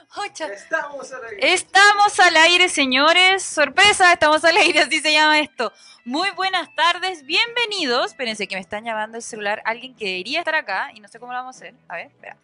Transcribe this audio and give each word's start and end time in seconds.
Estamos 0.00 1.12
al 1.12 1.24
aire. 1.24 1.52
Estamos 1.52 2.20
al 2.20 2.36
aire, 2.36 2.68
señores. 2.68 3.42
Sorpresa, 3.42 4.12
estamos 4.12 4.44
al 4.44 4.56
aire, 4.56 4.80
así 4.80 5.00
se 5.00 5.12
llama 5.12 5.40
esto. 5.40 5.72
Muy 6.04 6.30
buenas 6.30 6.72
tardes, 6.74 7.24
bienvenidos. 7.24 8.12
Espérense 8.12 8.46
que 8.46 8.54
me 8.54 8.60
están 8.60 8.84
llamando 8.84 9.16
el 9.16 9.22
celular 9.22 9.60
alguien 9.64 9.96
que 9.96 10.04
debería 10.04 10.38
estar 10.38 10.54
acá 10.54 10.90
y 10.94 11.00
no 11.00 11.08
sé 11.08 11.18
cómo 11.18 11.32
lo 11.32 11.38
vamos 11.38 11.56
a 11.56 11.58
hacer. 11.58 11.74
A 11.88 11.96
ver, 11.96 12.06
espera. 12.06 12.36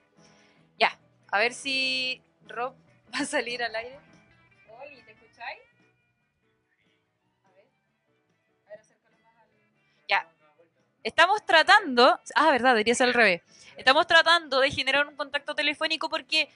Ya, 0.79 0.98
a 1.30 1.38
ver 1.38 1.54
si 1.54 2.21
Rob 2.48 2.75
va 3.14 3.21
a 3.21 3.25
salir 3.25 3.62
al 3.62 3.75
aire. 3.75 3.98
Oli, 4.80 5.02
¿te 5.02 5.12
escucháis? 5.12 5.61
A 7.45 7.50
ver. 7.52 7.66
A 8.64 8.68
ver, 8.68 8.80
acércalo 8.80 9.16
más 9.25 9.39
al... 9.39 9.48
Ya. 10.09 10.29
Estamos 11.05 11.46
tratando... 11.46 12.21
Ah, 12.34 12.50
verdad, 12.50 12.71
debería 12.71 12.96
ser 12.96 13.09
al 13.09 13.14
revés. 13.14 13.43
Estamos 13.77 14.07
tratando 14.07 14.61
de 14.61 14.71
generar 14.71 15.07
un 15.07 15.16
contacto 15.16 15.55
telefónico 15.55 16.09
porque 16.09 16.48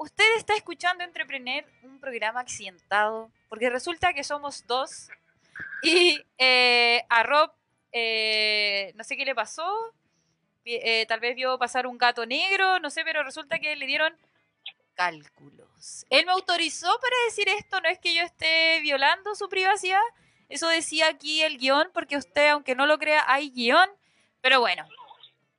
usted 0.00 0.24
está 0.36 0.54
escuchando 0.54 1.04
Entrepreneur, 1.04 1.64
un 1.82 2.00
programa 2.00 2.40
accidentado, 2.40 3.30
porque 3.48 3.68
resulta 3.68 4.14
que 4.14 4.24
somos 4.24 4.66
dos 4.66 5.08
y 5.82 6.24
eh, 6.38 7.04
a 7.10 7.22
Rob, 7.22 7.52
eh, 7.92 8.92
no 8.96 9.04
sé 9.04 9.16
qué 9.16 9.26
le 9.26 9.34
pasó, 9.34 9.70
eh, 10.64 11.04
tal 11.06 11.20
vez 11.20 11.36
vio 11.36 11.58
pasar 11.58 11.86
un 11.86 11.98
gato 11.98 12.24
negro, 12.24 12.78
no 12.80 12.88
sé, 12.88 13.04
pero 13.04 13.22
resulta 13.22 13.58
que 13.58 13.76
le 13.76 13.86
dieron 13.86 14.16
cálculos. 14.94 16.06
Él 16.08 16.24
me 16.24 16.32
autorizó 16.32 16.88
para 17.00 17.16
decir 17.26 17.48
esto, 17.50 17.80
no 17.82 17.88
es 17.90 17.98
que 17.98 18.14
yo 18.14 18.22
esté 18.22 18.80
violando 18.80 19.34
su 19.34 19.50
privacidad, 19.50 20.00
eso 20.48 20.66
decía 20.68 21.08
aquí 21.08 21.42
el 21.42 21.58
guion, 21.58 21.90
porque 21.92 22.16
usted, 22.16 22.48
aunque 22.48 22.74
no 22.74 22.86
lo 22.86 22.98
crea, 22.98 23.24
hay 23.26 23.50
guion, 23.50 23.88
pero 24.40 24.60
bueno. 24.60 24.88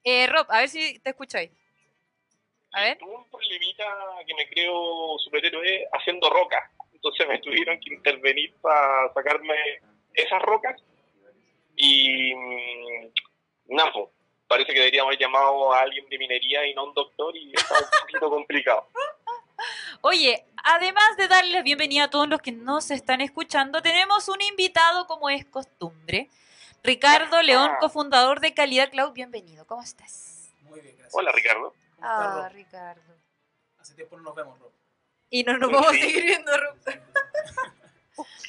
Eh, 0.04 0.26
Rob, 0.26 0.48
a 0.50 0.62
ver 0.62 0.70
si 0.70 0.98
te 1.00 1.12
escucháis. 1.12 1.52
A 2.74 2.82
ver. 2.82 2.98
Tuve 2.98 3.16
un 3.16 3.30
problemita 3.30 3.84
que 4.26 4.34
me 4.34 4.50
creo 4.50 5.18
superhéroe 5.20 5.88
haciendo 5.94 6.30
rocas. 6.30 6.64
Entonces 6.94 7.28
me 7.28 7.40
tuvieron 7.42 7.80
que 7.80 7.94
intervenir 7.94 8.54
para 8.62 9.14
sacarme 9.14 9.56
esas 10.14 10.42
rocas. 10.42 10.82
Y. 11.76 12.34
mm, 12.36 13.12
nada, 13.76 13.92
pues, 13.94 14.10
parece 14.48 14.74
que 14.74 14.80
deberíamos 14.80 15.10
haber 15.10 15.20
llamado 15.20 15.74
a 15.74 15.82
alguien 15.82 16.08
de 16.10 16.18
minería 16.18 16.66
y 16.68 16.74
no 16.74 16.82
a 16.82 16.84
un 16.86 16.94
doctor, 16.94 17.36
y 17.36 17.54
está 17.54 17.74
un 17.74 18.02
poquito 18.02 18.30
complicado. 18.30 18.88
Oye, 20.02 20.46
además 20.58 21.16
de 21.18 21.28
darles 21.28 21.54
la 21.54 21.62
bienvenida 21.62 22.06
a 22.06 22.10
todos 22.10 22.28
los 22.28 22.42
que 22.42 22.52
nos 22.52 22.92
están 22.92 23.22
escuchando, 23.22 23.82
tenemos 23.82 24.28
un 24.28 24.42
invitado 24.42 25.08
como 25.08 25.30
es 25.30 25.46
costumbre. 25.46 26.30
Ricardo 26.84 27.42
León, 27.44 27.72
cofundador 27.80 28.40
de 28.40 28.54
Calidad 28.54 28.90
Cloud. 28.90 29.14
Bienvenido, 29.14 29.66
¿cómo 29.68 29.84
estás? 29.84 30.52
Muy 30.64 30.82
bien, 30.82 30.96
gracias. 30.98 31.14
Hola, 31.14 31.32
Ricardo. 31.32 31.74
¿Cómo 32.02 32.14
estás, 32.14 32.36
Ah, 32.36 32.50
Rob? 32.50 32.54
Ricardo. 32.54 33.16
Hace 33.80 33.94
tiempo 33.96 34.18
no 34.18 34.24
nos 34.24 34.36
vemos, 34.36 34.60
Rob. 34.60 34.72
Y 35.30 35.44
no 35.44 35.58
nos 35.58 35.72
vamos 35.72 35.88
a 35.88 35.92
seguir 35.92 36.24
viendo, 36.24 36.52
Rob. 36.58 36.78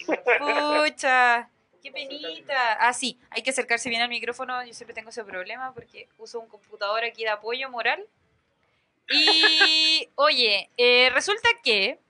Pucha, 0.86 1.48
qué 1.82 1.92
penita. 1.92 2.72
Ah, 2.80 2.92
sí, 2.92 3.18
hay 3.30 3.42
que 3.42 3.50
acercarse 3.50 3.88
bien 3.88 4.02
al 4.02 4.08
micrófono. 4.08 4.64
Yo 4.64 4.74
siempre 4.74 4.94
tengo 4.94 5.10
ese 5.10 5.24
problema 5.24 5.72
porque 5.72 6.08
uso 6.18 6.40
un 6.40 6.48
computador 6.48 7.04
aquí 7.04 7.22
de 7.22 7.30
apoyo 7.30 7.70
moral. 7.70 8.04
Y, 9.10 10.08
oye, 10.16 10.70
eh, 10.76 11.10
resulta 11.12 11.48
que 11.62 12.00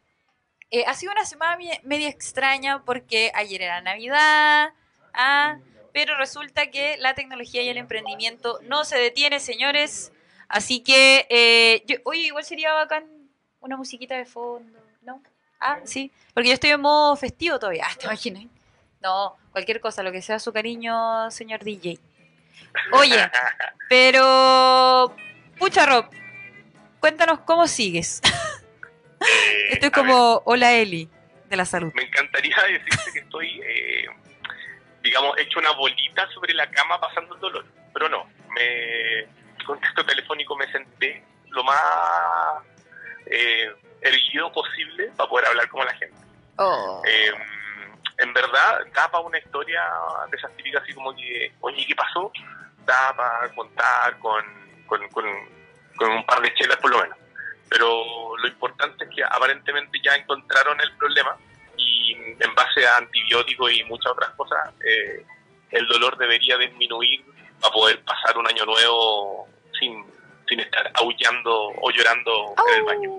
eh, 0.71 0.85
ha 0.87 0.95
sido 0.95 1.13
una 1.13 1.25
semana 1.25 1.59
media 1.83 2.09
extraña 2.09 2.85
porque 2.85 3.31
ayer 3.35 3.63
era 3.63 3.81
Navidad, 3.83 4.73
ah, 5.13 5.59
pero 5.93 6.17
resulta 6.17 6.71
que 6.71 6.97
la 6.97 7.15
tecnología 7.15 7.63
y 7.63 7.69
el 7.69 7.77
emprendimiento 7.77 8.59
no 8.63 8.85
se 8.85 8.97
detiene, 8.99 9.39
señores. 9.41 10.13
Así 10.53 10.83
que, 10.83 11.27
eh, 11.31 11.83
yo, 11.87 11.97
oye, 12.05 12.27
igual 12.27 12.45
sería 12.45 12.75
bacán 12.75 13.07
una 13.61 13.79
musiquita 13.79 14.15
de 14.17 14.27
fondo, 14.27 14.79
¿no? 15.01 15.23
Ah, 15.59 15.79
sí, 15.85 16.13
porque 16.35 16.51
yo 16.51 16.55
estoy 16.55 16.71
en 16.71 16.81
modo 16.83 17.17
festivo 17.17 17.59
todavía, 17.59 17.87
¿te 17.99 18.05
imaginas? 18.05 18.45
No, 19.01 19.35
cualquier 19.51 19.81
cosa, 19.81 20.03
lo 20.03 20.13
que 20.13 20.21
sea 20.21 20.39
su 20.39 20.53
cariño, 20.53 21.31
señor 21.31 21.65
DJ. 21.65 21.99
Oye, 22.93 23.31
pero, 23.89 25.17
pucha 25.59 25.87
Rob, 25.87 26.05
cuéntanos 27.01 27.41
cómo 27.41 27.67
sigues. 27.67 28.21
Eh, 29.25 29.75
Esto 29.75 29.87
es 29.87 29.93
a 29.95 30.03
ver, 30.03 30.11
como 30.11 30.43
Hola 30.47 30.73
Eli 30.73 31.09
de 31.49 31.57
la 31.57 31.65
salud. 31.65 31.93
me 31.95 32.03
encantaría 32.03 32.57
decirte 32.65 33.13
que 33.13 33.21
estoy, 33.21 33.61
eh, 33.65 34.07
digamos, 35.01 35.39
hecho 35.39 35.61
una 35.61 35.71
bolita 35.71 36.29
sobre 36.35 36.53
la 36.55 36.69
cama 36.69 37.01
pasando 37.01 37.37
el 37.37 37.41
dolor, 37.41 37.65
pero 37.95 38.09
no. 38.09 38.25
Me 38.53 39.29
contacto 39.65 40.05
telefónico 40.05 40.57
me 40.57 40.71
senté 40.71 41.25
lo 41.49 41.65
más 41.65 42.63
eh, 43.27 43.71
erguido 44.01 44.53
posible 44.53 45.11
para 45.17 45.29
poder 45.29 45.49
hablar 45.49 45.69
como 45.69 45.85
la 45.85 45.95
gente. 45.95 46.17
Oh. 46.57 47.03
Eh, 47.07 47.33
en 48.19 48.33
verdad, 48.33 48.87
da 48.95 49.11
para 49.11 49.25
una 49.25 49.39
historia 49.39 49.83
de 50.31 50.37
esas 50.37 50.55
típicas 50.57 50.83
así 50.83 50.93
como 50.93 51.15
que, 51.15 51.53
oye, 51.61 51.85
¿qué 51.87 51.95
pasó? 51.95 52.31
Da 52.85 53.15
para 53.17 53.49
contar 53.55 54.19
con, 54.19 54.45
con, 54.87 55.09
con, 55.09 55.25
con 55.97 56.11
un 56.11 56.27
par 56.27 56.41
de 56.41 56.55
chelas 56.55 56.77
por 56.77 56.91
lo 56.91 57.03
menos. 57.03 57.19
Pero 57.69 58.37
lo 58.37 58.49
importante 58.49 59.05
es 59.05 59.11
que 59.15 59.25
aparentemente 59.25 59.99
ya 60.03 60.15
encontraron 60.15 60.81
el 60.81 60.93
problema 60.97 61.37
y 61.77 62.13
en 62.15 62.55
base 62.55 62.87
a 62.87 62.99
antibióticos 62.99 63.73
y 63.73 63.85
muchas 63.85 64.13
otras 64.13 64.31
cosas, 64.31 64.75
eh, 64.87 65.25
el 65.71 65.87
dolor 65.87 66.17
debería 66.19 66.59
disminuir 66.59 67.25
para 67.63 67.73
poder 67.73 68.03
pasar 68.03 68.37
un 68.37 68.47
año 68.47 68.67
nuevo 68.67 69.49
sin, 69.79 70.05
sin 70.49 70.61
estar 70.61 70.91
aullando 70.95 71.69
o 71.81 71.91
llorando 71.91 72.55
en 72.69 72.75
el 72.75 72.83
baño. 72.83 73.11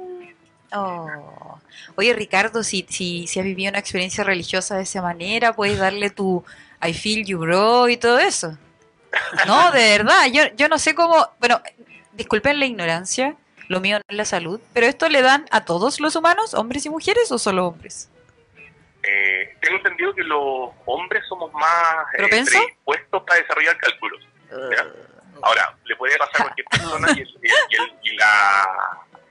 Oh. 0.75 1.59
Oye, 1.95 2.13
Ricardo, 2.13 2.63
si, 2.63 2.85
si, 2.89 3.27
si 3.27 3.39
has 3.39 3.45
vivido 3.45 3.69
una 3.69 3.79
experiencia 3.79 4.23
religiosa 4.23 4.75
de 4.75 4.83
esa 4.83 5.01
manera, 5.01 5.53
puedes 5.53 5.79
darle 5.79 6.09
tu 6.09 6.43
I 6.85 6.93
feel 6.93 7.25
you, 7.25 7.39
bro, 7.39 7.87
y 7.87 7.97
todo 7.97 8.19
eso. 8.19 8.57
No, 9.47 9.71
de 9.71 9.97
verdad, 9.97 10.25
yo, 10.31 10.43
yo 10.55 10.67
no 10.67 10.77
sé 10.77 10.95
cómo. 10.95 11.27
Bueno, 11.39 11.61
disculpen 12.13 12.59
la 12.59 12.65
ignorancia, 12.65 13.35
lo 13.67 13.79
mío 13.79 13.97
no 13.97 14.03
es 14.07 14.17
la 14.17 14.25
salud, 14.25 14.59
pero 14.73 14.87
¿esto 14.87 15.07
le 15.07 15.21
dan 15.21 15.45
a 15.51 15.65
todos 15.65 15.99
los 15.99 16.15
humanos, 16.15 16.53
hombres 16.53 16.85
y 16.85 16.89
mujeres, 16.89 17.31
o 17.31 17.37
solo 17.37 17.67
hombres? 17.67 18.09
Eh, 19.03 19.57
tengo 19.61 19.77
entendido 19.77 20.13
que 20.15 20.23
los 20.23 20.71
hombres 20.85 21.23
somos 21.27 21.51
más 21.53 22.05
eh, 22.17 22.27
predispuestos 22.27 23.23
para 23.23 23.39
desarrollar 23.39 23.77
cálculos. 23.77 24.21
Ahora, 25.41 25.75
le 25.85 25.95
puede 25.95 26.17
pasar 26.17 26.41
a 26.41 26.43
cualquier 26.45 26.67
persona 26.67 27.07
y 27.15 27.21
el, 27.21 27.27
y 27.27 27.75
el- 27.75 27.93
y 28.03 28.15
la, 28.15 28.67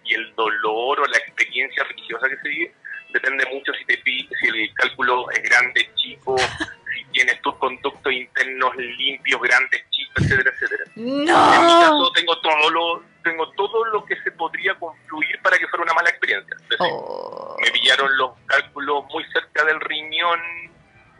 y 0.04 0.14
el 0.14 0.34
dolor 0.34 1.00
o 1.00 1.06
la 1.06 1.16
experiencia 1.18 1.84
religiosa 1.84 2.28
que 2.28 2.36
se 2.38 2.48
vive 2.48 2.74
depende 3.10 3.46
mucho 3.52 3.72
si, 3.74 3.84
te, 3.84 4.02
si 4.02 4.46
el 4.48 4.74
cálculo 4.74 5.30
es 5.30 5.42
grande, 5.42 5.90
chico, 5.96 6.36
si 6.38 7.04
tienes 7.12 7.40
tus 7.42 7.54
conductos 7.56 8.12
internos 8.12 8.74
limpios, 8.76 9.40
grandes, 9.42 9.84
chicos, 9.90 10.22
etcétera, 10.24 10.50
etcétera. 10.54 10.84
En 10.96 11.04
mi 11.14 11.26
caso 11.26 12.12
tengo 12.14 12.38
todo 12.40 12.70
lo 12.70 13.02
tengo 13.22 13.48
todo 13.52 13.84
lo 13.86 14.04
que 14.04 14.16
se 14.22 14.32
podría 14.32 14.74
confluir 14.74 15.40
para 15.42 15.56
que 15.56 15.68
fuera 15.68 15.84
una 15.84 15.94
mala 15.94 16.10
experiencia. 16.10 16.56
Es 16.60 16.68
decir, 16.68 16.86
Oh. 16.90 17.56
me 17.60 17.70
pillaron 17.70 18.16
los 18.18 18.32
cálculos 18.46 19.04
muy 19.12 19.24
cerca 19.32 19.64
del 19.64 19.80
riñón, 19.80 20.40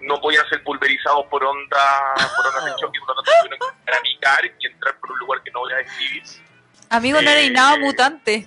no 0.03 0.21
podían 0.21 0.47
ser 0.49 0.63
pulverizados 0.63 1.27
por 1.27 1.43
onda, 1.45 2.15
por 2.37 2.47
ondas 2.47 2.65
de 2.65 2.73
choque, 2.81 2.99
por 3.01 3.09
lo 3.17 3.23
tanto 3.23 3.31
tuvieron 3.43 3.59
que 3.59 3.93
picar 4.03 4.45
y 4.45 4.67
entrar 4.67 4.95
por 4.99 5.13
un 5.13 5.19
lugar 5.21 5.43
que 5.43 5.51
no 5.51 5.61
voy 5.61 5.73
a 5.73 5.77
describir. 5.77 6.23
Amigo, 6.91 7.23
no 7.23 7.31
eres 7.31 7.47
Eh, 7.49 7.51
nada 7.51 7.77
mutante. 7.79 8.47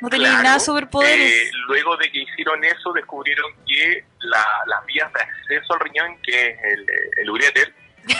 No 0.00 0.10
tenías 0.10 0.30
Claro, 0.30 0.44
nada 0.44 0.54
de 0.58 0.60
superpoderes. 0.64 1.32
eh, 1.32 1.50
luego 1.68 1.96
de 1.96 2.10
que 2.12 2.18
hicieron 2.18 2.62
eso, 2.64 2.92
descubrieron 2.92 3.50
que 3.66 4.04
la- 4.20 4.62
las 4.66 4.84
vías 4.86 5.10
de 5.12 5.20
acceso 5.22 5.72
al 5.74 5.80
riñón, 5.80 6.18
que 6.22 6.50
es 6.50 6.58
el, 6.64 6.86
el 7.18 7.30
uréter, 7.30 7.74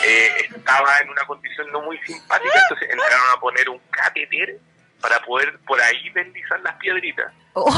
eh, 0.05 0.29
estaba 0.57 0.99
en 0.99 1.11
una 1.11 1.25
condición 1.27 1.71
no 1.73 1.83
muy 1.83 1.99
simpática, 1.99 2.59
entonces 2.63 2.89
entraron 2.91 3.31
a 3.37 3.41
poner 3.41 3.69
un 3.69 3.79
catéter 3.91 4.57
para 5.01 5.21
poder 5.21 5.59
por 5.67 5.79
ahí 5.83 6.09
deslizar 6.11 6.59
las 6.61 6.75
piedritas. 6.77 7.31
Oh. 7.53 7.69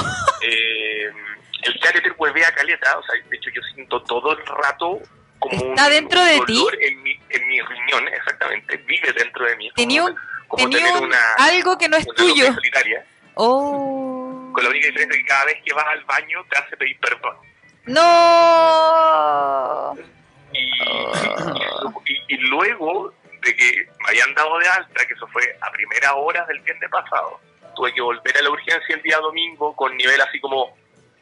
Eh, 0.42 1.10
el 1.62 1.78
catéter 1.80 2.14
huevea 2.16 2.53
caleta, 2.54 2.98
o 2.98 3.03
sea, 3.03 3.14
de 3.28 3.36
hecho 3.36 3.50
yo 3.50 3.60
siento 3.74 4.03
todo 4.03 4.32
el 4.32 4.44
rato 4.47 5.00
como 5.38 5.62
un, 5.62 5.70
¿Está 5.70 5.88
dentro 5.88 6.20
un 6.20 6.26
de 6.26 6.36
dolor 6.38 6.78
En 6.82 7.03
mi, 7.03 7.12
en 7.30 7.48
mi 7.48 7.60
riñón, 7.60 8.08
exactamente, 8.08 8.76
vive 8.78 9.12
dentro 9.12 9.44
de 9.47 9.56
mí. 9.56 9.70
Tenía 9.76 10.03
como, 10.03 10.14
un- 10.14 10.20
como 10.48 10.64
Tenía 10.70 10.86
tener 10.86 11.03
un- 11.03 11.08
una, 11.08 11.34
algo 11.38 11.78
que 11.78 11.88
no 11.88 11.97
es 11.97 12.06
tuyo. 12.16 12.47
Oh. 13.34 14.50
Con 14.53 14.64
la 14.64 14.70
única 14.70 14.86
diferencia 14.86 15.20
que 15.20 15.26
cada 15.26 15.44
vez 15.44 15.58
que 15.64 15.74
vas 15.74 15.86
al 15.88 16.04
baño 16.04 16.44
te 16.48 16.58
hace 16.58 16.76
pedir 16.76 16.98
perdón. 17.00 17.36
No. 17.86 19.94
Y, 20.53 22.12
y- 22.12 22.22
y 22.28 22.36
luego 22.48 23.12
de 23.42 23.54
que 23.56 23.86
me 24.00 24.08
habían 24.08 24.34
dado 24.34 24.58
de 24.58 24.66
alta, 24.68 25.06
que 25.06 25.14
eso 25.14 25.26
fue 25.28 25.42
a 25.60 25.70
primera 25.70 26.14
hora 26.14 26.44
del 26.47 26.60
viernes 26.60 26.91
pasado, 26.91 27.41
tuve 27.76 27.92
que 27.92 28.00
volver 28.00 28.36
a 28.38 28.42
la 28.42 28.50
urgencia 28.50 28.94
el 28.97 29.03
día 29.03 29.18
domingo 29.18 29.74
con 29.76 29.97
nivel 29.97 30.20
así 30.20 30.41
como, 30.41 30.76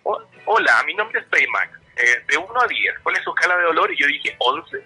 "Oh, 0.05 0.23
hola, 0.47 0.83
mi 0.87 0.95
nombre 0.95 1.21
es 1.21 1.27
Paymax, 1.27 1.71
eh, 1.97 2.23
de 2.27 2.37
1 2.37 2.61
a 2.61 2.67
10, 2.67 2.99
¿cuál 3.03 3.17
es 3.17 3.25
su 3.25 3.31
escala 3.31 3.56
de 3.56 3.65
dolor? 3.65 3.93
Y 3.93 3.97
yo 3.97 4.06
dije 4.06 4.35
11. 4.39 4.79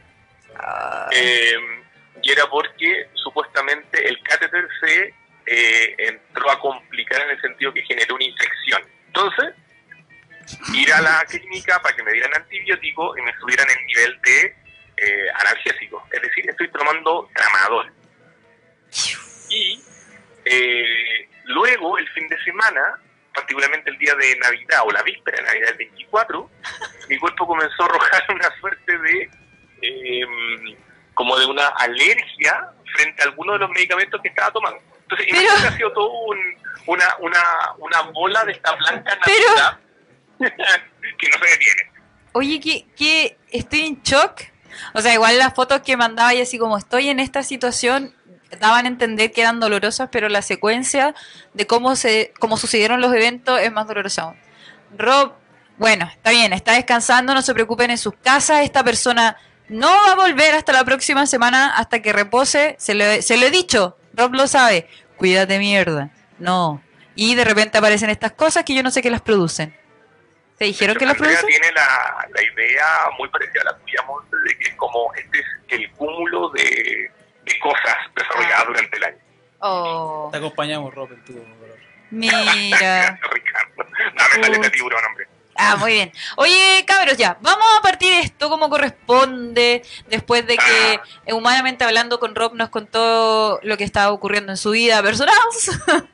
Eh, 1.12 1.56
y 2.22 2.32
era 2.32 2.46
porque 2.46 3.08
supuestamente 3.14 4.08
el 4.08 4.20
catéter 4.22 4.66
se 4.80 5.14
eh, 5.46 5.94
entró 5.98 6.50
a 6.50 6.58
complicar 6.60 7.22
en 7.22 7.30
el 7.30 7.40
sentido 7.40 7.72
que 7.72 7.82
generó 7.82 8.16
una 8.16 8.24
infección. 8.24 8.82
Entonces, 9.06 9.54
ir 10.74 10.92
a 10.92 11.00
la 11.00 11.24
clínica 11.26 11.80
para 11.80 11.94
que 11.94 12.02
me 12.02 12.12
dieran 12.12 12.34
antibiótico 12.34 13.16
y 13.16 13.22
me 13.22 13.32
subieran 13.38 13.66
el 13.70 13.86
nivel 13.86 14.20
de 14.22 14.56
eh, 14.96 15.30
analgésico. 15.34 16.06
Es 16.10 16.22
decir, 16.22 16.50
estoy 16.50 16.68
tomando 16.70 17.28
tramadol. 17.34 17.92
Y 19.50 19.82
eh, 20.44 21.28
luego, 21.44 21.98
el 21.98 22.08
fin 22.10 22.28
de 22.28 22.42
semana, 22.44 23.00
particularmente 23.40 23.90
el 23.90 23.98
día 23.98 24.14
de 24.14 24.36
Navidad 24.36 24.80
o 24.84 24.90
la 24.90 25.02
víspera 25.02 25.38
de 25.38 25.44
Navidad, 25.44 25.68
el 25.70 25.76
24, 25.76 26.50
mi 27.08 27.18
cuerpo 27.18 27.46
comenzó 27.46 27.82
a 27.82 27.86
arrojar 27.86 28.22
una 28.34 28.50
suerte 28.60 28.98
de 28.98 29.30
eh, 29.82 30.76
como 31.14 31.38
de 31.38 31.46
una 31.46 31.68
alergia 31.68 32.70
frente 32.94 33.22
a 33.22 33.26
algunos 33.26 33.54
de 33.56 33.58
los 33.60 33.70
medicamentos 33.70 34.20
que 34.22 34.28
estaba 34.28 34.50
tomando. 34.52 34.80
Entonces, 35.02 35.26
Pero- 35.30 35.42
imagínate, 35.42 35.68
ha 35.74 35.76
sido 35.76 35.92
todo 35.92 36.10
un- 36.10 36.56
una, 36.86 37.04
una, 37.20 37.42
una 37.78 38.00
bola 38.12 38.44
de 38.44 38.52
esta 38.52 38.74
blanca 38.74 39.18
Pero- 39.24 39.48
Navidad 39.56 39.78
que 41.18 41.28
no 41.28 41.38
se 41.44 41.50
detiene. 41.50 41.90
Oye, 42.32 42.60
que, 42.60 42.86
que 42.96 43.36
estoy 43.50 43.80
en 43.86 44.02
shock. 44.02 44.42
O 44.94 45.00
sea, 45.00 45.12
igual 45.14 45.38
las 45.38 45.54
fotos 45.54 45.80
que 45.80 45.96
mandaba 45.96 46.32
y 46.34 46.40
así 46.40 46.58
como 46.58 46.76
estoy 46.78 47.08
en 47.08 47.18
esta 47.20 47.42
situación 47.42 48.14
daban 48.58 48.86
a 48.86 48.88
entender 48.88 49.32
que 49.32 49.42
eran 49.42 49.60
dolorosas, 49.60 50.08
pero 50.10 50.28
la 50.28 50.42
secuencia 50.42 51.14
de 51.54 51.66
cómo 51.66 51.96
se 51.96 52.32
cómo 52.38 52.56
sucedieron 52.56 53.00
los 53.00 53.14
eventos 53.14 53.60
es 53.60 53.72
más 53.72 53.86
dolorosa 53.86 54.22
aún. 54.22 54.36
Rob, 54.96 55.32
bueno, 55.76 56.08
está 56.10 56.30
bien, 56.30 56.52
está 56.52 56.72
descansando, 56.72 57.34
no 57.34 57.42
se 57.42 57.54
preocupen 57.54 57.90
en 57.90 57.98
sus 57.98 58.14
casas, 58.14 58.62
esta 58.62 58.82
persona 58.82 59.36
no 59.68 59.88
va 59.88 60.12
a 60.12 60.16
volver 60.16 60.54
hasta 60.54 60.72
la 60.72 60.84
próxima 60.84 61.26
semana 61.26 61.76
hasta 61.76 62.00
que 62.00 62.12
repose, 62.12 62.74
se 62.78 62.94
le, 62.94 63.22
se 63.22 63.36
lo 63.36 63.46
he 63.46 63.50
dicho, 63.50 63.96
Rob 64.14 64.34
lo 64.34 64.46
sabe, 64.46 64.88
cuídate 65.16 65.58
mierda, 65.58 66.10
no. 66.38 66.82
Y 67.14 67.34
de 67.34 67.44
repente 67.44 67.78
aparecen 67.78 68.10
estas 68.10 68.32
cosas 68.32 68.64
que 68.64 68.74
yo 68.74 68.82
no 68.82 68.90
sé 68.90 69.02
qué 69.02 69.10
las 69.10 69.20
producen. 69.20 69.76
¿Te 70.56 70.64
dijeron 70.64 70.96
que 70.96 71.06
las 71.06 71.16
producen? 71.16 71.46
tiene 71.46 71.70
la, 71.72 72.26
la 72.34 72.42
idea 72.42 72.86
muy 73.18 73.28
parecida 73.28 73.60
a 73.62 73.72
la 73.72 73.78
tuya, 73.78 74.00
de 74.44 74.58
que 74.58 74.70
es 74.70 74.74
como 74.74 75.12
este 75.14 75.38
es 75.38 75.46
el 75.68 75.90
cúmulo 75.92 76.50
de, 76.50 77.10
de 77.48 77.58
cosas 77.58 77.96
desarrolladas 78.14 78.66
durante 78.66 78.96
el 78.96 79.04
año. 79.04 79.16
Oh, 79.60 80.28
Te 80.30 80.38
acompañamos, 80.38 80.94
Rob, 80.94 81.12
en 81.12 81.24
tu 81.24 81.32
dolor. 81.32 81.76
mira. 82.10 83.18
Ricardo, 83.32 83.74
dame 84.16 84.40
esa 84.40 84.48
letra 84.50 84.70
tiburón, 84.70 85.04
hombre. 85.04 85.28
Ah, 85.60 85.74
muy 85.74 85.92
bien. 85.94 86.12
Oye, 86.36 86.84
cabros, 86.86 87.16
ya, 87.16 87.36
vamos 87.40 87.66
a 87.76 87.82
partir 87.82 88.12
de 88.12 88.20
esto 88.20 88.48
como 88.48 88.70
corresponde, 88.70 89.82
después 90.06 90.46
de 90.46 90.56
que, 90.56 91.00
eh, 91.26 91.32
humanamente 91.32 91.82
hablando, 91.84 92.20
con 92.20 92.36
Rob 92.36 92.54
nos 92.54 92.68
contó 92.68 93.58
lo 93.64 93.76
que 93.76 93.82
estaba 93.82 94.12
ocurriendo 94.12 94.52
en 94.52 94.56
su 94.56 94.70
vida 94.70 95.02
personal. 95.02 95.34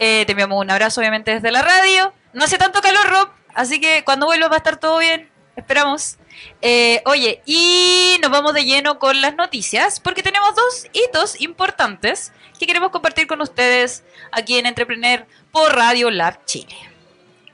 Eh, 0.00 0.22
te 0.26 0.30
enviamos 0.30 0.62
un 0.62 0.70
abrazo, 0.70 1.00
obviamente, 1.00 1.32
desde 1.32 1.50
la 1.50 1.60
radio. 1.60 2.12
No 2.32 2.44
hace 2.44 2.56
tanto 2.56 2.80
calor, 2.80 3.04
Rob, 3.10 3.30
así 3.52 3.80
que 3.80 4.04
cuando 4.04 4.26
vuelva 4.26 4.46
va 4.46 4.54
a 4.54 4.58
estar 4.58 4.76
todo 4.76 4.98
bien. 5.00 5.28
Esperamos. 5.56 6.17
Eh, 6.62 7.02
oye, 7.06 7.42
y 7.46 8.16
nos 8.20 8.30
vamos 8.30 8.52
de 8.54 8.64
lleno 8.64 8.98
con 8.98 9.20
las 9.20 9.34
noticias, 9.36 10.00
porque 10.00 10.22
tenemos 10.22 10.54
dos 10.54 10.86
hitos 10.92 11.40
importantes 11.40 12.32
que 12.58 12.66
queremos 12.66 12.90
compartir 12.90 13.26
con 13.26 13.40
ustedes 13.40 14.02
aquí 14.32 14.58
en 14.58 14.66
Entrepreneur 14.66 15.26
por 15.52 15.74
Radio 15.74 16.10
Lab 16.10 16.44
Chile. 16.44 16.74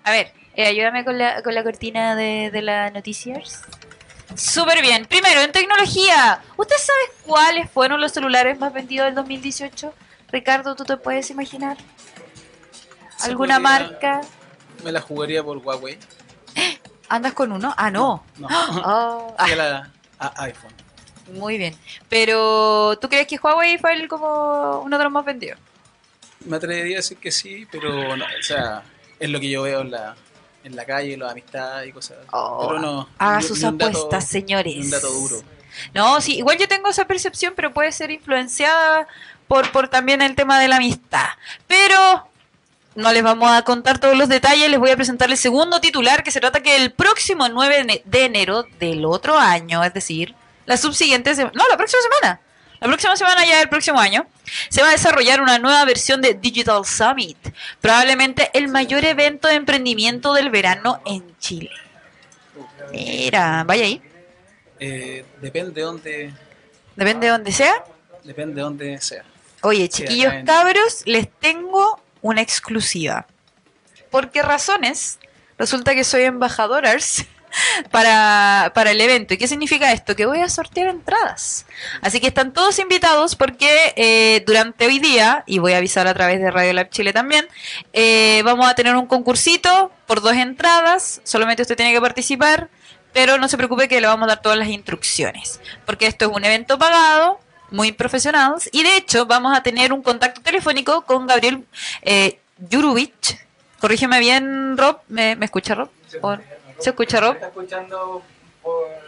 A 0.03 0.11
ver, 0.11 0.33
eh, 0.57 0.67
ayúdame 0.67 1.05
con 1.05 1.19
la, 1.19 1.43
con 1.43 1.55
la 1.55 1.63
cortina 1.63 2.17
de, 2.17 2.51
de 2.51 2.63
las 2.63 2.93
noticias. 2.93 3.63
Súper 4.37 4.81
bien. 4.83 5.05
Primero, 5.07 5.43
en 5.43 5.53
tecnología, 5.53 6.43
¿usted 6.57 6.77
sabe 6.79 6.99
cuáles 7.25 7.71
fueron 7.71 8.01
los 8.01 8.13
celulares 8.13 8.59
más 8.59 8.73
vendidos 8.73 9.07
del 9.07 9.15
2018? 9.15 9.95
Ricardo, 10.33 10.75
¿tú 10.75 10.85
te 10.85 10.97
puedes 10.97 11.31
imaginar? 11.31 11.77
¿Alguna 13.21 13.61
podría- 13.61 13.79
marca? 13.81 14.21
Me 14.83 14.91
la 14.93 15.01
jugaría 15.01 15.43
por 15.43 15.59
Huawei. 15.59 15.99
¿Andas 17.09 17.33
con 17.35 17.53
uno? 17.53 17.75
Ah, 17.77 17.91
no. 17.91 18.25
No. 18.39 18.49
Oh, 18.85 19.35
ah, 19.39 19.49
la 19.57 19.91
a- 20.19 20.43
iPhone. 20.45 20.73
muy 21.33 21.59
bien. 21.59 21.77
Pero, 22.09 22.99
¿tú 23.01 23.09
crees 23.09 23.27
que 23.27 23.37
Huawei 23.43 23.79
fue 23.79 23.95
el 23.95 24.09
como 24.09 24.81
uno 24.81 24.99
de 24.99 25.05
los 25.05 25.13
más 25.13 25.25
vendidos? 25.25 25.59
Me 26.47 26.57
atrevería 26.57 26.97
a 26.97 27.01
decir 27.01 27.19
que 27.19 27.31
sí, 27.31 27.67
pero 27.71 28.17
no, 28.17 28.25
o 28.25 28.43
sea, 28.43 28.83
es 29.19 29.31
lo 29.31 29.41
que 29.41 29.49
yo 29.49 29.63
veo 29.63 29.81
en 29.81 29.91
la, 29.91 30.15
en 30.63 30.77
la 30.77 30.85
calle, 30.85 31.17
las 31.17 31.33
amistades 31.33 31.89
y 31.89 31.93
cosas. 31.93 32.19
Oh, 32.33 32.67
pero 32.69 32.81
no. 32.81 33.09
Haga 33.19 33.39
ni- 33.39 33.43
sus 33.45 33.61
ni 33.61 33.69
un 33.69 33.79
dato- 33.79 33.91
apuestas, 33.99 34.29
señores. 34.29 34.77
un 34.77 34.91
dato 34.91 35.11
duro. 35.11 35.43
No, 35.95 36.21
sí, 36.21 36.37
igual 36.37 36.57
yo 36.59 36.69
tengo 36.69 36.89
esa 36.89 37.07
percepción, 37.07 37.55
pero 37.57 37.73
puede 37.73 37.91
ser 37.93 38.11
influenciada 38.11 39.09
por, 39.49 39.73
por 39.73 39.89
también 39.89 40.23
el 40.23 40.35
tema 40.37 40.61
de 40.61 40.69
la 40.69 40.77
amistad. 40.77 41.27
Pero 41.67 42.29
no 42.95 43.13
les 43.13 43.23
vamos 43.23 43.51
a 43.51 43.63
contar 43.63 43.99
todos 43.99 44.17
los 44.17 44.29
detalles, 44.29 44.71
les 44.71 44.79
voy 44.79 44.91
a 44.91 44.97
presentar 44.97 45.31
el 45.31 45.37
segundo 45.37 45.81
titular, 45.81 46.23
que 46.23 46.31
se 46.31 46.41
trata 46.41 46.61
que 46.61 46.77
el 46.77 46.93
próximo 46.93 47.49
9 47.49 47.75
de 47.77 47.81
ene- 47.83 48.03
de 48.05 48.25
enero 48.25 48.65
del 48.79 49.05
otro 49.05 49.37
año, 49.39 49.83
es 49.85 49.93
decir, 49.95 50.35
la 50.67 50.77
subsiguiente 50.77 51.35
semana, 51.35 51.53
no, 51.57 51.69
la 51.69 51.77
próxima 51.77 52.01
semana, 52.03 52.41
la 52.81 52.87
próxima 52.89 53.17
semana 53.17 53.45
ya 53.47 53.59
del 53.59 53.69
próximo 53.69 53.99
año, 53.99 54.27
se 54.69 54.83
va 54.83 54.89
a 54.89 54.93
desarrollar 54.93 55.41
una 55.41 55.59
nueva 55.59 55.85
versión 55.85 56.21
de 56.23 56.35
Digital 56.35 56.85
Summit, 56.85 57.39
probablemente 57.81 58.51
el 58.55 58.69
mayor 58.69 59.05
evento 59.05 59.49
de 59.49 59.55
emprendimiento 59.55 60.33
del 60.35 60.51
verano 60.51 61.01
en 61.07 61.37
Chile. 61.39 61.71
Mira, 62.93 63.65
vaya 63.65 63.85
ahí, 63.85 64.01
Eh, 64.81 65.25
depende 65.41 65.73
de 65.73 65.83
dónde, 65.83 66.33
depende 66.97 67.27
de 67.27 67.33
donde 67.33 67.53
sea. 67.53 67.85
depende 68.23 68.57
de 68.57 68.61
dónde 68.63 69.01
sea. 69.01 69.25
Oye, 69.63 69.89
chiquillos 69.89 70.33
cabros, 70.45 71.03
les 71.07 71.29
tengo 71.41 72.01
una 72.25 72.41
exclusiva. 72.41 73.27
¿Por 74.11 74.31
qué 74.31 74.41
razones? 74.41 75.19
Resulta 75.59 75.95
que 75.95 76.05
soy 76.05 76.23
embajadoras 76.23 77.27
para, 77.91 78.73
para 78.75 78.93
el 78.93 79.01
evento. 79.03 79.35
¿Y 79.35 79.37
qué 79.37 79.47
significa 79.47 79.93
esto? 79.93 80.17
Que 80.17 80.25
voy 80.25 80.41
a 80.41 80.49
sortear 80.49 80.89
entradas. 80.89 81.67
Así 82.01 82.21
que 82.21 82.29
están 82.29 82.55
todos 82.55 82.79
invitados 82.79 83.37
porque 83.37 83.93
eh, 83.97 84.43
durante 84.47 84.87
hoy 84.87 85.01
día, 85.01 85.45
y 85.47 85.59
voy 85.59 85.75
a 85.75 85.77
avisar 85.77 86.07
a 86.07 86.15
través 86.15 86.41
de 86.41 86.51
Radio 86.51 86.73
Lab 86.73 86.89
Chile 86.89 87.13
también, 87.13 87.47
eh, 87.93 88.41
vamos 88.43 88.67
a 88.67 88.75
tener 88.75 88.97
un 88.97 89.07
concursito 89.07 89.93
por 90.07 90.23
dos 90.23 90.33
entradas. 90.33 91.21
Solamente 91.25 91.61
usted 91.61 91.77
tiene 91.77 91.93
que 91.93 92.01
participar, 92.01 92.71
pero 93.13 93.37
no 93.37 93.49
se 93.49 93.59
preocupe 93.59 93.87
que 93.87 94.01
le 94.01 94.07
vamos 94.07 94.25
a 94.25 94.29
dar 94.29 94.41
todas 94.41 94.57
las 94.57 94.69
instrucciones. 94.69 95.61
Porque 95.85 96.07
esto 96.07 96.25
es 96.25 96.31
un 96.35 96.43
evento 96.43 96.79
pagado, 96.79 97.39
muy 97.71 97.93
profesionales, 97.93 98.69
y 98.73 98.83
de 98.83 98.97
hecho 98.97 99.27
vamos 99.27 99.57
a 99.57 99.63
tener 99.63 99.93
un 99.93 100.03
contacto 100.03 100.41
telefónico 100.41 101.03
con 101.03 101.27
Gabriel 101.27 101.65
eh. 102.03 102.39
Corrígeme 103.81 104.19
bien, 104.21 104.77
Rob. 104.79 104.99
¿Me, 105.09 105.37
me 105.37 105.45
escucha, 105.47 105.75
Rob? 105.75 105.91
¿O- 106.23 106.37
¿Se 106.79 106.91
escucha, 106.91 107.21
Rob? 107.21 107.37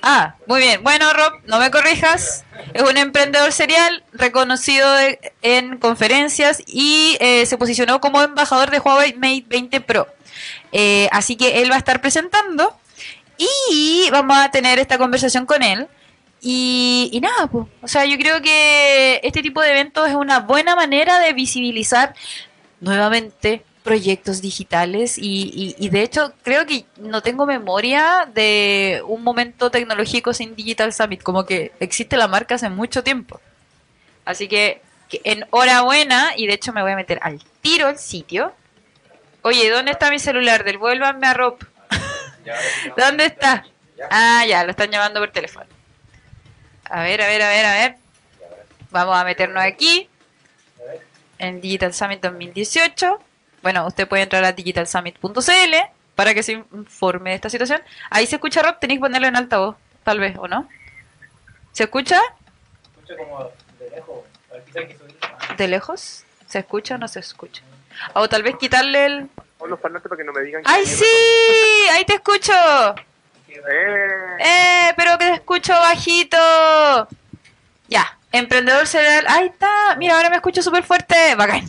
Ah, 0.02 0.34
muy 0.46 0.60
bien. 0.60 0.82
Bueno, 0.82 1.12
Rob, 1.14 1.32
no 1.46 1.58
me 1.58 1.70
corrijas. 1.70 2.44
Es 2.74 2.82
un 2.82 2.96
emprendedor 2.98 3.52
serial 3.52 4.04
reconocido 4.12 4.86
en 5.42 5.78
conferencias 5.78 6.62
y 6.66 7.16
eh, 7.20 7.46
se 7.46 7.56
posicionó 7.56 8.00
como 8.00 8.20
embajador 8.22 8.70
de 8.70 8.78
Huawei 8.80 9.14
Mate 9.14 9.44
20 9.48 9.80
Pro. 9.80 10.06
Eh, 10.72 11.08
así 11.10 11.36
que 11.36 11.62
él 11.62 11.70
va 11.70 11.76
a 11.76 11.78
estar 11.78 12.00
presentando 12.02 12.76
y 13.38 14.08
vamos 14.10 14.36
a 14.36 14.50
tener 14.50 14.78
esta 14.78 14.98
conversación 14.98 15.46
con 15.46 15.62
él. 15.62 15.88
Y, 16.48 17.10
y 17.12 17.20
nada, 17.20 17.48
pues. 17.48 17.66
O 17.82 17.88
sea, 17.88 18.04
yo 18.04 18.16
creo 18.18 18.40
que 18.40 19.20
este 19.24 19.42
tipo 19.42 19.60
de 19.62 19.70
eventos 19.70 20.08
es 20.08 20.14
una 20.14 20.38
buena 20.38 20.76
manera 20.76 21.18
de 21.18 21.32
visibilizar 21.32 22.14
nuevamente 22.80 23.64
proyectos 23.82 24.40
digitales 24.42 25.18
y, 25.18 25.50
y- 25.52 25.76
y 25.84 25.88
de 25.88 26.02
hecho 26.02 26.32
creo 26.44 26.64
que 26.66 26.86
no 26.98 27.20
tengo 27.20 27.46
memoria 27.46 28.28
de 28.32 29.02
un 29.06 29.24
momento 29.24 29.70
tecnológico 29.70 30.32
sin 30.32 30.54
Digital 30.54 30.92
Summit, 30.92 31.22
como 31.22 31.44
que 31.46 31.72
existe 31.80 32.16
la 32.16 32.28
marca 32.28 32.54
hace 32.56 32.68
mucho 32.68 33.02
tiempo. 33.02 33.40
Así 34.24 34.46
que, 34.46 34.82
que 35.08 35.20
enhorabuena 35.24 36.30
y 36.36 36.46
de 36.46 36.54
hecho 36.54 36.72
me 36.72 36.82
voy 36.82 36.92
a 36.92 36.96
meter 36.96 37.18
al 37.22 37.42
tiro 37.60 37.88
el 37.88 37.98
sitio. 37.98 38.52
Oye, 39.42 39.68
¿dónde 39.70 39.90
está 39.92 40.10
mi 40.10 40.18
celular? 40.20 40.62
Devuélvanme 40.64 41.26
a 41.26 41.34
Rob. 41.34 41.56
¿Dónde 42.96 43.26
está? 43.26 43.64
Ah, 44.10 44.44
ya, 44.46 44.62
lo 44.64 44.70
están 44.70 44.90
llamando 44.92 45.18
por 45.20 45.30
teléfono. 45.32 45.66
A 46.90 47.02
ver, 47.02 47.20
a 47.20 47.26
ver, 47.26 47.42
a 47.42 47.48
ver, 47.48 47.66
a 47.66 47.72
ver. 47.72 47.96
Vamos 48.90 49.16
a 49.16 49.24
meternos 49.24 49.62
aquí 49.62 50.08
en 51.38 51.60
Digital 51.60 51.92
Summit 51.92 52.22
2018. 52.22 53.18
Bueno, 53.62 53.86
usted 53.86 54.06
puede 54.06 54.22
entrar 54.22 54.44
a 54.44 54.52
digitalsummit.cl 54.52 55.74
para 56.14 56.34
que 56.34 56.42
se 56.42 56.52
informe 56.52 57.30
de 57.30 57.36
esta 57.36 57.50
situación. 57.50 57.82
Ahí 58.10 58.26
se 58.26 58.36
escucha 58.36 58.62
Rob, 58.62 58.78
tenéis 58.78 58.98
que 58.98 59.02
ponerlo 59.02 59.26
en 59.28 59.36
altavoz, 59.36 59.76
tal 60.04 60.20
vez, 60.20 60.36
¿o 60.38 60.48
no? 60.48 60.68
¿Se 61.72 61.84
escucha? 61.84 62.20
Escucho 62.94 63.16
como 63.16 63.50
de 63.78 63.90
lejos. 63.90 64.18
¿De 65.58 65.68
lejos? 65.68 66.24
¿Se 66.46 66.58
escucha 66.60 66.94
o 66.94 66.98
no 66.98 67.08
se 67.08 67.20
escucha? 67.20 67.62
O 68.14 68.28
tal 68.28 68.42
vez 68.42 68.56
quitarle 68.56 69.06
el... 69.06 69.28
Pon 69.58 69.70
los 69.70 69.80
parlantes 69.80 70.08
para 70.08 70.18
que 70.18 70.24
no 70.24 70.32
me 70.32 70.42
digan. 70.42 70.62
¡Ay, 70.64 70.86
sí! 70.86 71.04
¡Ahí 71.92 72.04
te 72.04 72.14
escucho! 72.14 72.52
Eh, 73.68 74.36
¡Eh! 74.40 74.92
Pero 74.96 75.18
que 75.18 75.24
te 75.26 75.34
escucho 75.34 75.72
bajito. 75.72 76.36
Ya, 77.88 78.18
emprendedor 78.32 78.86
serial. 78.86 79.24
Ahí 79.28 79.46
está. 79.46 79.96
Mira, 79.98 80.16
ahora 80.16 80.30
me 80.30 80.36
escucho 80.36 80.62
súper 80.62 80.82
fuerte. 80.82 81.34
Bacán. 81.36 81.64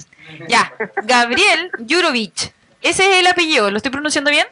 Ya, 0.47 0.73
Gabriel 1.03 1.71
Jurovich 1.87 2.51
ese 2.81 3.09
es 3.11 3.17
el 3.19 3.27
apellido, 3.27 3.71
¿lo 3.71 3.77
estoy 3.77 3.91
pronunciando 3.91 4.29
bien? 4.29 4.45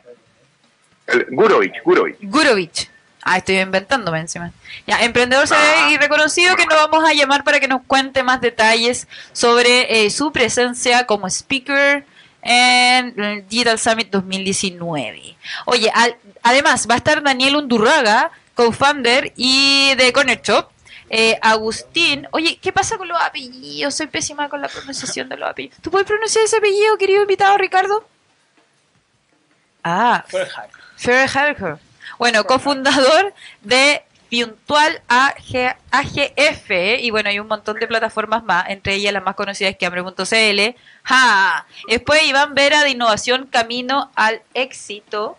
El 1.07 1.25
Gurovich, 1.29 1.73
Gurovich. 1.83 2.17
Gurovich. 2.21 2.89
Ah, 3.21 3.37
estoy 3.37 3.59
inventándome 3.59 4.19
encima. 4.19 4.51
Ya, 4.87 5.03
emprendedor 5.03 5.47
se 5.47 5.53
ve 5.55 5.91
y 5.91 5.97
reconocido 5.97 6.55
que 6.55 6.65
nos 6.65 6.75
vamos 6.89 7.07
a 7.07 7.13
llamar 7.13 7.43
para 7.43 7.59
que 7.59 7.67
nos 7.67 7.81
cuente 7.83 8.23
más 8.23 8.41
detalles 8.41 9.07
sobre 9.31 10.05
eh, 10.05 10.09
su 10.09 10.31
presencia 10.31 11.05
como 11.05 11.27
speaker 11.27 12.05
en 12.41 13.19
el 13.23 13.47
Digital 13.47 13.79
Summit 13.79 14.09
2019. 14.11 15.35
Oye, 15.65 15.91
al- 15.93 16.17
además 16.45 16.87
va 16.89 16.93
a 16.93 16.97
estar 16.97 17.23
Daniel 17.23 17.55
Undurraga, 17.57 18.31
co-founder 18.53 19.33
y 19.35 19.95
de 19.95 20.13
Corner 20.13 20.39
Shop. 20.41 20.69
Eh, 21.09 21.37
Agustín, 21.41 22.27
oye, 22.31 22.57
¿qué 22.61 22.71
pasa 22.71 22.97
con 22.97 23.07
los 23.07 23.19
apellidos? 23.21 23.95
Soy 23.95 24.07
pésima 24.07 24.47
con 24.47 24.61
la 24.61 24.67
pronunciación 24.67 25.27
de 25.27 25.37
los 25.37 25.49
apellidos. 25.49 25.79
¿Tú 25.81 25.91
puedes 25.91 26.07
pronunciar 26.07 26.45
ese 26.45 26.57
apellido, 26.57 26.97
querido 26.97 27.21
invitado 27.21 27.57
Ricardo? 27.57 28.07
Ah, 29.83 30.23
Fairhack. 30.27 30.69
Fair 30.95 31.29
Harker. 31.29 31.77
Bueno, 32.17 32.43
cofundador 32.45 33.33
de 33.61 34.03
Puntual 34.29 35.01
AG 35.07 35.77
AGF. 35.91 36.71
Y 36.99 37.11
bueno, 37.11 37.29
hay 37.29 37.39
un 37.39 37.47
montón 37.47 37.79
de 37.79 37.87
plataformas 37.87 38.43
más, 38.43 38.69
entre 38.69 38.95
ellas 38.95 39.13
las 39.13 39.23
más 39.23 39.35
conocidas 39.35 39.75
que 39.77 39.85
Hambre.cl. 39.85 40.75
¡Ja! 41.03 41.65
Después 41.87 42.23
Iván 42.23 42.55
Vera 42.55 42.83
de 42.83 42.89
Innovación 42.91 43.47
Camino 43.47 44.11
al 44.15 44.41
Éxito. 44.53 45.37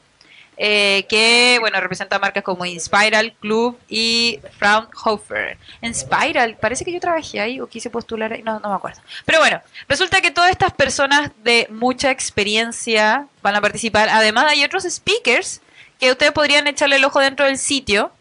Eh, 0.57 1.05
que 1.09 1.59
bueno 1.61 1.81
representa 1.81 2.19
marcas 2.19 2.43
como 2.43 2.65
Inspiral, 2.65 3.35
Club 3.41 3.79
y 3.89 4.41
Fraunhofer. 4.59 5.59
Inspiral, 5.83 6.57
parece 6.61 6.85
que 6.85 6.93
yo 6.93 7.01
trabajé 7.01 7.41
ahí 7.41 7.61
o 7.61 7.67
quise 7.67 7.91
postular 7.91 8.33
ahí, 8.33 8.43
no, 8.43 8.59
no 8.61 8.71
me 8.71 8.75
acuerdo. 8.75 9.01
Pero 9.25 9.39
bueno, 9.41 9.61
resulta 9.89 10.21
que 10.21 10.31
todas 10.31 10.51
estas 10.51 10.73
personas 10.73 11.31
de 11.43 11.67
mucha 11.71 12.11
experiencia 12.11 13.27
van 13.43 13.57
a 13.57 13.61
participar. 13.61 14.09
Además 14.09 14.47
hay 14.49 14.65
otros 14.65 14.85
speakers 14.85 15.61
que 15.99 16.11
ustedes 16.11 16.33
podrían 16.33 16.67
echarle 16.67 16.97
el 16.97 17.05
ojo 17.05 17.21
dentro 17.21 17.47
del 17.47 17.59
sitio 17.59 18.13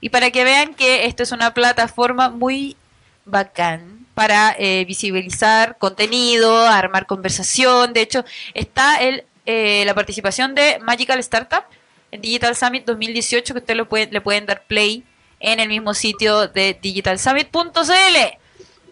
y 0.00 0.08
para 0.08 0.30
que 0.30 0.44
vean 0.44 0.74
que 0.74 1.06
esto 1.06 1.22
es 1.22 1.32
una 1.32 1.54
plataforma 1.54 2.28
muy 2.28 2.76
bacán 3.24 4.06
para 4.14 4.54
eh, 4.58 4.84
visibilizar 4.84 5.78
contenido, 5.78 6.66
armar 6.66 7.06
conversación. 7.06 7.92
De 7.92 8.02
hecho, 8.02 8.24
está 8.54 8.96
el, 8.96 9.24
eh, 9.46 9.84
la 9.86 9.94
participación 9.94 10.54
de 10.54 10.78
Magical 10.80 11.18
Startup 11.20 11.64
en 12.12 12.20
Digital 12.20 12.54
Summit 12.54 12.84
2018 12.84 13.54
que 13.54 13.58
ustedes 13.58 14.10
le 14.10 14.20
pueden 14.20 14.46
dar 14.46 14.62
play 14.64 15.04
en 15.40 15.58
el 15.58 15.68
mismo 15.68 15.92
sitio 15.94 16.46
de 16.46 16.78
digitalsummit.cl. 16.80 18.38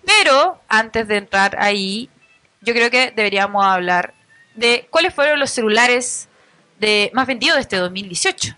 Pero 0.05 0.61
antes 0.69 1.07
de 1.07 1.17
entrar 1.19 1.57
ahí, 1.61 2.11
yo 2.63 2.75
creo 2.75 2.91
que 2.91 3.13
deberíamos 3.15 3.65
hablar 3.65 4.15
de 4.57 4.89
cuáles 4.91 5.15
fueron 5.15 5.39
los 5.39 5.51
celulares 5.51 6.29
de 6.81 7.11
más 7.15 7.27
vendidos 7.27 7.57
de 7.57 7.63
este 7.63 7.77
2018. 7.77 8.57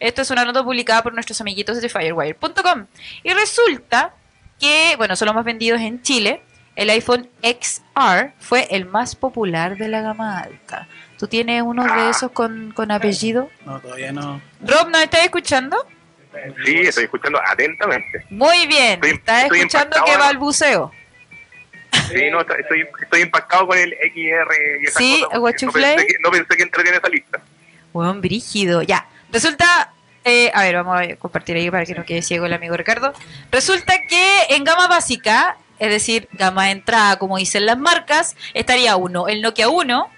Esto 0.00 0.22
es 0.22 0.30
una 0.30 0.44
nota 0.44 0.62
publicada 0.62 1.02
por 1.02 1.12
nuestros 1.12 1.40
amiguitos 1.40 1.80
de 1.80 1.88
Firewire.com. 1.88 2.86
Y 3.24 3.32
resulta 3.32 4.14
que, 4.60 4.94
bueno, 4.96 5.16
son 5.16 5.26
los 5.26 5.34
más 5.34 5.44
vendidos 5.44 5.80
en 5.80 6.00
Chile. 6.02 6.42
El 6.76 6.90
iPhone 6.90 7.28
XR 7.42 8.32
fue 8.38 8.68
el 8.70 8.86
más 8.86 9.16
popular 9.16 9.76
de 9.76 9.88
la 9.88 10.00
gama 10.00 10.38
alta. 10.38 10.86
¿Tú 11.18 11.26
tienes 11.26 11.62
uno 11.62 11.84
de 11.84 12.10
esos 12.10 12.30
con, 12.30 12.72
con 12.72 12.90
apellido? 12.90 13.50
No, 13.66 13.80
todavía 13.80 14.12
no. 14.12 14.40
Rob, 14.64 14.88
¿nos 14.90 15.02
estás 15.02 15.24
escuchando? 15.24 15.76
Sí, 16.64 16.76
estoy 16.78 17.04
escuchando 17.04 17.40
atentamente. 17.44 18.24
Muy 18.30 18.66
bien, 18.66 18.94
Estoy- 18.94 19.10
estás 19.10 19.42
estoy 19.44 19.58
escuchando 19.58 19.96
que 20.04 20.10
ahora. 20.12 20.24
balbuceo. 20.26 20.92
Sí, 22.12 22.30
no, 22.30 22.40
estoy, 22.40 22.86
estoy 23.02 23.20
impactado 23.22 23.66
con 23.66 23.76
el 23.78 23.92
XR 23.94 24.80
y 24.80 24.84
esas 24.86 24.94
Sí, 25.02 25.12
cosas. 25.24 25.28
porque 25.28 25.38
what 25.40 25.54
you 25.60 25.66
no, 25.66 25.72
pensé 25.72 26.06
que, 26.06 26.14
no 26.20 26.30
pensé 26.30 26.56
que 26.56 26.62
entraría 26.62 26.92
en 26.92 26.98
esa 26.98 27.08
lista. 27.08 27.40
Buen 27.92 28.20
brígido. 28.20 28.82
Ya. 28.82 29.06
Resulta. 29.32 29.92
eh, 30.24 30.50
a 30.54 30.62
ver, 30.62 30.76
vamos 30.76 31.00
a 31.00 31.16
compartir 31.16 31.56
ahí 31.56 31.70
para 31.70 31.84
que 31.86 31.94
no 31.94 32.04
quede 32.04 32.22
ciego 32.22 32.46
el 32.46 32.52
amigo 32.52 32.76
Ricardo. 32.76 33.12
Resulta 33.50 33.94
que 34.08 34.42
en 34.50 34.62
gama 34.64 34.86
básica, 34.86 35.56
es 35.78 35.90
decir, 35.90 36.28
gama 36.32 36.66
de 36.66 36.72
entrada, 36.72 37.18
como 37.18 37.38
dicen 37.38 37.64
las 37.66 37.78
marcas, 37.78 38.36
estaría 38.54 38.94
uno, 38.96 39.26
el 39.28 39.40
Nokia 39.42 39.68
1. 39.68 40.10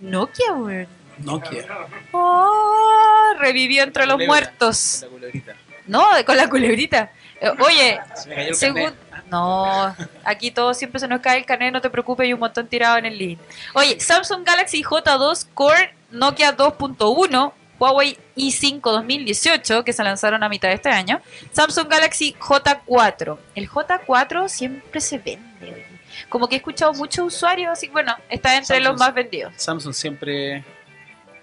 Nokia 0.00 0.52
1. 0.52 0.86
Nokia. 1.18 1.64
Oh, 2.12 3.32
revivió 3.38 3.82
entre 3.82 4.06
los 4.06 4.14
Culebra. 4.14 4.32
muertos. 4.34 5.00
La 5.02 5.08
culebrita. 5.08 5.52
No, 5.86 6.04
con 6.26 6.36
la 6.36 6.48
culebrita. 6.48 7.10
Eh, 7.40 7.50
Oye, 7.60 8.00
Se 8.14 8.54
según. 8.54 8.92
No, 9.30 9.94
aquí 10.24 10.50
todo 10.50 10.74
siempre 10.74 11.00
se 11.00 11.08
nos 11.08 11.20
cae 11.20 11.38
el 11.38 11.46
carnet, 11.46 11.72
no 11.72 11.80
te 11.80 11.90
preocupes, 11.90 12.24
hay 12.24 12.32
un 12.32 12.40
montón 12.40 12.66
tirado 12.68 12.98
en 12.98 13.06
el 13.06 13.18
link. 13.18 13.38
Oye, 13.74 13.98
Samsung 13.98 14.44
Galaxy 14.44 14.82
J2 14.84 15.46
Core, 15.54 15.94
Nokia 16.10 16.56
2.1, 16.56 17.52
Huawei 17.78 18.18
i5 18.36 18.80
2018, 18.80 19.82
que 19.82 19.92
se 19.92 20.04
lanzaron 20.04 20.42
a 20.44 20.48
mitad 20.48 20.68
de 20.68 20.74
este 20.74 20.90
año, 20.90 21.20
Samsung 21.52 21.88
Galaxy 21.88 22.34
J4. 22.38 23.38
El 23.54 23.68
J4 23.68 24.48
siempre 24.48 25.00
se 25.00 25.18
vende. 25.18 25.86
Como 26.28 26.48
que 26.48 26.56
he 26.56 26.58
escuchado 26.58 26.92
muchos 26.94 27.34
usuarios, 27.34 27.72
así 27.72 27.86
que 27.86 27.92
bueno, 27.92 28.14
está 28.28 28.56
entre 28.56 28.76
Samsung. 28.76 28.84
los 28.84 28.98
más 28.98 29.14
vendidos. 29.14 29.52
Samsung 29.56 29.94
siempre 29.94 30.64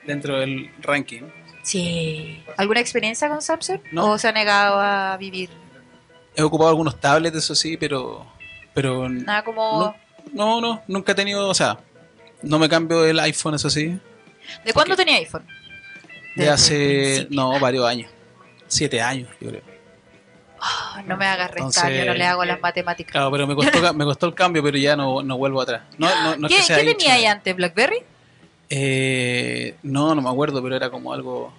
dentro 0.05 0.39
del 0.39 0.71
ranking. 0.79 1.23
Sí. 1.63 2.43
¿Alguna 2.57 2.79
experiencia 2.79 3.29
con 3.29 3.41
Samsung? 3.41 3.79
No. 3.91 4.11
¿O 4.11 4.17
se 4.17 4.27
ha 4.27 4.31
negado 4.31 4.79
a 4.79 5.17
vivir? 5.17 5.49
He 6.35 6.41
ocupado 6.43 6.69
algunos 6.69 6.99
tablets, 6.99 7.37
eso 7.37 7.55
sí, 7.55 7.77
pero. 7.77 8.25
Pero. 8.73 9.09
Nada 9.09 9.43
como... 9.43 9.95
No, 10.33 10.61
no, 10.61 10.81
nunca 10.87 11.11
he 11.11 11.15
tenido. 11.15 11.47
O 11.47 11.53
sea, 11.53 11.77
no 12.41 12.57
me 12.57 12.69
cambio 12.69 13.05
el 13.05 13.19
iPhone, 13.19 13.55
eso 13.55 13.69
sí. 13.69 13.99
¿De 14.65 14.73
cuándo 14.73 14.95
tenía 14.95 15.17
iPhone? 15.17 15.45
De 16.35 16.49
hace. 16.49 17.27
No, 17.29 17.59
varios 17.59 17.85
años. 17.85 18.11
Siete 18.67 19.01
años, 19.01 19.29
yo 19.39 19.49
creo. 19.49 19.70
Ah, 20.63 21.01
no 21.07 21.17
me 21.17 21.25
hagas 21.25 21.49
restar, 21.49 21.85
Entonces- 21.89 21.99
yo 22.05 22.11
no 22.11 22.13
le 22.17 22.23
hago 22.25 22.45
las 22.45 22.61
matemáticas. 22.61 23.11
Claro, 23.11 23.31
pero 23.31 23.47
me 23.47 23.55
costó, 23.55 23.93
me 23.95 24.05
costó 24.05 24.27
el 24.27 24.35
cambio, 24.35 24.61
pero 24.61 24.77
ya 24.77 24.95
no, 24.95 25.23
no 25.23 25.37
vuelvo 25.37 25.59
atrás. 25.61 25.81
No, 25.97 26.07
no, 26.23 26.35
no 26.37 26.47
es 26.47 26.53
¿Qué, 26.53 26.59
que 26.59 26.63
sea 26.65 26.75
qué 26.77 26.83
hincha. 26.83 26.97
tenía 26.97 27.13
ahí 27.15 27.25
antes? 27.25 27.55
¿Blackberry? 27.55 27.97
Eh, 28.69 29.75
no, 29.83 30.13
no 30.15 30.21
me 30.21 30.29
acuerdo, 30.29 30.61
pero 30.63 30.75
era 30.75 30.89
como 30.89 31.13
algo. 31.13 31.53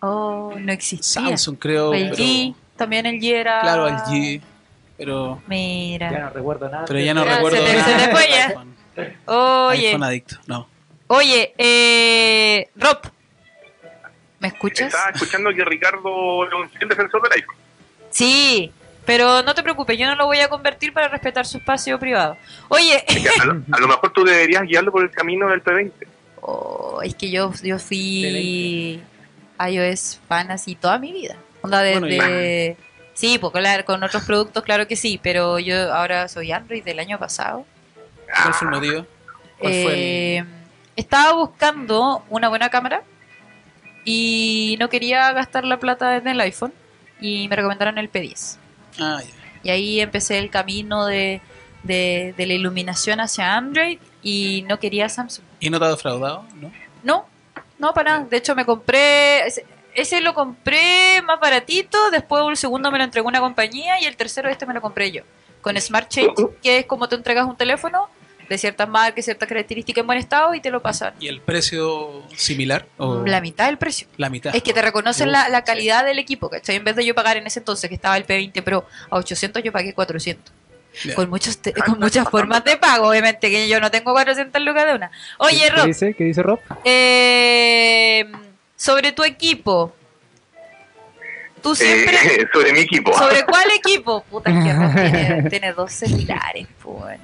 Oh, 0.00 0.54
no 0.58 0.72
existía. 0.72 1.22
Samsung, 1.22 1.58
creo. 1.58 1.92
el 1.92 2.10
pero- 2.10 2.16
G, 2.22 2.54
también 2.76 3.04
el 3.06 3.20
G 3.20 3.32
era... 3.34 3.60
Claro, 3.62 3.88
el 3.88 3.94
G. 3.96 4.40
Pero, 4.96 5.42
Mira. 5.46 6.10
Ya 6.10 6.18
no 6.20 6.30
recuerdo 6.30 6.68
nada. 6.68 6.84
pero 6.86 7.00
ya 7.00 7.14
no 7.14 7.24
recuerdo. 7.24 7.56
se 7.58 7.64
te- 7.64 7.76
nada 7.78 7.98
se 7.98 8.06
te 8.06 8.12
fue 8.12 8.22
iPhone. 8.22 8.76
Oye, 9.26 9.86
iPhone 9.88 10.02
adicto, 10.04 10.36
no. 10.46 10.68
oye, 11.06 11.54
eh, 11.56 12.68
Rob, 12.76 12.98
¿me 14.40 14.48
escuchas? 14.48 14.88
Estaba 14.88 15.10
escuchando 15.10 15.50
que 15.54 15.64
Ricardo 15.64 16.44
es 16.46 16.52
un 16.52 16.68
fiel 16.70 16.88
defensor 16.88 17.22
del 17.22 17.32
iPhone. 17.32 17.56
Sí, 18.10 18.72
pero 19.06 19.42
no 19.42 19.54
te 19.54 19.62
preocupes, 19.62 19.98
yo 19.98 20.06
no 20.06 20.14
lo 20.16 20.26
voy 20.26 20.38
a 20.40 20.48
convertir 20.48 20.92
para 20.92 21.08
respetar 21.08 21.46
su 21.46 21.58
espacio 21.58 21.98
privado. 21.98 22.36
Oye, 22.68 23.02
Que 23.06 23.28
a, 23.40 23.44
lo, 23.44 23.62
a 23.72 23.80
lo 23.80 23.88
mejor 23.88 24.12
tú 24.12 24.24
deberías 24.24 24.62
guiarlo 24.64 24.92
por 24.92 25.02
el 25.02 25.10
camino 25.10 25.48
del 25.48 25.62
P20. 25.62 25.92
oh, 26.42 27.00
es 27.02 27.14
que 27.14 27.30
yo, 27.30 27.52
yo 27.62 27.78
fui 27.78 29.00
iOS 29.68 30.20
fan 30.28 30.50
así 30.50 30.74
toda 30.74 30.98
mi 30.98 31.12
vida. 31.12 31.36
Onda 31.62 31.80
Bueno, 31.82 32.06
desde... 32.06 32.76
Sí, 33.14 33.38
pues 33.38 33.52
claro, 33.52 33.84
con 33.84 34.02
otros 34.02 34.22
productos, 34.24 34.62
claro 34.62 34.86
que 34.86 34.96
sí, 34.96 35.20
pero 35.22 35.58
yo 35.58 35.92
ahora 35.92 36.26
soy 36.28 36.52
Android 36.52 36.82
del 36.82 36.98
año 37.00 37.18
pasado. 37.18 37.66
¿Cuál 38.42 38.54
fue 38.54 38.68
el 38.68 38.74
motivo? 38.74 39.06
¿Cuál 39.58 39.72
fue 39.72 39.82
el- 39.92 39.98
Eh, 39.98 40.44
Estaba 40.96 41.32
buscando 41.34 42.24
una 42.30 42.48
buena 42.48 42.70
cámara 42.70 43.02
y 44.04 44.76
no 44.80 44.88
quería 44.88 45.30
gastar 45.32 45.64
la 45.64 45.78
plata 45.78 46.16
en 46.16 46.28
el 46.28 46.40
iPhone 46.40 46.72
y 47.20 47.48
me 47.48 47.56
recomendaron 47.56 47.98
el 47.98 48.10
P10. 48.10 48.56
Ah, 48.98 49.20
ya. 49.22 49.34
Y 49.62 49.70
ahí 49.70 50.00
empecé 50.00 50.38
el 50.38 50.50
camino 50.50 51.06
de, 51.06 51.40
de, 51.82 52.34
de 52.36 52.46
la 52.46 52.54
iluminación 52.54 53.20
hacia 53.20 53.56
Android 53.56 53.98
y 54.22 54.64
no 54.68 54.78
quería 54.78 55.08
Samsung. 55.08 55.44
¿Y 55.60 55.70
no 55.70 55.78
te 55.78 55.84
ha 55.84 55.90
defraudado? 55.90 56.44
¿No? 56.54 56.72
No, 57.02 57.26
no 57.78 57.92
para 57.94 58.12
nada. 58.12 58.26
De 58.26 58.36
hecho 58.36 58.54
me 58.54 58.64
compré, 58.64 59.46
ese, 59.46 59.66
ese 59.94 60.20
lo 60.20 60.34
compré 60.34 61.20
más 61.22 61.40
baratito, 61.40 62.10
después 62.10 62.42
el 62.48 62.56
segundo 62.56 62.90
me 62.90 62.98
lo 62.98 63.04
entregó 63.04 63.28
una 63.28 63.40
compañía 63.40 64.00
y 64.00 64.04
el 64.04 64.16
tercero 64.16 64.48
este 64.48 64.66
me 64.66 64.74
lo 64.74 64.80
compré 64.80 65.10
yo. 65.10 65.22
Con 65.60 65.78
Smart 65.78 66.08
Change, 66.08 66.34
que 66.62 66.78
es 66.78 66.86
como 66.86 67.06
te 67.08 67.16
entregas 67.16 67.46
un 67.46 67.56
teléfono 67.56 68.08
de 68.50 68.58
ciertas 68.58 68.88
marcas, 68.88 69.24
ciertas 69.24 69.48
características 69.48 70.00
en 70.02 70.06
buen 70.06 70.18
estado 70.18 70.52
y 70.54 70.60
te 70.60 70.70
lo 70.70 70.82
pasan. 70.82 71.14
¿Y 71.20 71.28
el 71.28 71.40
precio 71.40 72.22
similar? 72.36 72.84
¿O 72.98 73.24
La 73.24 73.40
mitad 73.40 73.66
del 73.66 73.78
precio. 73.78 74.06
la 74.18 74.28
mitad? 74.28 74.54
Es 74.54 74.62
que 74.62 74.72
te 74.74 74.82
reconocen 74.82 75.30
la, 75.32 75.48
la 75.48 75.58
sí. 75.60 75.64
calidad 75.66 76.04
del 76.04 76.18
equipo, 76.18 76.50
¿cachai? 76.50 76.76
En 76.76 76.84
vez 76.84 76.96
de 76.96 77.06
yo 77.06 77.14
pagar 77.14 77.36
en 77.36 77.46
ese 77.46 77.60
entonces, 77.60 77.88
que 77.88 77.94
estaba 77.94 78.16
el 78.16 78.26
P20 78.26 78.62
Pro 78.62 78.86
a 79.08 79.16
800, 79.16 79.62
yo 79.62 79.72
pagué 79.72 79.94
400. 79.94 80.52
Ya. 81.04 81.14
Con, 81.14 81.30
muchos 81.30 81.58
te- 81.58 81.72
con 81.72 82.00
muchas 82.00 82.28
formas 82.28 82.64
de 82.64 82.76
pago, 82.76 83.08
obviamente, 83.08 83.48
que 83.48 83.68
yo 83.68 83.80
no 83.80 83.92
tengo 83.92 84.12
400 84.12 84.60
lucas 84.60 84.86
de 84.86 84.94
una. 84.96 85.10
Oye, 85.38 85.60
¿Qué 85.60 85.70
Rob, 85.70 85.86
dice? 85.86 86.14
¿Qué 86.14 86.24
dice 86.24 86.42
Rob? 86.42 86.58
eh, 86.84 88.30
sobre 88.76 89.12
tu 89.12 89.22
equipo. 89.22 89.94
Tú 91.62 91.74
siempre... 91.76 92.16
Eh, 92.16 92.48
sobre 92.52 92.72
mi 92.72 92.80
equipo. 92.80 93.16
¿Sobre 93.16 93.44
cuál 93.44 93.70
equipo? 93.76 94.22
Puta, 94.24 94.50
que 94.50 94.72
Rob 94.72 94.94
tiene, 94.94 95.42
tiene 95.50 95.72
dos 95.72 95.92
celulares, 95.92 96.66
pues. 96.82 97.20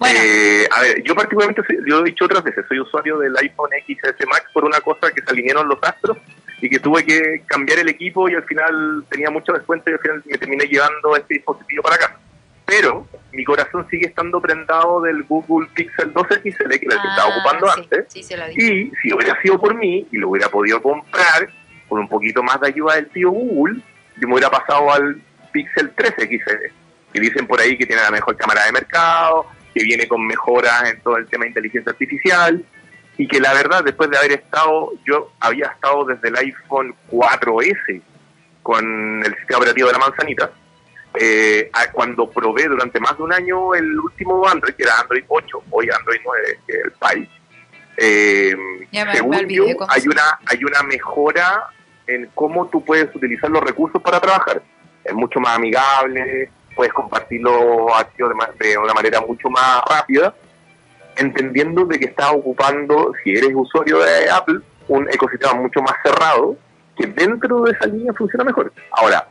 Bueno, 0.00 0.18
Eh, 0.18 0.66
a 0.70 0.80
ver, 0.80 1.02
yo 1.02 1.14
particularmente, 1.14 1.62
yo 1.86 2.00
he 2.00 2.04
dicho 2.04 2.24
otras 2.24 2.42
veces, 2.42 2.64
soy 2.66 2.80
usuario 2.80 3.18
del 3.18 3.36
iPhone 3.36 3.70
XS 3.86 4.26
Max 4.26 4.46
por 4.52 4.64
una 4.64 4.80
cosa 4.80 5.12
que 5.12 5.20
se 5.22 5.30
alinearon 5.30 5.68
los 5.68 5.78
astros 5.82 6.16
y 6.62 6.70
que 6.70 6.78
tuve 6.78 7.04
que 7.04 7.42
cambiar 7.46 7.80
el 7.80 7.88
equipo 7.90 8.26
y 8.28 8.34
al 8.34 8.44
final 8.44 9.04
tenía 9.10 9.30
mucho 9.30 9.52
descuento 9.52 9.90
y 9.90 9.92
al 9.92 9.98
final 10.00 10.22
me 10.24 10.38
terminé 10.38 10.64
llevando 10.64 11.14
este 11.16 11.34
dispositivo 11.34 11.82
para 11.82 11.96
acá. 11.96 12.18
Pero 12.64 13.06
mi 13.32 13.44
corazón 13.44 13.86
sigue 13.90 14.06
estando 14.06 14.40
prendado 14.40 15.02
del 15.02 15.22
Google 15.24 15.68
Pixel 15.74 16.14
2 16.14 16.26
XL 16.28 16.40
que 16.40 16.48
era 16.48 16.72
el 16.72 16.80
que 16.80 17.08
estaba 17.08 17.36
ocupando 17.36 17.66
sí, 17.66 17.80
antes. 17.80 18.04
Sí, 18.08 18.22
se. 18.22 18.52
Y 18.52 18.92
si 19.02 19.12
hubiera 19.12 19.40
sido 19.42 19.60
por 19.60 19.74
mí 19.74 20.06
y 20.10 20.16
lo 20.16 20.30
hubiera 20.30 20.48
podido 20.48 20.80
comprar 20.80 21.50
con 21.90 22.00
un 22.00 22.08
poquito 22.08 22.42
más 22.42 22.58
de 22.60 22.68
ayuda 22.68 22.94
del 22.94 23.10
tío 23.10 23.30
Google, 23.30 23.82
yo 24.16 24.28
me 24.28 24.34
hubiera 24.34 24.50
pasado 24.50 24.90
al 24.90 25.20
Pixel 25.52 25.92
3 25.94 26.14
XL, 26.16 26.72
que 27.12 27.20
dicen 27.20 27.46
por 27.46 27.60
ahí 27.60 27.76
que 27.76 27.84
tiene 27.84 28.00
la 28.00 28.10
mejor 28.10 28.34
cámara 28.36 28.64
de 28.64 28.72
mercado, 28.72 29.46
que 29.74 29.82
viene 29.84 30.08
con 30.08 30.26
mejoras 30.26 30.90
en 30.90 31.00
todo 31.00 31.16
el 31.16 31.26
tema 31.26 31.44
de 31.44 31.48
inteligencia 31.50 31.92
artificial, 31.92 32.64
y 33.16 33.28
que 33.28 33.38
la 33.40 33.52
verdad, 33.52 33.84
después 33.84 34.08
de 34.10 34.16
haber 34.18 34.32
estado, 34.32 34.92
yo 35.06 35.32
había 35.40 35.66
estado 35.66 36.04
desde 36.06 36.28
el 36.28 36.36
iPhone 36.36 36.94
4S 37.10 38.00
con 38.62 39.22
el 39.24 39.34
sistema 39.36 39.58
operativo 39.58 39.86
de 39.88 39.92
la 39.92 39.98
manzanita, 39.98 40.50
eh, 41.14 41.70
cuando 41.92 42.30
probé 42.30 42.66
durante 42.68 43.00
más 43.00 43.16
de 43.16 43.22
un 43.24 43.32
año 43.32 43.74
el 43.74 43.98
último 43.98 44.46
Android, 44.48 44.74
que 44.74 44.84
era 44.84 45.00
Android 45.00 45.24
8, 45.28 45.62
hoy 45.70 45.88
Android 45.90 46.20
9, 46.24 46.58
que 46.66 46.72
es 46.72 46.84
el 46.84 46.92
Pie, 46.92 47.28
eh, 47.96 48.54
me- 48.56 48.86
me 49.10 49.14
según 49.16 49.34
olvidé 49.44 49.56
yo, 49.72 49.76
hay 49.90 50.02
una, 50.08 50.38
hay 50.46 50.64
una 50.64 50.82
mejora 50.84 51.64
en 52.06 52.30
cómo 52.34 52.68
tú 52.68 52.84
puedes 52.84 53.14
utilizar 53.14 53.50
los 53.50 53.62
recursos 53.62 54.00
para 54.02 54.20
trabajar. 54.20 54.62
Es 55.04 55.12
mucho 55.14 55.40
más 55.40 55.56
amigable, 55.56 56.50
puedes 56.74 56.92
compartir 56.92 57.40
los 57.40 57.92
archivos 57.94 58.32
de, 58.58 58.68
de 58.68 58.78
una 58.78 58.94
manera 58.94 59.20
mucho 59.20 59.48
más 59.50 59.82
rápida, 59.88 60.34
entendiendo 61.16 61.84
de 61.84 61.98
que 61.98 62.06
estás 62.06 62.30
ocupando, 62.32 63.12
si 63.22 63.30
eres 63.30 63.50
usuario 63.54 63.98
de 63.98 64.30
Apple, 64.30 64.60
un 64.88 65.08
ecosistema 65.10 65.54
mucho 65.54 65.80
más 65.82 65.94
cerrado, 66.02 66.56
que 66.96 67.06
dentro 67.06 67.62
de 67.62 67.72
esa 67.72 67.86
línea 67.86 68.12
funciona 68.12 68.44
mejor. 68.44 68.72
Ahora, 68.92 69.28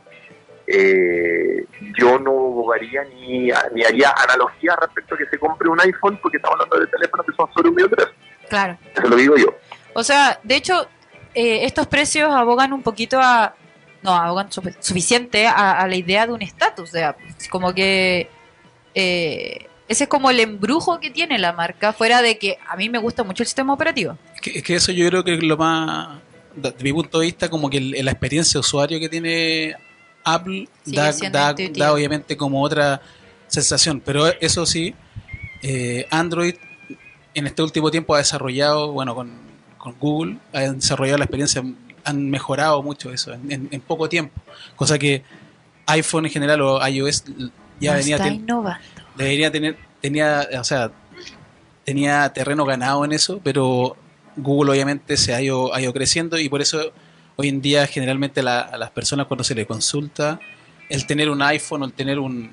eh, 0.66 1.64
yo 1.98 2.18
no 2.18 2.30
abogaría 2.30 3.02
ni, 3.04 3.50
ni 3.74 3.84
haría 3.84 4.14
analogía 4.16 4.76
respecto 4.76 5.14
a 5.14 5.18
que 5.18 5.26
se 5.26 5.38
compre 5.38 5.68
un 5.68 5.80
iPhone 5.80 6.18
porque 6.22 6.36
estamos 6.36 6.60
hablando 6.60 6.78
de 6.78 6.86
teléfonos 6.86 7.26
que 7.26 7.32
son 7.32 7.52
sobre 7.52 7.68
un 7.70 7.74
millón 7.74 7.90
de 7.90 7.96
pesos. 7.96 8.14
Claro. 8.48 8.78
Eso 8.94 9.08
lo 9.08 9.16
digo 9.16 9.36
yo. 9.36 9.54
O 9.94 10.04
sea, 10.04 10.38
de 10.44 10.56
hecho, 10.56 10.86
eh, 11.34 11.64
estos 11.64 11.86
precios 11.86 12.30
abogan 12.32 12.72
un 12.72 12.82
poquito 12.82 13.18
a. 13.20 13.54
No, 14.02 14.12
abogan 14.14 14.48
sufi- 14.50 14.74
suficiente 14.80 15.46
a, 15.46 15.80
a 15.80 15.86
la 15.86 15.96
idea 15.96 16.26
de 16.26 16.32
un 16.32 16.42
estatus 16.42 16.90
de 16.92 17.04
Apple. 17.04 17.26
Como 17.50 17.72
que. 17.74 18.28
eh, 18.94 19.66
ese 19.88 20.04
es 20.04 20.08
como 20.08 20.30
el 20.30 20.38
embrujo 20.38 21.00
que 21.00 21.10
tiene 21.10 21.36
la 21.36 21.52
marca, 21.52 21.92
fuera 21.92 22.22
de 22.22 22.38
que 22.38 22.58
a 22.68 22.76
mí 22.76 22.88
me 22.88 22.98
gusta 22.98 23.24
mucho 23.24 23.42
el 23.42 23.48
sistema 23.48 23.72
operativo. 23.72 24.16
Es 24.36 24.40
que, 24.40 24.50
es 24.58 24.62
que 24.62 24.74
eso 24.76 24.92
yo 24.92 25.08
creo 25.08 25.24
que 25.24 25.34
es 25.34 25.42
lo 25.42 25.56
más, 25.56 26.20
de 26.54 26.72
mi 26.80 26.92
punto 26.92 27.18
de 27.18 27.26
vista, 27.26 27.48
como 27.50 27.68
que 27.68 27.78
el- 27.78 28.04
la 28.04 28.12
experiencia 28.12 28.52
de 28.52 28.60
usuario 28.60 29.00
que 29.00 29.08
tiene 29.08 29.74
Apple 30.22 30.68
da, 30.84 31.10
da, 31.32 31.54
da 31.72 31.92
obviamente 31.92 32.36
como 32.36 32.62
otra 32.62 33.00
sensación. 33.48 34.00
Pero 34.04 34.28
eso 34.40 34.64
sí, 34.64 34.94
eh, 35.62 36.06
Android 36.10 36.54
en 37.34 37.46
este 37.48 37.60
último 37.60 37.90
tiempo 37.90 38.14
ha 38.14 38.18
desarrollado, 38.18 38.92
bueno, 38.92 39.12
con, 39.16 39.32
con 39.76 39.96
Google, 39.98 40.36
ha 40.52 40.60
desarrollado 40.60 41.18
la 41.18 41.24
experiencia, 41.24 41.64
han 42.04 42.30
mejorado 42.30 42.82
mucho 42.82 43.12
eso 43.12 43.32
en, 43.32 43.50
en- 43.52 43.68
en 43.70 43.80
poco 43.80 44.08
tiempo. 44.08 44.40
Cosa 44.76 44.98
que 44.98 45.22
iPhone 45.86 46.26
en 46.26 46.32
general 46.32 46.60
o 46.62 46.86
iOS 46.86 47.24
ya 47.80 47.92
No 47.92 47.98
venía 47.98 48.16
está 48.16 48.28
innovando. 48.28 48.80
debería 49.16 49.50
tener, 49.50 49.76
tenía, 50.00 50.48
o 50.58 50.64
sea, 50.64 50.90
tenía 51.84 52.32
terreno 52.32 52.64
ganado 52.64 53.04
en 53.04 53.12
eso, 53.12 53.40
pero 53.42 53.96
Google 54.36 54.70
obviamente 54.72 55.16
se 55.16 55.34
ha 55.34 55.40
ido, 55.42 55.74
ha 55.74 55.80
ido 55.80 55.92
creciendo 55.92 56.38
y 56.38 56.48
por 56.48 56.60
eso 56.60 56.92
hoy 57.36 57.48
en 57.48 57.60
día 57.60 57.86
generalmente 57.86 58.42
la- 58.42 58.60
a 58.60 58.76
las 58.78 58.90
personas 58.90 59.26
cuando 59.26 59.44
se 59.44 59.54
les 59.54 59.66
consulta 59.66 60.38
el 60.88 61.06
tener 61.06 61.30
un 61.30 61.40
iPhone 61.42 61.82
o 61.82 61.84
el 61.86 61.92
tener 61.92 62.18
un, 62.18 62.50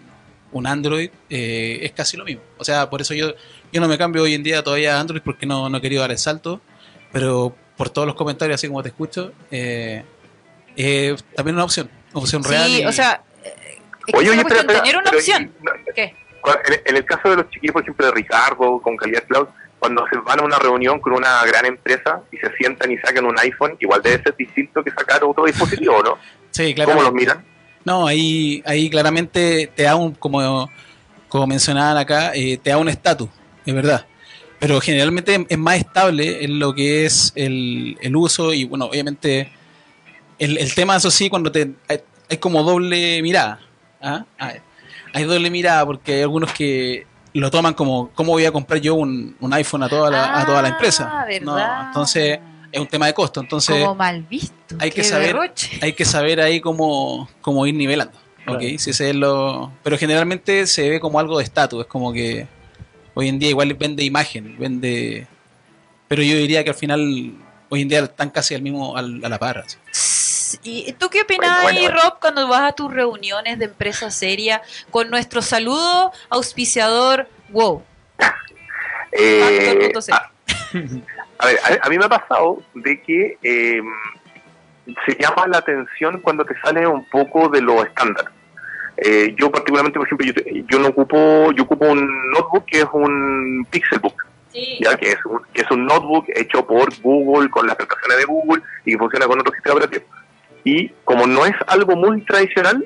un 0.52 0.68
Android 0.68 1.10
eh, 1.30 1.80
es 1.82 1.92
casi 1.92 2.18
lo 2.18 2.24
mismo. 2.26 2.42
O 2.58 2.64
sea, 2.64 2.90
por 2.90 3.02
eso 3.02 3.14
yo, 3.14 3.34
yo 3.72 3.82
no 3.82 3.88
me 3.88 3.98
cambio 3.98 4.24
hoy 4.24 4.34
en 4.34 4.44
día 4.44 4.64
todavía 4.64 4.98
a 4.98 5.00
Android 5.00 5.22
porque 5.24 5.46
no, 5.46 5.70
no 5.70 5.78
he 5.78 5.82
querido 5.82 6.02
dar 6.02 6.12
el 6.12 6.18
salto, 6.18 6.62
pero 7.12 7.56
por 7.78 7.90
todos 7.90 8.08
los 8.08 8.16
comentarios, 8.16 8.56
así 8.56 8.68
como 8.68 8.82
te 8.84 8.90
escucho, 8.90 9.32
eh, 9.52 10.04
eh, 10.76 11.16
también 11.36 11.56
una 11.56 11.63
opción, 11.66 11.90
una 12.13 12.22
opción 12.22 12.44
real. 12.44 12.66
Sí, 12.68 12.82
y- 12.82 12.86
o 12.86 12.92
sea, 12.92 13.22
eh, 13.44 13.54
es 14.08 14.13
que 14.13 14.18
Oye, 14.18 14.26
es 14.28 14.32
oye, 14.32 14.42
espera, 14.42 14.68
tener 14.68 14.96
una 14.96 15.04
pero, 15.06 15.18
opción. 15.18 15.44
y- 15.62 15.63
no, 15.63 15.72
¿Qué? 15.96 16.16
En, 16.66 16.82
en 16.86 16.96
el 16.96 17.06
caso 17.06 17.30
de 17.30 17.36
los 17.38 17.50
chiquillos, 17.50 17.74
por 17.74 17.82
ejemplo, 17.84 18.06
de 18.06 18.12
Ricardo, 18.13 18.80
con 18.82 18.96
Calidad 18.96 19.24
Cloud, 19.28 19.48
cuando 19.80 20.06
se 20.10 20.18
van 20.18 20.40
a 20.40 20.44
una 20.44 20.58
reunión 20.58 21.00
con 21.00 21.13
una 21.13 21.44
gran 21.46 21.66
empresa 21.66 22.22
y 22.32 22.38
se 22.38 22.52
sientan 22.58 22.92
y 22.92 22.98
sacan 22.98 23.26
un 23.26 23.38
iPhone, 23.40 23.76
igual 23.80 24.02
debe 24.02 24.24
ser 24.24 24.36
distinto 24.36 24.84
que 24.84 24.90
sacar 24.92 25.24
otro 25.24 25.46
dispositivo, 25.46 26.02
¿no? 26.02 26.18
sí, 26.52 26.74
¿Cómo 26.74 26.86
claramente. 26.86 27.04
los 27.04 27.13
miran? 27.13 27.46
No, 27.86 28.08
ahí, 28.08 28.63
ahí 28.66 28.90
claramente 28.90 29.72
te 29.76 29.84
da 29.84 29.96
un, 29.96 30.13
como, 30.16 30.70
como 31.28 31.48
mencionaban 31.48 31.98
acá, 31.98 32.32
eh, 32.34 32.58
te 32.62 32.70
da 32.72 32.78
un 32.78 32.90
estatus, 32.90 33.30
es 33.66 33.74
verdad. 33.74 34.06
Pero 34.60 34.82
generalmente 34.82 35.46
es 35.50 35.58
más 35.58 35.78
estable 35.78 36.43
en 36.43 36.58
lo 36.60 36.74
que 36.74 37.06
es 37.06 37.32
el, 37.36 37.98
el 38.02 38.15
uso 38.15 38.54
y 38.54 38.65
bueno, 38.65 38.86
obviamente 38.86 39.52
el, 40.39 40.58
el 40.58 40.74
tema, 40.74 40.96
eso 40.96 41.12
sí, 41.12 41.30
cuando 41.30 41.52
te 41.52 41.74
hay, 41.88 42.00
hay 42.30 42.38
como 42.38 42.63
doble 42.63 43.22
mirada. 43.22 43.60
¿ah? 44.02 44.26
Hay, 44.39 44.56
hay 45.13 45.24
doble 45.26 45.50
mirada 45.52 45.86
porque 45.86 46.15
hay 46.15 46.22
algunos 46.24 46.52
que 46.54 47.06
lo 47.34 47.52
toman 47.52 47.76
como, 47.76 48.10
¿cómo 48.15 48.32
voy 48.32 48.46
a 48.46 48.52
comprar 48.52 48.82
yo 48.82 48.96
un, 48.96 49.36
un 49.39 49.54
iPhone 49.54 49.84
a 49.84 49.89
toda 49.89 50.10
la, 50.10 50.39
a 50.41 50.46
toda 50.46 50.62
la 50.63 50.70
empresa? 50.70 51.08
Ah, 51.12 51.26
No, 51.41 51.88
entonces 51.88 52.39
es 52.72 52.80
un 52.82 52.88
tema 52.88 53.06
de 53.06 53.13
costo. 53.13 53.41
Entonces 53.41 53.80
como 53.84 53.93
mal 53.96 54.24
visto. 54.24 54.76
hay 54.80 54.89
que 54.89 55.04
saber- 55.04 55.28
derroche. 55.36 55.80
hay 55.84 55.93
que 55.93 56.04
saber 56.04 56.41
ahí 56.41 56.60
cómo, 56.62 57.30
cómo 57.41 57.65
ir 57.67 57.76
nivelando. 57.76 58.17
Si 58.78 58.89
ese 58.91 59.10
es 59.10 59.15
lo... 59.15 59.72
Pero 59.84 59.98
generalmente 59.98 60.65
se 60.67 60.89
ve 60.89 61.00
como 61.02 61.20
algo 61.20 61.38
de 61.38 61.43
estatus, 61.43 61.82
es 61.82 61.88
como 61.88 62.13
que 62.13 62.48
hoy 63.18 63.30
en 63.30 63.40
día 63.40 63.50
igual 63.50 63.74
vende 63.74 64.04
imagen, 64.04 64.56
vende... 64.60 65.26
Pero 66.08 66.22
yo 66.22 66.36
diría 66.38 66.64
que 66.64 66.70
al 66.70 66.76
final, 66.76 67.34
hoy 67.70 67.82
en 67.82 67.90
día 67.90 68.00
están 68.00 68.30
casi 68.30 68.54
al 68.56 68.62
mismo, 68.62 68.96
al- 68.96 69.24
a 69.26 69.30
la 69.30 69.40
par. 69.40 69.58
así. 69.58 69.78
¿Y 70.64 70.94
tú 70.94 71.10
qué 71.10 71.22
opinas 71.24 71.64
Bueno, 71.64 71.80
bueno, 71.80 71.80
ahí, 71.80 71.88
Rob, 71.88 72.20
cuando 72.22 72.48
vas 72.48 72.62
a 72.62 72.72
tus 72.74 72.94
reuniones 72.94 73.58
de 73.60 73.66
empresa 73.66 74.12
seria 74.12 74.62
con 74.92 75.10
nuestro 75.10 75.42
saludo 75.42 76.12
auspiciador 76.30 77.28
WOW? 77.50 77.84
Eh, 79.12 79.92
a 81.40 81.46
ver, 81.46 81.60
a, 81.82 81.86
a 81.86 81.90
mí 81.90 81.98
me 81.98 82.06
ha 82.06 82.10
pasado 82.10 82.62
de 82.76 83.02
que 83.02 83.38
eh, 83.44 83.82
se 85.06 85.18
llama 85.20 85.48
la 85.48 85.58
atención 85.58 86.22
cuando 86.22 86.46
te 86.46 86.58
sale 86.62 86.86
un 86.88 87.04
poco 87.10 87.50
de 87.50 87.62
lo 87.62 87.84
estándar. 87.84 88.26
Eh, 88.98 89.36
yo 89.38 89.52
particularmente, 89.52 90.00
por 90.00 90.08
ejemplo, 90.08 90.26
yo, 90.28 90.34
yo 90.70 90.80
no 90.80 90.88
ocupo, 90.90 91.52
yo 91.52 91.64
ocupo 91.64 91.86
un 91.88 92.32
notebook 92.32 92.66
que 92.66 92.80
es 92.80 92.88
un 92.92 93.66
Pixelbook, 93.70 94.26
Sí. 94.52 94.80
ya 94.84 94.98
que 94.98 95.12
es 95.12 95.26
un, 95.26 95.42
que 95.54 95.62
es 95.62 95.70
un 95.72 95.86
notebook 95.86 96.26
hecho 96.30 96.66
por 96.66 96.90
Google 97.02 97.50
con 97.50 97.68
las 97.68 97.76
prestaciones 97.76 98.18
de 98.18 98.26
Google 98.26 98.64
y 98.86 98.92
que 98.94 98.98
funciona 98.98 99.28
con 99.28 99.40
otro 99.40 99.54
sistema 99.54 99.76
operativo. 99.76 100.06
Y 100.64 100.90
como 101.04 101.28
no 101.28 101.46
es 101.46 101.54
algo 101.68 101.96
muy 101.96 102.22
tradicional, 102.22 102.84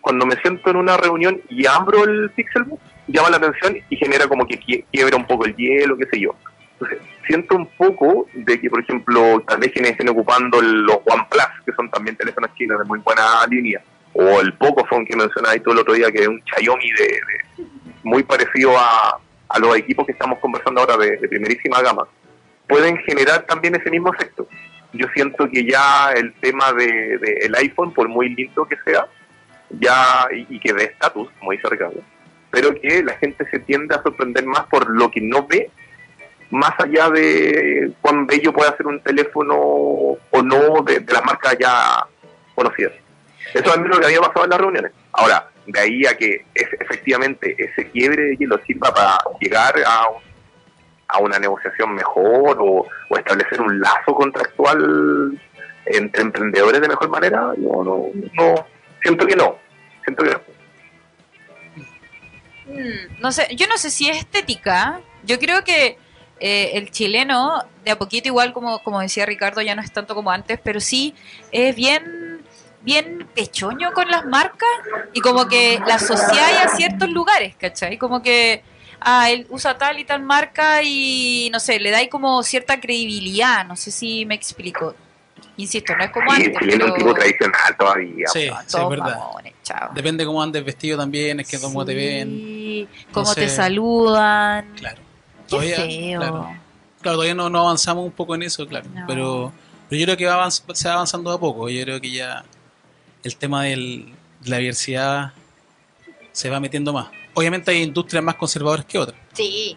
cuando 0.00 0.24
me 0.24 0.36
siento 0.36 0.70
en 0.70 0.76
una 0.76 0.96
reunión 0.96 1.40
y 1.50 1.66
abro 1.66 2.04
el 2.04 2.30
Pixelbook, 2.30 2.80
llama 3.08 3.30
la 3.30 3.36
atención 3.36 3.76
y 3.90 3.96
genera 3.96 4.26
como 4.28 4.46
que 4.46 4.58
quie- 4.58 4.84
quiebra 4.90 5.16
un 5.16 5.26
poco 5.26 5.44
el 5.44 5.54
hielo, 5.56 5.96
qué 5.98 6.06
sé 6.06 6.20
yo. 6.20 6.34
Entonces, 6.74 6.98
siento 7.26 7.56
un 7.56 7.66
poco 7.66 8.26
de 8.32 8.58
que, 8.60 8.70
por 8.70 8.80
ejemplo, 8.80 9.42
tal 9.46 9.58
vez 9.58 9.72
quienes 9.72 9.90
estén 9.92 10.08
ocupando 10.08 10.62
los 10.62 10.98
OnePlus, 11.04 11.64
que 11.66 11.72
son 11.72 11.90
también 11.90 12.16
teléfonos 12.16 12.54
chinos 12.54 12.78
de 12.78 12.84
muy 12.84 13.00
buena 13.00 13.44
línea, 13.50 13.82
o 14.12 14.40
el 14.40 14.52
Pocophone 14.54 15.06
que 15.06 15.16
mencionabas 15.16 15.62
tú 15.62 15.72
el 15.72 15.78
otro 15.78 15.94
día, 15.94 16.10
que 16.10 16.22
es 16.22 16.28
un 16.28 16.42
Xiaomi 16.44 16.90
de, 16.92 17.20
muy 18.02 18.22
parecido 18.22 18.76
a, 18.76 19.20
a 19.48 19.58
los 19.58 19.76
equipos 19.76 20.06
que 20.06 20.12
estamos 20.12 20.38
conversando 20.38 20.80
ahora 20.80 20.96
de, 20.96 21.16
primerísima 21.28 21.80
gama, 21.82 22.06
pueden 22.66 22.98
generar 22.98 23.42
también 23.46 23.74
ese 23.74 23.90
mismo 23.90 24.12
efecto. 24.12 24.46
Yo 24.92 25.06
siento 25.14 25.48
que 25.50 25.64
ya 25.64 26.12
el 26.12 26.32
tema 26.34 26.72
del 26.72 27.20
de, 27.20 27.38
el 27.42 27.54
iPhone, 27.56 27.92
por 27.92 28.08
muy 28.08 28.34
lindo 28.34 28.64
que 28.66 28.76
sea, 28.84 29.06
ya 29.70 30.28
y, 30.34 30.56
y 30.56 30.60
que 30.60 30.72
de 30.72 30.84
estatus, 30.84 31.28
como 31.38 31.52
dice 31.52 31.68
Ricardo, 31.68 32.00
pero 32.50 32.74
que 32.80 33.02
la 33.02 33.14
gente 33.18 33.46
se 33.50 33.58
tiende 33.58 33.94
a 33.94 34.02
sorprender 34.02 34.46
más 34.46 34.64
por 34.64 34.88
lo 34.88 35.10
que 35.10 35.20
no 35.20 35.46
ve, 35.46 35.70
más 36.50 36.72
allá 36.78 37.10
de 37.10 37.92
cuán 38.00 38.26
bello 38.26 38.52
puede 38.52 38.74
ser 38.76 38.86
un 38.86 39.00
teléfono 39.00 39.54
o 39.56 40.42
no 40.42 40.82
de, 40.82 41.00
de 41.00 41.12
las 41.12 41.24
marcas 41.24 41.56
ya 41.58 42.06
conocidas. 42.54 42.92
Eso 43.54 43.74
es 43.74 43.80
lo 43.80 43.98
que 43.98 44.06
había 44.06 44.20
pasado 44.20 44.44
en 44.44 44.50
las 44.50 44.60
reuniones. 44.60 44.92
Ahora, 45.12 45.48
de 45.66 45.80
ahí 45.80 46.06
a 46.06 46.16
que 46.16 46.44
es, 46.54 46.68
efectivamente 46.80 47.54
ese 47.58 47.90
quiebre 47.90 48.22
de 48.22 48.36
hielo 48.36 48.58
sirva 48.66 48.92
para 48.92 49.18
llegar 49.40 49.74
a, 49.86 50.06
a 51.08 51.18
una 51.18 51.38
negociación 51.38 51.94
mejor 51.94 52.58
o, 52.60 52.86
o 53.10 53.16
establecer 53.16 53.60
un 53.60 53.80
lazo 53.80 54.14
contractual 54.14 55.38
entre 55.86 56.22
emprendedores 56.22 56.80
de 56.80 56.88
mejor 56.88 57.08
manera, 57.08 57.52
no, 57.56 57.82
no, 57.82 58.10
no, 58.34 58.66
siento 59.02 59.26
que 59.26 59.36
no, 59.36 59.56
siento 60.04 60.24
que 60.24 60.30
no. 60.30 60.40
Mm, 62.66 63.20
no 63.20 63.32
sé, 63.32 63.48
yo 63.56 63.66
no 63.66 63.78
sé 63.78 63.90
si 63.90 64.08
es 64.08 64.18
estética. 64.18 65.00
Yo 65.24 65.38
creo 65.38 65.64
que 65.64 65.98
eh, 66.40 66.70
el 66.74 66.90
chileno, 66.90 67.64
de 67.84 67.90
a 67.90 67.98
poquito, 67.98 68.28
igual 68.28 68.52
como, 68.52 68.82
como 68.82 69.00
decía 69.00 69.26
Ricardo, 69.26 69.62
ya 69.62 69.74
no 69.74 69.82
es 69.82 69.92
tanto 69.92 70.14
como 70.14 70.30
antes, 70.30 70.60
pero 70.62 70.80
sí 70.80 71.14
es 71.50 71.74
bien, 71.74 72.27
bien 72.88 73.28
pechoño 73.34 73.92
con 73.92 74.08
las 74.08 74.24
marcas 74.24 74.68
y 75.12 75.20
como 75.20 75.46
que 75.46 75.78
la 75.86 75.96
asocia 75.96 76.62
a 76.64 76.68
ciertos 76.76 77.08
lugares, 77.10 77.54
¿cachai? 77.56 77.98
Como 77.98 78.22
que 78.22 78.62
ah, 79.00 79.30
él 79.30 79.46
usa 79.50 79.76
tal 79.76 79.98
y 79.98 80.04
tal 80.04 80.22
marca 80.22 80.82
y 80.82 81.50
no 81.52 81.60
sé, 81.60 81.78
le 81.80 81.90
da 81.90 81.98
ahí 81.98 82.08
como 82.08 82.42
cierta 82.42 82.80
credibilidad, 82.80 83.66
no 83.66 83.76
sé 83.76 83.90
si 83.90 84.24
me 84.24 84.34
explico. 84.34 84.94
Insisto, 85.58 85.94
no 85.96 86.04
es 86.04 86.10
como 86.12 86.30
Sí, 86.34 86.44
antes, 86.44 86.54
el 86.54 86.58
chileno 86.60 86.84
es 86.86 86.90
un 86.92 86.96
tipo 86.98 87.12
pero... 87.14 87.20
tradicional 87.20 87.76
todavía. 87.76 88.26
Sí, 88.32 88.40
sí, 88.42 88.48
Todos 88.70 88.84
es 88.84 88.90
verdad. 88.90 89.18
mamones, 89.18 89.52
chao. 89.64 89.90
Depende 89.92 90.24
cómo 90.24 90.42
andes 90.42 90.64
vestido 90.64 90.96
también, 90.96 91.40
es 91.40 91.48
que 91.48 91.58
cómo 91.60 91.84
te 91.84 91.94
ven. 91.94 92.28
Sí, 92.28 92.88
cómo 93.12 93.34
te 93.34 93.48
saludan. 93.48 94.72
Claro. 94.76 94.96
Qué 94.96 95.48
Todavía, 95.48 95.76
feo. 95.76 96.20
claro. 96.20 96.42
Claro, 97.02 97.16
todavía 97.16 97.34
no, 97.34 97.48
no 97.50 97.60
avanzamos 97.60 98.04
un 98.04 98.12
poco 98.12 98.34
en 98.34 98.42
eso, 98.42 98.66
claro. 98.66 98.86
No. 98.94 99.04
Pero, 99.06 99.52
pero 99.88 99.98
yo 100.00 100.04
creo 100.06 100.16
que 100.16 100.26
va 100.26 100.46
avanz- 100.46 100.62
se 100.74 100.88
va 100.88 100.94
avanzando 100.94 101.30
de 101.30 101.36
a 101.36 101.40
poco. 101.40 101.68
Yo 101.68 101.82
creo 101.84 102.00
que 102.00 102.10
ya 102.12 102.44
el 103.22 103.36
tema 103.36 103.64
del- 103.64 104.12
de 104.40 104.50
la 104.50 104.58
diversidad 104.58 105.32
se 106.32 106.50
va 106.50 106.60
metiendo 106.60 106.92
más. 106.92 107.08
Obviamente 107.34 107.70
hay 107.70 107.82
industrias 107.82 108.22
más 108.22 108.36
conservadoras 108.36 108.84
que 108.86 108.98
otras. 108.98 109.18
Sí. 109.32 109.76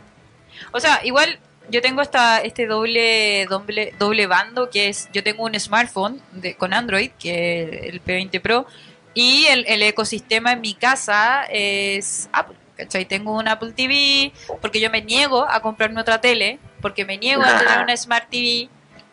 O 0.72 0.80
sea, 0.80 1.02
igual 1.04 1.40
yo 1.70 1.82
tengo 1.82 2.02
esta, 2.02 2.40
este 2.40 2.66
doble, 2.68 3.46
doble, 3.50 3.94
doble 3.98 4.28
bando 4.28 4.70
que 4.70 4.90
es, 4.90 5.10
yo 5.14 5.24
tengo 5.24 5.44
un 5.44 5.60
smartphone 5.60 6.22
de, 6.32 6.56
con 6.56 6.74
Android, 6.74 7.12
que 7.20 7.64
es 7.64 7.94
el 7.94 8.04
P20 8.04 8.42
Pro, 8.42 8.66
y 9.14 9.46
el, 9.46 9.66
el 9.68 9.82
ecosistema 9.84 10.54
en 10.54 10.62
mi 10.62 10.74
casa 10.74 11.44
es 11.50 12.30
Apple. 12.32 12.58
¿Cachai? 12.78 13.06
Tengo 13.06 13.38
un 13.38 13.48
Apple 13.48 13.74
TV, 13.74 14.32
porque 14.60 14.80
yo 14.80 14.90
me 14.90 15.02
niego 15.04 15.46
a 15.48 15.62
comprarme 15.62 16.02
otra 16.02 16.20
tele, 16.20 16.58
porque 16.82 17.06
me 17.06 17.18
niego 17.18 17.44
a 17.44 17.60
tener 17.60 17.80
una 17.84 17.96
Smart 17.96 18.28
TV. 18.30 18.70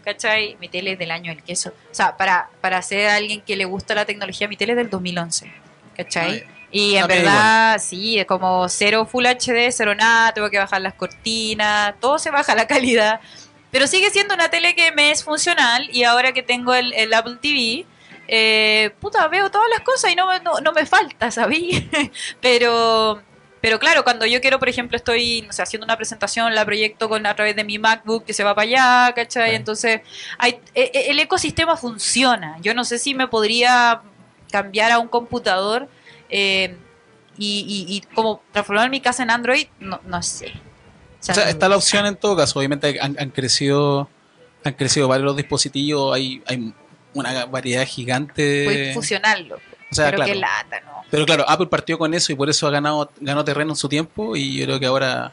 ¿Cachai? 0.08 0.56
Mi 0.58 0.68
tele 0.70 0.92
es 0.92 0.98
del 0.98 1.10
año 1.10 1.30
del 1.34 1.42
queso. 1.42 1.68
O 1.90 1.94
sea, 1.94 2.16
para, 2.16 2.48
para 2.62 2.80
ser 2.80 3.10
alguien 3.10 3.42
que 3.42 3.56
le 3.56 3.66
gusta 3.66 3.94
la 3.94 4.06
tecnología, 4.06 4.48
mi 4.48 4.56
tele 4.56 4.72
es 4.72 4.78
del 4.78 4.88
2011. 4.88 5.52
¿Cachai? 5.98 6.44
Ah, 6.46 6.50
Y 6.70 6.94
en 6.94 7.04
Ah, 7.04 7.06
pero 7.06 7.22
verdad, 7.24 7.78
sí, 7.78 8.18
es 8.18 8.24
como 8.24 8.66
cero 8.70 9.04
Full 9.04 9.26
HD, 9.26 9.70
cero 9.70 9.94
nada, 9.94 10.32
tengo 10.32 10.48
que 10.48 10.58
bajar 10.58 10.80
las 10.80 10.94
cortinas, 10.94 11.94
todo 12.00 12.18
se 12.18 12.30
baja 12.30 12.54
la 12.54 12.66
calidad. 12.74 13.20
Pero 13.70 13.86
sigue 13.86 14.08
siendo 14.10 14.32
una 14.32 14.48
tele 14.48 14.74
que 14.74 14.92
me 14.92 15.10
es 15.10 15.22
funcional 15.22 15.90
y 15.92 16.04
ahora 16.04 16.32
que 16.32 16.42
tengo 16.42 16.72
el, 16.72 16.94
el 16.94 17.12
Apple 17.12 17.36
TV, 17.42 17.84
eh, 18.28 18.90
puta, 19.00 19.28
veo 19.28 19.50
todas 19.50 19.68
las 19.68 19.80
cosas 19.80 20.10
y 20.10 20.14
no, 20.16 20.26
no, 20.38 20.60
no 20.60 20.72
me 20.72 20.86
falta, 20.86 21.30
¿sabí? 21.30 21.86
pero, 22.40 23.20
pero 23.60 23.78
claro, 23.78 24.04
cuando 24.04 24.24
yo 24.26 24.40
quiero, 24.40 24.58
por 24.58 24.68
ejemplo, 24.68 24.96
estoy 24.96 25.42
no 25.42 25.52
sé, 25.52 25.62
haciendo 25.62 25.84
una 25.84 25.96
presentación, 25.96 26.54
la 26.54 26.64
proyecto 26.64 27.08
con 27.08 27.26
a 27.26 27.34
través 27.34 27.56
de 27.56 27.64
mi 27.64 27.78
MacBook 27.78 28.24
que 28.24 28.32
se 28.32 28.44
va 28.44 28.54
para 28.54 28.68
allá, 28.68 29.12
¿cachai? 29.14 29.54
Entonces, 29.54 30.00
hay, 30.38 30.60
e- 30.74 30.90
e- 30.94 31.10
el 31.10 31.18
ecosistema 31.18 31.76
funciona. 31.76 32.56
Yo 32.60 32.74
no 32.74 32.84
sé 32.84 32.98
si 32.98 33.14
me 33.14 33.26
podría 33.28 34.00
cambiar 34.50 34.92
a 34.92 34.98
un 34.98 35.08
computador 35.08 35.88
eh, 36.30 36.76
y, 37.36 37.86
y, 37.88 37.96
y 37.96 38.00
como 38.14 38.42
transformar 38.52 38.90
mi 38.90 39.00
casa 39.00 39.22
en 39.22 39.30
Android, 39.30 39.66
no, 39.80 40.00
no 40.06 40.22
sé. 40.22 40.52
O 41.20 41.22
sea, 41.22 41.34
no- 41.34 41.42
está 41.42 41.68
la 41.68 41.76
opción 41.76 42.06
en 42.06 42.16
todo 42.16 42.36
caso. 42.36 42.58
Obviamente 42.58 42.98
han, 43.00 43.16
han 43.18 43.30
crecido 43.30 44.08
han 44.64 44.74
crecido 44.74 45.06
varios 45.08 45.36
dispositivos, 45.36 46.14
hay, 46.14 46.42
hay 46.46 46.72
una 47.14 47.46
variedad 47.46 47.86
gigante. 47.86 48.64
Puedes 48.64 48.94
fusionarlo. 48.94 49.60
O 49.90 49.94
sea, 49.94 50.06
pero 50.06 50.16
claro. 50.18 50.32
qué 50.32 50.38
lata, 50.38 50.80
¿no? 50.80 51.02
Pero 51.10 51.24
claro, 51.26 51.44
Apple 51.48 51.66
partió 51.68 51.98
con 51.98 52.12
eso 52.14 52.32
y 52.32 52.34
por 52.34 52.50
eso 52.50 52.66
ha 52.66 52.70
ganado, 52.70 53.10
ganó 53.20 53.44
terreno 53.44 53.72
en 53.72 53.76
su 53.76 53.88
tiempo 53.88 54.36
y 54.36 54.58
yo 54.58 54.64
creo 54.66 54.80
que 54.80 54.86
ahora, 54.86 55.32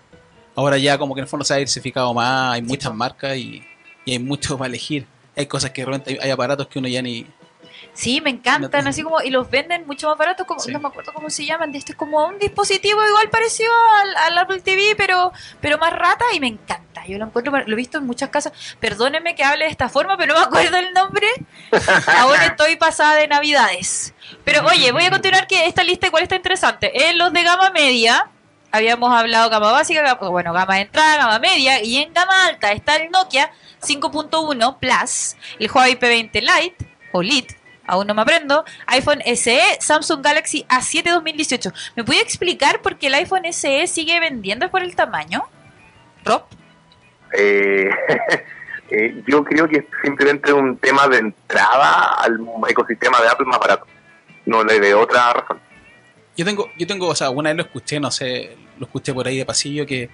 ahora 0.55 0.77
ya 0.77 0.97
como 0.97 1.13
que 1.13 1.19
en 1.19 1.23
el 1.25 1.29
fondo 1.29 1.43
se 1.43 1.53
ha 1.53 1.57
diversificado 1.57 2.13
más, 2.13 2.53
hay 2.55 2.61
muchas 2.61 2.93
marcas 2.93 3.35
y, 3.35 3.63
y 4.05 4.11
hay 4.13 4.19
mucho 4.19 4.57
para 4.57 4.67
elegir. 4.69 5.05
Hay 5.35 5.47
cosas 5.47 5.71
que 5.71 5.81
de 5.81 5.85
repente 5.87 6.11
hay, 6.11 6.17
hay 6.21 6.31
aparatos 6.31 6.67
que 6.67 6.79
uno 6.79 6.87
ya 6.87 7.01
ni... 7.01 7.27
Sí, 7.91 8.19
me 8.21 8.29
encantan, 8.29 8.83
No- 8.83 8.89
así 8.89 9.03
como, 9.03 9.21
y 9.21 9.29
los 9.29 9.49
venden 9.49 9.85
mucho 9.85 10.07
más 10.09 10.17
baratos, 10.17 10.45
como, 10.47 10.59
Sí. 10.59 10.71
no 10.71 10.79
me 10.79 10.87
acuerdo 10.89 11.11
cómo 11.13 11.29
se 11.29 11.45
llaman, 11.45 11.71
de 11.73 11.77
este 11.77 11.91
es 11.93 11.97
como 11.97 12.25
un 12.25 12.39
dispositivo 12.39 13.05
igual 13.05 13.29
parecido 13.29 13.71
al, 14.01 14.15
al 14.17 14.37
Apple 14.37 14.59
TV, 14.61 14.95
pero, 14.97 15.31
pero 15.61 15.77
más 15.77 15.91
rata 15.93 16.23
y 16.33 16.39
me 16.41 16.47
encanta. 16.47 17.05
Yo 17.07 17.17
lo 17.17 17.25
encuentro, 17.25 17.53
lo 17.55 17.73
he 17.73 17.75
visto 17.75 17.99
en 17.99 18.05
muchas 18.05 18.29
casas. 18.29 18.51
Perdónenme 18.79 19.35
que 19.35 19.43
hable 19.43 19.65
de 19.65 19.71
esta 19.71 19.89
forma, 19.89 20.17
pero 20.17 20.33
no 20.33 20.39
me 20.39 20.45
acuerdo 20.47 20.77
el 20.77 20.91
nombre. 20.93 21.27
Ahora 22.17 22.45
estoy 22.47 22.77
pasada 22.77 23.15
de 23.17 23.27
navidades. 23.27 24.14
Pero 24.45 24.63
oye, 24.67 24.91
voy 24.91 25.03
a 25.03 25.09
continuar 25.09 25.47
que 25.47 25.65
esta 25.67 25.83
lista 25.83 26.07
igual 26.07 26.23
está 26.23 26.35
interesante. 26.35 27.09
En 27.09 27.17
los 27.17 27.33
de 27.33 27.43
gama 27.43 27.71
media, 27.71 28.29
habíamos 28.71 29.13
hablado 29.13 29.49
gama 29.49 29.71
básica, 29.71 30.01
gama- 30.03 30.29
bueno, 30.29 30.53
gama 30.53 30.75
de 30.75 30.81
entrada, 30.81 31.17
gama 31.17 31.39
media, 31.39 31.83
y 31.83 31.97
en 31.97 32.13
gama 32.13 32.45
alta 32.47 32.71
está 32.71 32.95
el 32.97 33.09
Nokia 33.11 33.51
5.1 33.81 34.77
Plus, 34.79 35.35
el 35.59 35.69
Huawei 35.71 35.95
P20 35.99 36.41
Lite 36.41 36.75
o 37.11 37.21
Lite, 37.23 37.57
aún 37.87 38.05
no 38.07 38.13
me 38.13 38.21
aprendo, 38.21 38.63
iPhone 38.87 39.21
SE, 39.35 39.59
Samsung 39.79 40.21
Galaxy 40.23 40.63
A7 40.69 41.11
2018. 41.11 41.71
¿Me 41.95 42.03
puede 42.03 42.21
explicar 42.21 42.81
por 42.81 42.97
qué 42.97 43.07
el 43.07 43.15
iPhone 43.15 43.45
SE 43.51 43.87
sigue 43.87 44.19
vendiendo 44.19 44.69
por 44.69 44.81
el 44.83 44.95
tamaño? 44.95 45.43
Rob, 46.23 46.43
Eh, 47.37 47.89
eh, 48.91 49.23
yo 49.27 49.43
creo 49.43 49.67
que 49.67 49.77
es 49.77 49.85
simplemente 50.03 50.53
un 50.53 50.77
tema 50.77 51.07
de 51.07 51.17
entrada 51.17 52.15
al 52.19 52.39
ecosistema 52.69 53.19
de 53.21 53.27
Apple 53.29 53.45
más 53.47 53.59
barato. 53.59 53.85
No 54.45 54.63
le 54.63 54.79
veo 54.79 55.01
otra 55.01 55.33
razón. 55.33 55.59
Yo 56.37 56.45
tengo, 56.45 56.69
yo 56.77 56.85
tengo, 56.85 57.07
o 57.07 57.15
sea, 57.15 57.29
una 57.29 57.49
vez 57.49 57.57
lo 57.57 57.63
escuché, 57.63 57.99
no 57.99 58.11
sé, 58.11 58.55
lo 58.77 58.85
escuché 58.85 59.13
por 59.13 59.25
ahí 59.27 59.37
de 59.37 59.45
pasillo 59.45 59.85
que, 59.85 60.09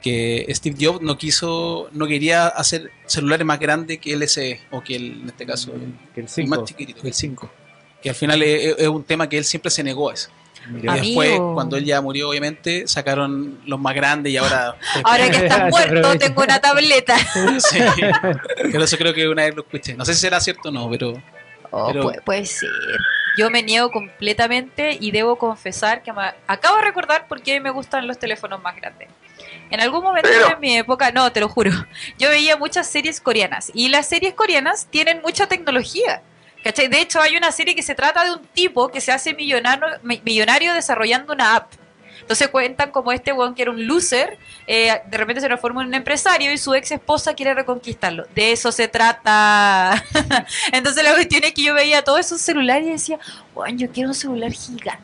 que 0.00 0.46
Steve 0.50 0.76
Jobs 0.80 1.02
no 1.02 1.16
quiso, 1.18 1.88
no 1.92 2.06
quería 2.06 2.46
hacer 2.48 2.90
celulares 3.06 3.46
más 3.46 3.60
grandes 3.60 3.98
que 3.98 4.14
el 4.14 4.26
SE, 4.28 4.60
o 4.70 4.80
que 4.82 4.96
el, 4.96 5.20
en 5.22 5.28
este 5.28 5.44
caso, 5.46 5.72
el, 5.74 5.92
Que 6.14 6.20
el 6.20 6.26
el 6.26 6.28
5. 6.28 6.48
más 6.48 6.64
chiquitito, 6.64 7.02
que 7.02 7.08
el 7.08 7.14
5. 7.14 7.50
Que 8.02 8.08
al 8.08 8.14
final 8.14 8.42
es, 8.42 8.76
es 8.78 8.88
un 8.88 9.04
tema 9.04 9.28
que 9.28 9.36
él 9.38 9.44
siempre 9.44 9.70
se 9.70 9.84
negó 9.84 10.10
a 10.10 10.14
eso. 10.14 10.30
Y 10.66 10.88
Amigo. 10.88 10.92
después, 11.22 11.40
cuando 11.54 11.76
él 11.76 11.84
ya 11.84 12.00
murió, 12.00 12.30
obviamente, 12.30 12.86
sacaron 12.88 13.60
los 13.66 13.78
más 13.78 13.94
grandes 13.94 14.32
y 14.32 14.36
ahora... 14.38 14.76
ahora 15.04 15.30
que 15.30 15.36
estás 15.46 15.58
Se 15.58 15.70
muerto, 15.90 16.18
tengo 16.18 16.42
una 16.42 16.60
tableta. 16.60 17.16
sí. 17.58 17.78
Pero 18.70 18.84
eso 18.84 18.96
creo 18.96 19.12
que 19.12 19.28
una 19.28 19.42
vez 19.44 19.54
lo 19.54 19.62
escuché. 19.62 19.94
No 19.94 20.04
sé 20.04 20.14
si 20.14 20.20
será 20.20 20.40
cierto 20.40 20.70
o 20.70 20.72
no, 20.72 20.88
pero... 20.88 21.12
Oh, 21.70 21.88
Pero- 21.88 22.02
puede, 22.02 22.20
puede 22.22 22.46
ser. 22.46 22.68
Yo 23.36 23.50
me 23.50 23.62
niego 23.62 23.90
completamente 23.90 24.96
y 25.00 25.10
debo 25.10 25.36
confesar 25.36 26.02
que 26.02 26.12
me- 26.12 26.32
acabo 26.46 26.76
de 26.76 26.82
recordar 26.82 27.26
por 27.28 27.42
qué 27.42 27.60
me 27.60 27.70
gustan 27.70 28.06
los 28.06 28.18
teléfonos 28.18 28.62
más 28.62 28.76
grandes. 28.76 29.08
En 29.70 29.80
algún 29.80 30.02
momento 30.04 30.28
Pero- 30.30 30.52
en 30.52 30.60
mi 30.60 30.76
época, 30.76 31.10
no, 31.12 31.32
te 31.32 31.40
lo 31.40 31.48
juro, 31.48 31.70
yo 32.18 32.28
veía 32.28 32.56
muchas 32.56 32.86
series 32.86 33.20
coreanas 33.20 33.70
y 33.74 33.88
las 33.88 34.06
series 34.06 34.34
coreanas 34.34 34.86
tienen 34.90 35.20
mucha 35.22 35.46
tecnología. 35.46 36.22
¿cachai? 36.62 36.86
De 36.86 37.00
hecho, 37.00 37.20
hay 37.20 37.36
una 37.36 37.50
serie 37.50 37.74
que 37.74 37.82
se 37.82 37.94
trata 37.96 38.22
de 38.24 38.30
un 38.32 38.46
tipo 38.46 38.88
que 38.88 39.00
se 39.00 39.10
hace 39.10 39.34
millonario, 39.34 39.84
mi- 40.04 40.20
millonario 40.24 40.72
desarrollando 40.74 41.32
una 41.32 41.56
app. 41.56 41.72
Entonces 42.22 42.48
cuentan 42.48 42.90
como 42.90 43.12
este 43.12 43.32
weón 43.32 43.54
que 43.54 43.62
era 43.62 43.70
un 43.70 43.86
loser, 43.86 44.38
eh, 44.66 45.00
de 45.06 45.18
repente 45.18 45.40
se 45.40 45.46
transforma 45.46 45.82
en 45.82 45.88
un 45.88 45.94
empresario 45.94 46.52
y 46.52 46.58
su 46.58 46.74
ex 46.74 46.92
esposa 46.92 47.34
quiere 47.34 47.52
reconquistarlo. 47.54 48.26
De 48.34 48.52
eso 48.52 48.72
se 48.72 48.88
trata. 48.88 50.02
Entonces 50.72 51.04
la 51.04 51.12
cuestión 51.12 51.44
es 51.44 51.52
que 51.52 51.62
yo 51.62 51.74
veía 51.74 52.02
todos 52.02 52.20
esos 52.20 52.40
celulares 52.40 52.86
y 52.86 52.90
decía, 52.90 53.18
weón, 53.54 53.78
yo 53.78 53.90
quiero 53.90 54.08
un 54.08 54.14
celular 54.14 54.52
gigante. 54.52 55.02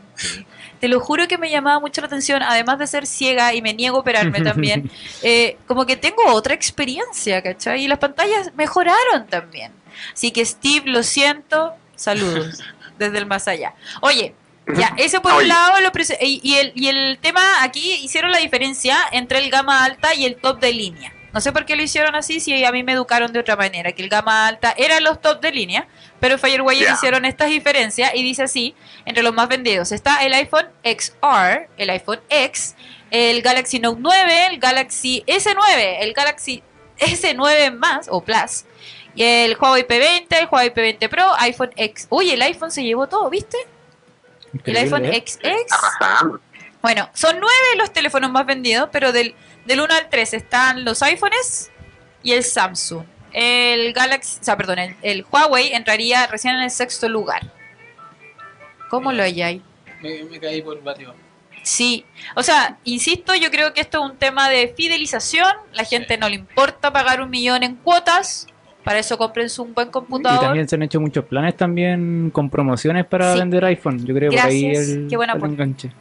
Te 0.81 0.89
lo 0.89 1.01
juro 1.01 1.27
que 1.27 1.39
me 1.39 1.51
llamaba 1.51 1.81
mucho 1.81 2.01
la 2.01 2.07
atención, 2.07 2.43
además 2.43 2.79
de 2.79 2.87
ser 2.87 3.07
ciega 3.07 3.53
y 3.53 3.63
me 3.63 3.75
niego 3.75 3.97
a 3.97 4.01
operarme 4.01 4.41
también, 4.41 4.91
eh, 5.23 5.57
como 5.67 5.87
que 5.87 5.97
tengo 5.97 6.23
otra 6.33 6.55
experiencia, 6.55 7.43
¿cachai? 7.43 7.85
Y 7.85 7.89
las 7.89 7.99
pantallas 7.99 8.53
mejoraron 8.57 9.27
también. 9.29 9.73
Así 10.13 10.31
que 10.31 10.45
Steve, 10.45 10.91
lo 10.91 11.03
siento, 11.03 11.75
saludos 11.97 12.61
desde 12.99 13.19
el 13.19 13.27
más 13.27 13.49
allá. 13.49 13.75
Oye, 14.03 14.35
ya, 14.75 14.95
ese 14.97 15.21
por 15.21 15.35
un 15.35 15.49
lado, 15.49 15.81
lo 15.81 15.91
y, 16.21 16.41
y 16.43 16.57
el, 16.57 16.73
y 16.75 16.89
el 16.89 17.19
tema 17.21 17.63
aquí 17.63 17.95
hicieron 18.03 18.33
la 18.33 18.39
diferencia 18.39 18.97
entre 19.13 19.39
el 19.39 19.51
gama 19.51 19.85
alta 19.85 20.15
y 20.15 20.25
el 20.25 20.37
top 20.37 20.61
de 20.61 20.73
línea. 20.73 21.13
No 21.33 21.41
sé 21.41 21.53
por 21.53 21.67
qué 21.67 21.77
lo 21.77 21.83
hicieron 21.83 22.15
así, 22.15 22.41
si 22.41 22.65
a 22.65 22.73
mí 22.73 22.83
me 22.83 22.93
educaron 22.93 23.33
de 23.33 23.41
otra 23.41 23.55
manera, 23.55 23.93
que 23.93 24.03
el 24.03 24.09
gama 24.09 24.47
alta 24.47 24.75
eran 24.77 25.05
los 25.05 25.21
top 25.21 25.41
de 25.41 25.53
línea, 25.53 25.87
pero 26.21 26.39
Firewire 26.39 26.91
hicieron 26.93 27.25
estas 27.25 27.51
diferencias 27.51 28.15
y 28.15 28.23
dice 28.23 28.43
así, 28.43 28.75
entre 29.05 29.23
los 29.23 29.35
más 29.35 29.49
vendidos 29.49 29.93
está 29.93 30.25
el 30.25 30.33
iPhone 30.33 30.69
XR, 30.83 31.69
el 31.77 31.91
iPhone 31.91 32.21
X, 32.31 32.75
el 33.11 33.43
Galaxy 33.43 33.79
Note 33.79 34.01
9, 34.01 34.47
el 34.47 34.59
Galaxy 34.59 35.23
S9, 35.27 35.99
el 36.01 36.13
Galaxy 36.15 36.63
S9 36.99 37.73
más 37.77 38.09
o 38.11 38.23
Plus, 38.23 38.65
y 39.15 39.23
el 39.23 39.57
Huawei 39.57 39.87
P20, 39.87 40.27
el 40.31 40.49
Huawei 40.51 40.73
P20 40.73 41.09
Pro, 41.09 41.35
iPhone 41.39 41.71
X. 41.77 42.07
Uy, 42.11 42.31
el 42.31 42.41
iPhone 42.43 42.71
se 42.71 42.83
llevó 42.83 43.07
todo, 43.07 43.29
¿viste? 43.29 43.59
El 44.65 44.77
iPhone 44.77 45.05
¿eh? 45.05 45.25
XX. 45.27 45.39
Arrasando. 45.71 46.41
Bueno, 46.81 47.11
son 47.13 47.41
nueve 47.41 47.77
los 47.77 47.93
teléfonos 47.93 48.31
más 48.31 48.47
vendidos, 48.47 48.89
pero 48.93 49.13
del, 49.13 49.35
del 49.67 49.81
1 49.81 49.95
al 49.95 50.09
3 50.09 50.35
están 50.35 50.85
los 50.85 51.03
iPhones 51.03 51.71
y 52.23 52.33
el 52.33 52.45
Samsung. 52.45 53.05
El 53.33 53.93
Galaxy, 53.93 54.39
o 54.41 54.45
sea, 54.45 54.57
perdón, 54.57 54.79
el, 54.79 54.97
el 55.03 55.27
Huawei 55.31 55.73
entraría 55.73 56.27
recién 56.29 56.55
en 56.55 56.63
el 56.63 56.71
sexto 56.71 57.09
lugar. 57.09 57.43
¿Cómo 58.89 59.13
lo 59.13 59.23
hay 59.23 59.43
ahí? 59.43 59.63
Me, 60.01 60.25
me 60.25 60.41
caí 60.41 60.63
por 60.63 60.83
varios... 60.83 61.15
Sí, 61.63 62.07
o 62.35 62.43
sea, 62.43 62.79
insisto, 62.85 63.35
yo 63.35 63.51
creo 63.51 63.75
que 63.75 63.83
esto 63.83 64.03
es 64.03 64.11
un 64.11 64.17
tema 64.17 64.49
de 64.49 64.73
fidelización. 64.75 65.51
La 65.73 65.85
gente 65.85 66.17
no 66.17 66.29
le 66.29 66.37
importa 66.37 66.93
pagar 66.93 67.21
un 67.21 67.29
millón 67.29 67.63
en 67.63 67.75
cuotas. 67.75 68.47
Para 68.89 69.01
eso 69.01 69.19
cómprense 69.19 69.61
un 69.61 69.75
buen 69.75 69.89
Y 69.89 69.91
computador. 69.91 70.41
también 70.41 70.67
se 70.69 70.77
han 70.77 70.83
hecho 70.83 70.99
muchos 71.01 71.25
planes 71.27 71.57
también 71.57 72.31
con 72.33 72.49
promociones 72.49 73.05
para 73.05 73.35
Sí. 73.35 73.39
vender 73.41 73.65
iPhone. 73.67 74.05
Yo 74.07 74.15
creo 74.15 74.31
que 74.31 74.37
por 74.39 74.47
ahí 74.47 74.65
el, 74.67 75.07
Qué 75.09 75.15
el 75.17 75.23
aporte. 75.31 75.47
enganche. 75.55 75.93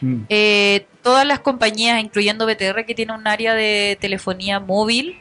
Mm. 0.00 0.16
Eh, 0.28 0.86
todas 1.02 1.26
las 1.26 1.40
compañías, 1.40 2.00
incluyendo 2.02 2.46
BTR, 2.46 2.84
que 2.86 2.94
tiene 2.94 3.12
un 3.14 3.26
área 3.26 3.54
de 3.54 3.98
telefonía 4.00 4.60
móvil, 4.60 5.16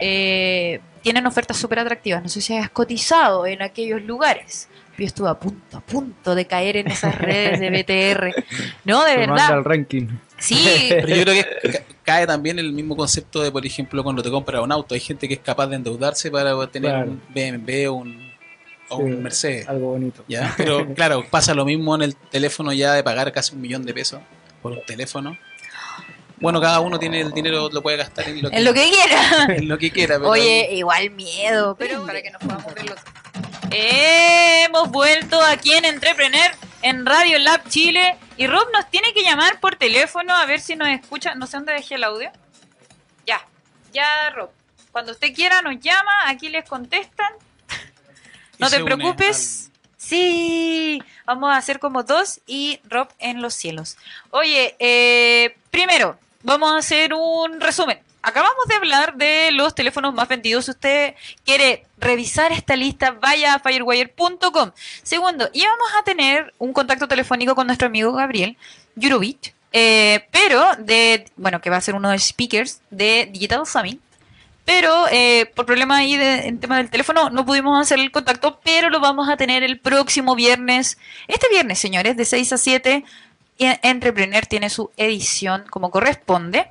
eh, 0.00 0.80
tienen 1.02 1.26
ofertas 1.26 1.56
súper 1.56 1.80
atractivas. 1.80 2.22
No 2.22 2.28
sé 2.28 2.40
si 2.40 2.56
has 2.56 2.70
cotizado 2.70 3.46
en 3.46 3.62
aquellos 3.62 4.02
lugares. 4.02 4.68
Yo 4.98 5.06
estuve 5.06 5.30
a 5.30 5.34
punto, 5.34 5.78
a 5.78 5.80
punto 5.80 6.34
de 6.34 6.44
caer 6.46 6.76
en 6.76 6.86
esas 6.88 7.16
redes 7.18 7.58
de 7.58 7.70
BTR. 7.70 8.32
No, 8.84 9.02
de 9.04 9.12
Se 9.12 9.18
manda 9.26 9.34
verdad. 9.34 9.52
al 9.58 9.64
ranking. 9.64 10.06
Sí, 10.42 10.86
Pero 10.90 11.08
yo 11.08 11.22
creo 11.22 11.34
que 11.62 11.70
ca- 11.72 11.84
cae 12.04 12.26
también 12.26 12.58
el 12.58 12.72
mismo 12.72 12.96
concepto 12.96 13.42
de, 13.42 13.50
por 13.52 13.64
ejemplo, 13.64 14.02
cuando 14.02 14.22
te 14.22 14.30
compras 14.30 14.60
un 14.62 14.72
auto. 14.72 14.94
Hay 14.94 15.00
gente 15.00 15.28
que 15.28 15.34
es 15.34 15.40
capaz 15.40 15.68
de 15.68 15.76
endeudarse 15.76 16.30
para 16.30 16.66
tener 16.66 16.90
Claro. 16.90 17.10
un 17.12 17.22
BMW 17.32 17.86
o 17.88 17.92
un, 17.92 18.32
o 18.88 18.96
Sí, 18.96 19.02
un 19.04 19.22
Mercedes. 19.22 19.68
Algo 19.68 19.88
bonito. 19.92 20.24
¿ya? 20.28 20.52
Pero 20.58 20.92
claro, 20.94 21.24
pasa 21.30 21.54
lo 21.54 21.64
mismo 21.64 21.94
en 21.94 22.02
el 22.02 22.16
teléfono 22.16 22.72
ya 22.72 22.94
de 22.94 23.02
pagar 23.04 23.30
casi 23.32 23.54
un 23.54 23.60
millón 23.60 23.84
de 23.86 23.94
pesos 23.94 24.20
por 24.60 24.72
un 24.72 24.84
teléfono. 24.84 25.38
Bueno, 26.40 26.60
cada 26.60 26.80
uno 26.80 26.98
tiene 26.98 27.20
el 27.20 27.30
dinero, 27.32 27.68
lo 27.72 27.82
puede 27.82 27.96
gastar 27.98 28.28
en 28.28 28.42
lo 28.42 28.50
que, 28.50 28.56
en 28.56 28.64
lo 28.64 28.74
que 28.74 28.90
quiera. 28.90 29.46
en 29.56 29.68
lo 29.68 29.78
que 29.78 29.90
quiera. 29.92 30.16
Pero 30.18 30.28
Oye, 30.30 30.70
igual 30.74 31.08
miedo, 31.10 31.76
pero 31.78 32.04
para 32.04 32.20
que 32.20 32.32
nos 32.32 32.42
podamos 32.42 32.74
ver 32.74 32.90
los... 32.90 32.98
Hemos 33.70 34.90
vuelto 34.90 35.40
aquí 35.40 35.72
en 35.72 35.84
Entrepreneur, 35.84 36.50
en 36.82 37.06
Radio 37.06 37.38
Lab 37.38 37.68
Chile, 37.68 38.16
y 38.36 38.46
Rob 38.46 38.68
nos 38.72 38.90
tiene 38.90 39.12
que 39.14 39.22
llamar 39.22 39.60
por 39.60 39.76
teléfono 39.76 40.34
a 40.34 40.44
ver 40.46 40.60
si 40.60 40.76
nos 40.76 40.88
escucha. 40.88 41.34
No 41.34 41.46
sé 41.46 41.56
dónde 41.56 41.72
dejé 41.72 41.94
el 41.94 42.04
audio. 42.04 42.30
Ya, 43.26 43.40
ya, 43.92 44.30
Rob. 44.30 44.50
Cuando 44.90 45.12
usted 45.12 45.32
quiera 45.34 45.62
nos 45.62 45.80
llama, 45.80 46.12
aquí 46.26 46.48
les 46.48 46.68
contestan. 46.68 47.32
No 48.58 48.70
te 48.70 48.84
preocupes. 48.84 49.72
Sí, 49.96 51.02
vamos 51.24 51.52
a 51.52 51.56
hacer 51.56 51.80
como 51.80 52.04
dos 52.04 52.40
y 52.46 52.80
Rob 52.88 53.08
en 53.18 53.42
los 53.42 53.54
cielos. 53.54 53.96
Oye, 54.30 54.76
eh, 54.78 55.56
primero, 55.70 56.16
vamos 56.42 56.72
a 56.72 56.78
hacer 56.78 57.12
un 57.14 57.60
resumen. 57.60 57.98
Acabamos 58.20 58.66
de 58.68 58.74
hablar 58.76 59.16
de 59.16 59.50
los 59.52 59.74
teléfonos 59.74 60.14
más 60.14 60.28
vendidos. 60.28 60.66
Si 60.66 60.70
usted 60.72 61.14
quiere 61.44 61.86
revisar 62.02 62.52
esta 62.52 62.76
lista, 62.76 63.12
vaya 63.12 63.54
a 63.54 63.58
firewire.com. 63.58 64.72
Segundo, 65.02 65.48
íbamos 65.52 65.88
a 65.98 66.04
tener 66.04 66.52
un 66.58 66.72
contacto 66.72 67.08
telefónico 67.08 67.54
con 67.54 67.66
nuestro 67.66 67.86
amigo 67.86 68.12
Gabriel 68.12 68.56
Jurovich, 69.00 69.54
eh, 69.72 70.26
pero 70.30 70.62
de, 70.78 71.24
bueno, 71.36 71.60
que 71.60 71.70
va 71.70 71.76
a 71.76 71.80
ser 71.80 71.94
uno 71.94 72.08
de 72.08 72.16
los 72.16 72.24
speakers 72.24 72.82
de 72.90 73.28
Digital 73.32 73.66
Summit. 73.66 74.00
Pero 74.64 75.08
eh, 75.10 75.50
por 75.56 75.66
problemas 75.66 75.98
ahí 75.98 76.16
de, 76.16 76.46
en 76.46 76.60
tema 76.60 76.76
del 76.76 76.88
teléfono 76.88 77.30
no 77.30 77.44
pudimos 77.44 77.80
hacer 77.80 77.98
el 77.98 78.12
contacto, 78.12 78.60
pero 78.62 78.90
lo 78.90 79.00
vamos 79.00 79.28
a 79.28 79.36
tener 79.36 79.64
el 79.64 79.80
próximo 79.80 80.36
viernes. 80.36 80.98
Este 81.26 81.48
viernes, 81.48 81.80
señores, 81.80 82.16
de 82.16 82.24
6 82.24 82.52
a 82.52 82.58
7, 82.58 83.04
y 83.58 83.66
Entrepreneur 83.82 84.46
tiene 84.46 84.70
su 84.70 84.90
edición 84.96 85.64
como 85.68 85.90
corresponde. 85.90 86.70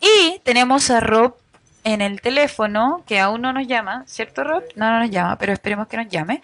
Y 0.00 0.40
tenemos 0.44 0.90
a 0.90 1.00
Rob 1.00 1.36
en 1.84 2.00
el 2.00 2.20
teléfono, 2.20 3.02
que 3.06 3.20
aún 3.20 3.42
no 3.42 3.52
nos 3.52 3.66
llama, 3.66 4.04
¿cierto 4.06 4.44
Rob? 4.44 4.62
No, 4.76 4.90
no 4.90 5.00
nos 5.00 5.10
llama, 5.10 5.36
pero 5.36 5.52
esperemos 5.52 5.88
que 5.88 5.96
nos 5.96 6.08
llame. 6.08 6.42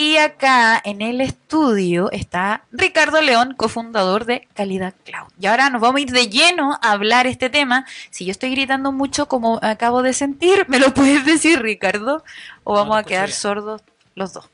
Y 0.00 0.16
acá 0.18 0.80
en 0.84 1.02
el 1.02 1.20
estudio 1.20 2.08
está 2.12 2.62
Ricardo 2.70 3.20
León, 3.20 3.54
cofundador 3.56 4.26
de 4.26 4.46
Calidad 4.54 4.94
Cloud. 5.04 5.26
Y 5.40 5.46
ahora 5.46 5.70
nos 5.70 5.80
vamos 5.80 5.98
a 5.98 6.02
ir 6.02 6.12
de 6.12 6.28
lleno 6.28 6.78
a 6.82 6.92
hablar 6.92 7.26
este 7.26 7.50
tema. 7.50 7.84
Si 8.10 8.24
yo 8.24 8.30
estoy 8.30 8.52
gritando 8.52 8.92
mucho 8.92 9.26
como 9.26 9.58
acabo 9.60 10.02
de 10.02 10.12
sentir, 10.12 10.66
¿me 10.68 10.78
lo 10.78 10.94
puedes 10.94 11.24
decir, 11.24 11.60
Ricardo? 11.60 12.22
¿O 12.62 12.74
No, 12.74 12.78
vamos 12.78 12.96
a 12.96 13.02
quedar 13.02 13.32
sordos 13.32 13.82
los 14.14 14.32
dos? 14.32 14.48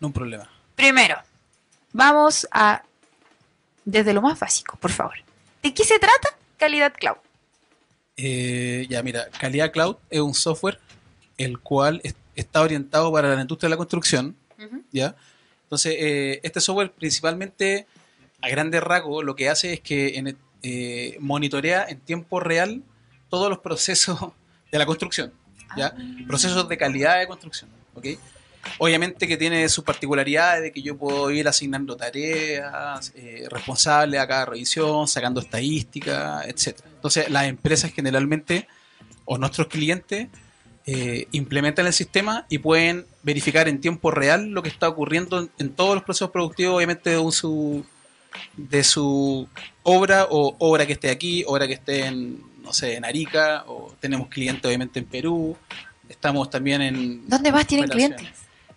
No 0.00 0.08
un 0.08 0.12
problema. 0.12 0.50
Primero, 0.74 1.16
vamos 1.92 2.48
a... 2.50 2.82
Desde 3.84 4.12
lo 4.12 4.20
más 4.20 4.36
básico, 4.40 4.76
por 4.78 4.90
favor. 4.90 5.14
¿De 5.62 5.72
qué 5.72 5.84
se 5.84 6.00
trata 6.00 6.30
Calidad 6.56 6.92
Cloud? 6.92 7.18
Eh, 8.16 8.86
ya, 8.90 9.02
mira, 9.02 9.28
Calidad 9.40 9.72
Cloud 9.72 9.96
es 10.10 10.20
un 10.20 10.34
software 10.34 10.78
el 11.38 11.58
cual 11.58 12.00
es- 12.04 12.14
está 12.36 12.60
orientado 12.62 13.12
para 13.12 13.34
la 13.34 13.40
industria 13.40 13.68
de 13.68 13.70
la 13.70 13.76
construcción. 13.76 14.36
¿ya? 14.92 15.16
Entonces, 15.64 15.94
eh, 15.98 16.40
este 16.42 16.60
software 16.60 16.92
principalmente, 16.92 17.86
a 18.40 18.48
grandes 18.48 18.82
rasgos, 18.82 19.24
lo 19.24 19.34
que 19.34 19.48
hace 19.48 19.72
es 19.72 19.80
que 19.80 20.16
en- 20.18 20.36
eh, 20.62 21.16
monitorea 21.20 21.84
en 21.88 21.98
tiempo 22.00 22.38
real 22.40 22.82
todos 23.28 23.48
los 23.50 23.58
procesos 23.60 24.18
de 24.72 24.78
la 24.78 24.86
construcción, 24.86 25.32
¿ya? 25.76 25.94
Procesos 26.26 26.68
de 26.68 26.76
calidad 26.78 27.18
de 27.18 27.26
construcción, 27.26 27.70
¿ok? 27.94 28.06
Obviamente 28.78 29.26
que 29.26 29.36
tiene 29.36 29.68
sus 29.68 29.84
particularidades 29.84 30.62
de 30.62 30.72
que 30.72 30.82
yo 30.82 30.96
puedo 30.96 31.30
ir 31.30 31.48
asignando 31.48 31.96
tareas, 31.96 33.12
eh, 33.14 33.46
responsables 33.50 34.20
a 34.20 34.26
cada 34.26 34.46
revisión, 34.46 35.08
sacando 35.08 35.40
estadísticas, 35.40 36.46
etcétera. 36.46 36.88
Entonces, 36.94 37.30
las 37.30 37.46
empresas 37.46 37.92
generalmente, 37.92 38.68
o 39.24 39.38
nuestros 39.38 39.66
clientes, 39.66 40.28
eh, 40.84 41.28
implementan 41.32 41.86
el 41.86 41.92
sistema 41.92 42.46
y 42.48 42.58
pueden 42.58 43.06
verificar 43.22 43.68
en 43.68 43.80
tiempo 43.80 44.10
real 44.10 44.50
lo 44.50 44.62
que 44.62 44.68
está 44.68 44.88
ocurriendo 44.88 45.40
en, 45.40 45.50
en 45.58 45.70
todos 45.70 45.94
los 45.94 46.04
procesos 46.04 46.30
productivos, 46.30 46.76
obviamente 46.76 47.10
de 47.10 47.32
su, 47.32 47.84
de 48.56 48.82
su 48.82 49.48
obra 49.82 50.26
o 50.30 50.56
obra 50.58 50.86
que 50.86 50.94
esté 50.94 51.10
aquí, 51.10 51.44
obra 51.46 51.66
que 51.66 51.74
esté 51.74 52.06
en, 52.06 52.42
no 52.62 52.72
sé, 52.72 52.96
en 52.96 53.04
Arica, 53.04 53.64
o 53.66 53.94
tenemos 54.00 54.28
clientes 54.28 54.64
obviamente 54.64 54.98
en 54.98 55.06
Perú, 55.06 55.56
estamos 56.08 56.50
también 56.50 56.82
en... 56.82 57.28
¿Dónde 57.28 57.52
más 57.52 57.66
tienen 57.66 57.88
clientes? 57.88 58.28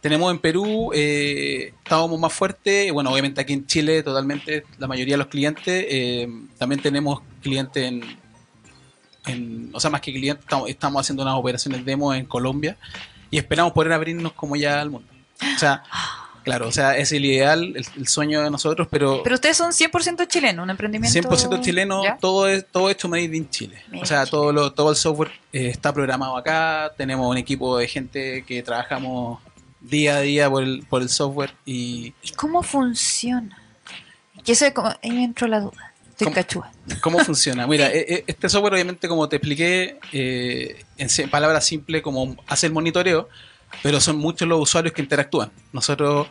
Tenemos 0.06 0.30
en 0.32 0.38
Perú, 0.38 0.92
eh, 0.94 1.74
estábamos 1.84 2.20
más 2.20 2.32
fuertes, 2.32 2.92
bueno, 2.92 3.10
obviamente 3.12 3.42
aquí 3.42 3.54
en 3.54 3.66
Chile 3.66 4.04
totalmente, 4.04 4.64
la 4.78 4.86
mayoría 4.86 5.16
de 5.16 5.18
los 5.18 5.26
clientes, 5.30 5.84
eh, 5.90 6.28
también 6.60 6.80
tenemos 6.80 7.24
clientes 7.42 7.84
en, 7.84 8.04
en- 9.26 9.72
o 9.74 9.80
sea, 9.80 9.90
más 9.90 10.02
que 10.02 10.14
clientes, 10.14 10.44
estamos, 10.46 10.70
estamos 10.70 11.02
haciendo 11.02 11.24
unas 11.24 11.34
operaciones 11.34 11.84
demo 11.84 12.14
en 12.14 12.28
Colombia 12.28 12.78
y 13.32 13.40
esperamos 13.40 13.74
poder 13.74 13.94
abrirnos 13.94 14.34
como 14.34 14.56
ya 14.56 14.80
al 14.80 14.92
mundo. 14.92 15.08
O 15.56 15.58
sea, 15.60 15.82
claro, 16.44 16.68
o 16.68 16.72
sea, 16.72 16.96
es 16.96 17.12
el 17.12 17.26
ideal, 17.26 17.74
el, 17.76 17.84
el 17.98 18.08
sueño 18.08 18.44
de 18.44 18.52
nosotros, 18.52 18.88
pero, 18.92 19.24
Pero 19.24 19.34
ustedes 19.34 19.58
son 19.58 19.72
100% 19.72 20.28
chilenos, 20.28 20.62
un 20.66 20.70
emprendimiento... 20.70 21.20
100% 21.20 21.62
chileno, 21.62 22.04
¿Ya? 22.04 22.18
todo 22.18 22.48
es 22.48 22.64
todo 22.72 22.92
hecho 22.92 23.08
made 23.10 23.36
in 23.36 23.50
Chile. 23.50 23.82
Made 23.90 24.04
o 24.04 24.06
sea, 24.06 24.28
todo 24.28 24.54
lo, 24.54 24.72
todo 24.72 24.92
el 24.92 24.96
software 24.98 25.32
eh, 25.52 25.70
está 25.70 25.92
programado 25.92 26.38
acá, 26.38 26.94
tenemos 26.96 27.28
un 27.28 27.38
equipo 27.38 27.76
de 27.80 27.88
gente 27.88 28.44
que 28.46 28.62
trabajamos 28.62 29.40
día 29.90 30.18
a 30.18 30.22
día 30.22 30.50
por 30.50 30.64
el, 30.64 30.84
por 30.90 31.02
el 31.02 31.10
software 31.10 31.52
y 31.66 32.14
¿Y 32.22 32.32
cómo 32.36 32.64
funciona? 32.64 33.58
Que 34.44 34.52
eso 34.54 34.66
es 34.66 34.74
como... 34.74 34.90
Ahí 35.02 35.12
me 35.12 35.24
entró 35.24 35.48
la 35.48 35.60
duda. 35.60 35.94
Estoy 36.10 36.26
¿Cómo? 36.26 36.36
cachúa. 36.36 36.72
¿Cómo 37.02 37.20
funciona? 37.20 37.68
Mira, 37.68 37.88
eh, 37.92 38.06
eh, 38.08 38.24
este 38.28 38.48
software 38.48 38.74
obviamente 38.74 39.08
como 39.08 39.28
te 39.28 39.36
expliqué, 39.38 39.98
eh, 40.14 40.84
en 40.98 41.30
palabras 41.30 41.66
simples 41.66 42.02
como 42.02 42.38
hace 42.48 42.68
el 42.68 42.74
monitoreo, 42.74 43.28
pero 43.84 44.00
son 44.00 44.18
muchos 44.18 44.48
los 44.48 44.62
usuarios 44.62 44.94
que 44.94 45.02
interactúan. 45.02 45.52
Nosotros, 45.74 46.28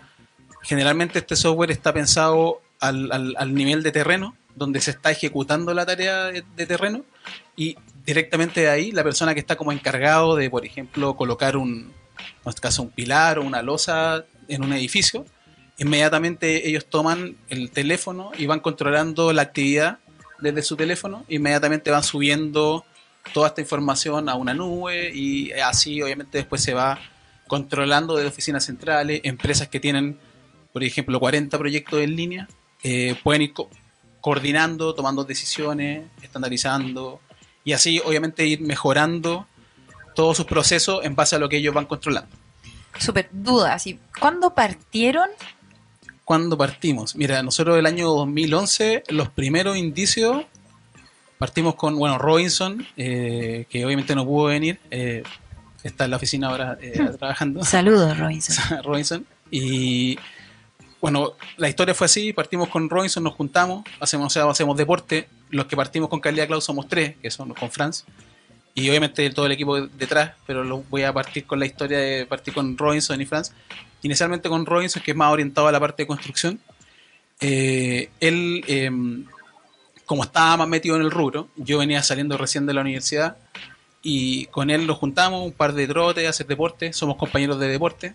generalmente 0.62 1.18
este 1.18 1.36
software 1.36 1.70
está 1.70 1.92
pensado 1.92 2.62
al, 2.80 3.12
al- 3.12 3.34
al 3.36 3.54
nivel 3.54 3.82
de 3.82 3.92
terreno, 3.92 4.34
donde 4.54 4.80
se 4.80 4.92
está 4.92 5.10
ejecutando 5.10 5.74
la 5.74 5.84
tarea 5.84 6.24
de, 6.26 6.44
de 6.56 6.66
terreno, 6.66 7.04
y 7.56 7.76
directamente 8.06 8.60
de 8.62 8.68
ahí 8.70 8.90
la 8.92 9.02
persona 9.04 9.34
que 9.34 9.40
está 9.40 9.56
como 9.56 9.72
encargado 9.72 10.36
de, 10.36 10.48
por 10.48 10.64
ejemplo, 10.64 11.14
colocar 11.16 11.56
un, 11.56 11.92
en 12.18 12.48
este 12.48 12.60
caso 12.60 12.82
un 12.82 12.90
pilar 12.90 13.38
o 13.38 13.42
una 13.42 13.62
losa 13.62 14.24
en 14.48 14.62
un 14.64 14.72
edificio, 14.72 15.24
inmediatamente 15.78 16.68
ellos 16.68 16.86
toman 16.86 17.36
el 17.48 17.70
teléfono 17.70 18.30
y 18.38 18.46
van 18.46 18.60
controlando 18.60 19.32
la 19.32 19.42
actividad 19.42 19.98
desde 20.40 20.62
su 20.62 20.76
teléfono, 20.76 21.24
inmediatamente 21.28 21.90
van 21.90 22.02
subiendo 22.02 22.84
toda 23.32 23.48
esta 23.48 23.60
información 23.60 24.28
a 24.28 24.34
una 24.34 24.52
nube 24.54 25.10
y 25.14 25.50
así 25.52 26.02
obviamente 26.02 26.38
después 26.38 26.62
se 26.62 26.74
va 26.74 26.98
controlando 27.46 28.16
desde 28.16 28.28
oficinas 28.28 28.64
centrales, 28.64 29.20
empresas 29.24 29.68
que 29.68 29.80
tienen, 29.80 30.18
por 30.72 30.82
ejemplo, 30.84 31.18
40 31.20 31.56
proyectos 31.58 32.00
en 32.00 32.16
línea, 32.16 32.48
eh, 32.82 33.16
pueden 33.22 33.42
ir 33.42 33.52
co- 33.52 33.70
coordinando, 34.20 34.94
tomando 34.94 35.24
decisiones, 35.24 36.06
estandarizando 36.22 37.20
y 37.64 37.72
así 37.72 38.00
obviamente 38.04 38.46
ir 38.46 38.60
mejorando 38.60 39.46
todos 40.14 40.36
sus 40.36 40.46
procesos 40.46 41.04
en 41.04 41.14
base 41.14 41.36
a 41.36 41.38
lo 41.38 41.48
que 41.48 41.56
ellos 41.56 41.74
van 41.74 41.86
controlando. 41.86 42.34
Súper, 42.98 43.28
duda. 43.32 43.74
Así, 43.74 43.98
¿Cuándo 44.18 44.54
partieron? 44.54 45.28
¿Cuándo 46.24 46.56
partimos? 46.56 47.16
Mira, 47.16 47.42
nosotros 47.42 47.78
el 47.78 47.86
año 47.86 48.08
2011, 48.08 49.04
los 49.08 49.28
primeros 49.28 49.76
indicios, 49.76 50.44
partimos 51.38 51.74
con, 51.74 51.96
bueno, 51.96 52.16
Robinson, 52.18 52.86
eh, 52.96 53.66
que 53.68 53.84
obviamente 53.84 54.14
no 54.14 54.24
pudo 54.24 54.46
venir, 54.46 54.80
eh, 54.90 55.22
está 55.82 56.04
en 56.04 56.10
la 56.12 56.16
oficina 56.16 56.48
ahora 56.48 56.78
eh, 56.80 56.98
trabajando, 57.18 57.62
Saludos, 57.64 58.16
Robinson. 58.18 58.82
Robinson, 58.82 59.26
y 59.50 60.18
bueno, 61.02 61.34
la 61.58 61.68
historia 61.68 61.94
fue 61.94 62.06
así, 62.06 62.32
partimos 62.32 62.70
con 62.70 62.88
Robinson, 62.88 63.22
nos 63.22 63.34
juntamos, 63.34 63.84
hacemos, 64.00 64.28
o 64.28 64.30
sea, 64.30 64.48
hacemos 64.48 64.78
deporte, 64.78 65.28
los 65.50 65.66
que 65.66 65.76
partimos 65.76 66.08
con 66.08 66.20
Calidad 66.20 66.46
Cloud 66.46 66.62
somos 66.62 66.88
tres, 66.88 67.16
que 67.20 67.30
son 67.30 67.52
con 67.52 67.70
Franz, 67.70 68.06
y 68.74 68.88
obviamente 68.88 69.28
todo 69.30 69.46
el 69.46 69.52
equipo 69.52 69.80
detrás, 69.80 70.32
pero 70.46 70.64
lo 70.64 70.82
voy 70.90 71.04
a 71.04 71.12
partir 71.12 71.46
con 71.46 71.60
la 71.60 71.66
historia 71.66 71.98
de 71.98 72.26
partir 72.26 72.52
con 72.52 72.76
Robinson 72.76 73.20
y 73.20 73.24
Franz. 73.24 73.52
Inicialmente 74.02 74.48
con 74.48 74.66
Robinson, 74.66 75.00
que 75.02 75.12
es 75.12 75.16
más 75.16 75.32
orientado 75.32 75.68
a 75.68 75.72
la 75.72 75.78
parte 75.78 76.02
de 76.02 76.06
construcción. 76.08 76.60
Eh, 77.40 78.10
él, 78.18 78.64
eh, 78.66 78.90
como 80.04 80.24
estaba 80.24 80.56
más 80.56 80.68
metido 80.68 80.96
en 80.96 81.02
el 81.02 81.12
rubro, 81.12 81.48
yo 81.56 81.78
venía 81.78 82.02
saliendo 82.02 82.36
recién 82.36 82.66
de 82.66 82.74
la 82.74 82.80
universidad 82.80 83.36
y 84.02 84.46
con 84.46 84.70
él 84.70 84.86
nos 84.86 84.98
juntamos, 84.98 85.46
un 85.46 85.52
par 85.52 85.72
de 85.72 85.86
trotes, 85.86 86.28
hacer 86.28 86.46
deporte, 86.46 86.92
somos 86.92 87.16
compañeros 87.16 87.60
de 87.60 87.68
deporte. 87.68 88.14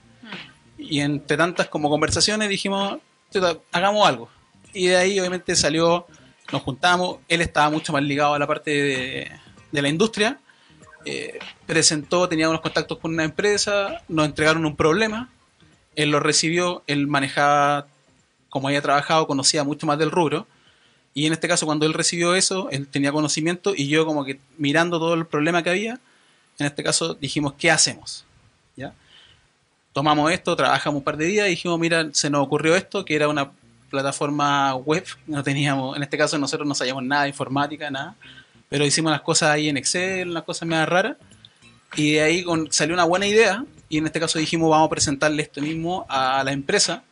Y 0.77 0.99
entre 0.99 1.37
tantas 1.37 1.67
como 1.67 1.89
conversaciones 1.89 2.49
dijimos, 2.49 2.99
"Chuta, 3.31 3.57
hagamos 3.71 4.07
algo. 4.07 4.29
Y 4.73 4.87
de 4.87 4.97
ahí 4.97 5.19
obviamente 5.19 5.55
salió, 5.55 6.05
nos 6.51 6.61
juntamos, 6.63 7.17
él 7.29 7.41
estaba 7.41 7.69
mucho 7.69 7.93
más 7.93 8.03
ligado 8.03 8.33
a 8.33 8.39
la 8.39 8.45
parte 8.45 8.71
de, 8.71 9.31
de 9.71 9.81
la 9.81 9.89
industria, 9.89 10.39
eh, 11.05 11.39
presentó, 11.65 12.27
tenía 12.27 12.49
unos 12.49 12.62
contactos 12.62 12.97
con 12.99 13.13
una 13.13 13.23
empresa, 13.23 14.01
nos 14.07 14.25
entregaron 14.25 14.65
un 14.65 14.75
problema, 14.75 15.29
él 15.95 16.12
lo 16.12 16.19
recibió, 16.19 16.83
él 16.88 17.07
manejaba, 17.07 17.88
como 18.49 18.67
había 18.67 18.81
trabajado, 18.81 19.27
conocía 19.27 19.63
mucho 19.63 19.85
más 19.85 19.97
del 19.97 20.12
rubro, 20.12 20.47
y 21.13 21.25
en 21.25 21.33
este 21.33 21.47
caso 21.47 21.65
cuando 21.65 21.85
él 21.85 21.93
recibió 21.93 22.35
eso, 22.35 22.69
él 22.71 22.88
tenía 22.88 23.12
conocimiento 23.12 23.73
y 23.75 23.88
yo 23.88 24.05
como 24.05 24.23
que 24.23 24.39
mirando 24.57 24.99
todo 24.99 25.13
el 25.15 25.25
problema 25.25 25.63
que 25.63 25.69
había, 25.69 25.99
en 26.59 26.65
este 26.65 26.83
caso 26.83 27.13
dijimos, 27.15 27.53
¿qué 27.57 27.71
hacemos? 27.71 28.25
¿Ya? 28.75 28.93
Tomamos 29.93 30.31
esto, 30.31 30.55
trabajamos 30.55 30.99
un 30.99 31.03
par 31.03 31.17
de 31.17 31.25
días 31.25 31.47
y 31.47 31.51
dijimos, 31.51 31.79
mira, 31.79 32.09
se 32.13 32.29
nos 32.29 32.43
ocurrió 32.43 32.75
esto, 32.75 33.03
que 33.03 33.15
era 33.15 33.27
una 33.27 33.51
plataforma 33.89 34.75
web, 34.75 35.03
no 35.25 35.43
teníamos, 35.43 35.97
en 35.97 36.03
este 36.03 36.17
caso 36.17 36.38
nosotros 36.38 36.67
no 36.67 36.75
sabíamos 36.75 37.03
nada 37.03 37.23
de 37.23 37.29
informática, 37.29 37.89
nada, 37.89 38.15
pero 38.69 38.86
hicimos 38.86 39.12
las 39.12 39.21
cosas 39.21 39.49
ahí 39.49 39.67
en 39.67 39.77
Excel, 39.77 40.29
unas 40.29 40.43
cosas 40.43 40.67
medio 40.67 40.86
raras, 40.86 41.17
y 41.95 42.13
de 42.13 42.21
ahí 42.21 42.45
salió 42.69 42.93
una 42.93 43.03
buena 43.03 43.25
idea, 43.25 43.65
y 43.89 43.97
en 43.97 44.05
este 44.05 44.19
caso 44.19 44.38
dijimos, 44.38 44.69
vamos 44.69 44.86
a 44.86 44.89
presentarle 44.89 45.41
esto 45.41 45.62
mismo 45.62 46.05
a 46.08 46.43
la 46.43 46.51
empresa, 46.51 47.03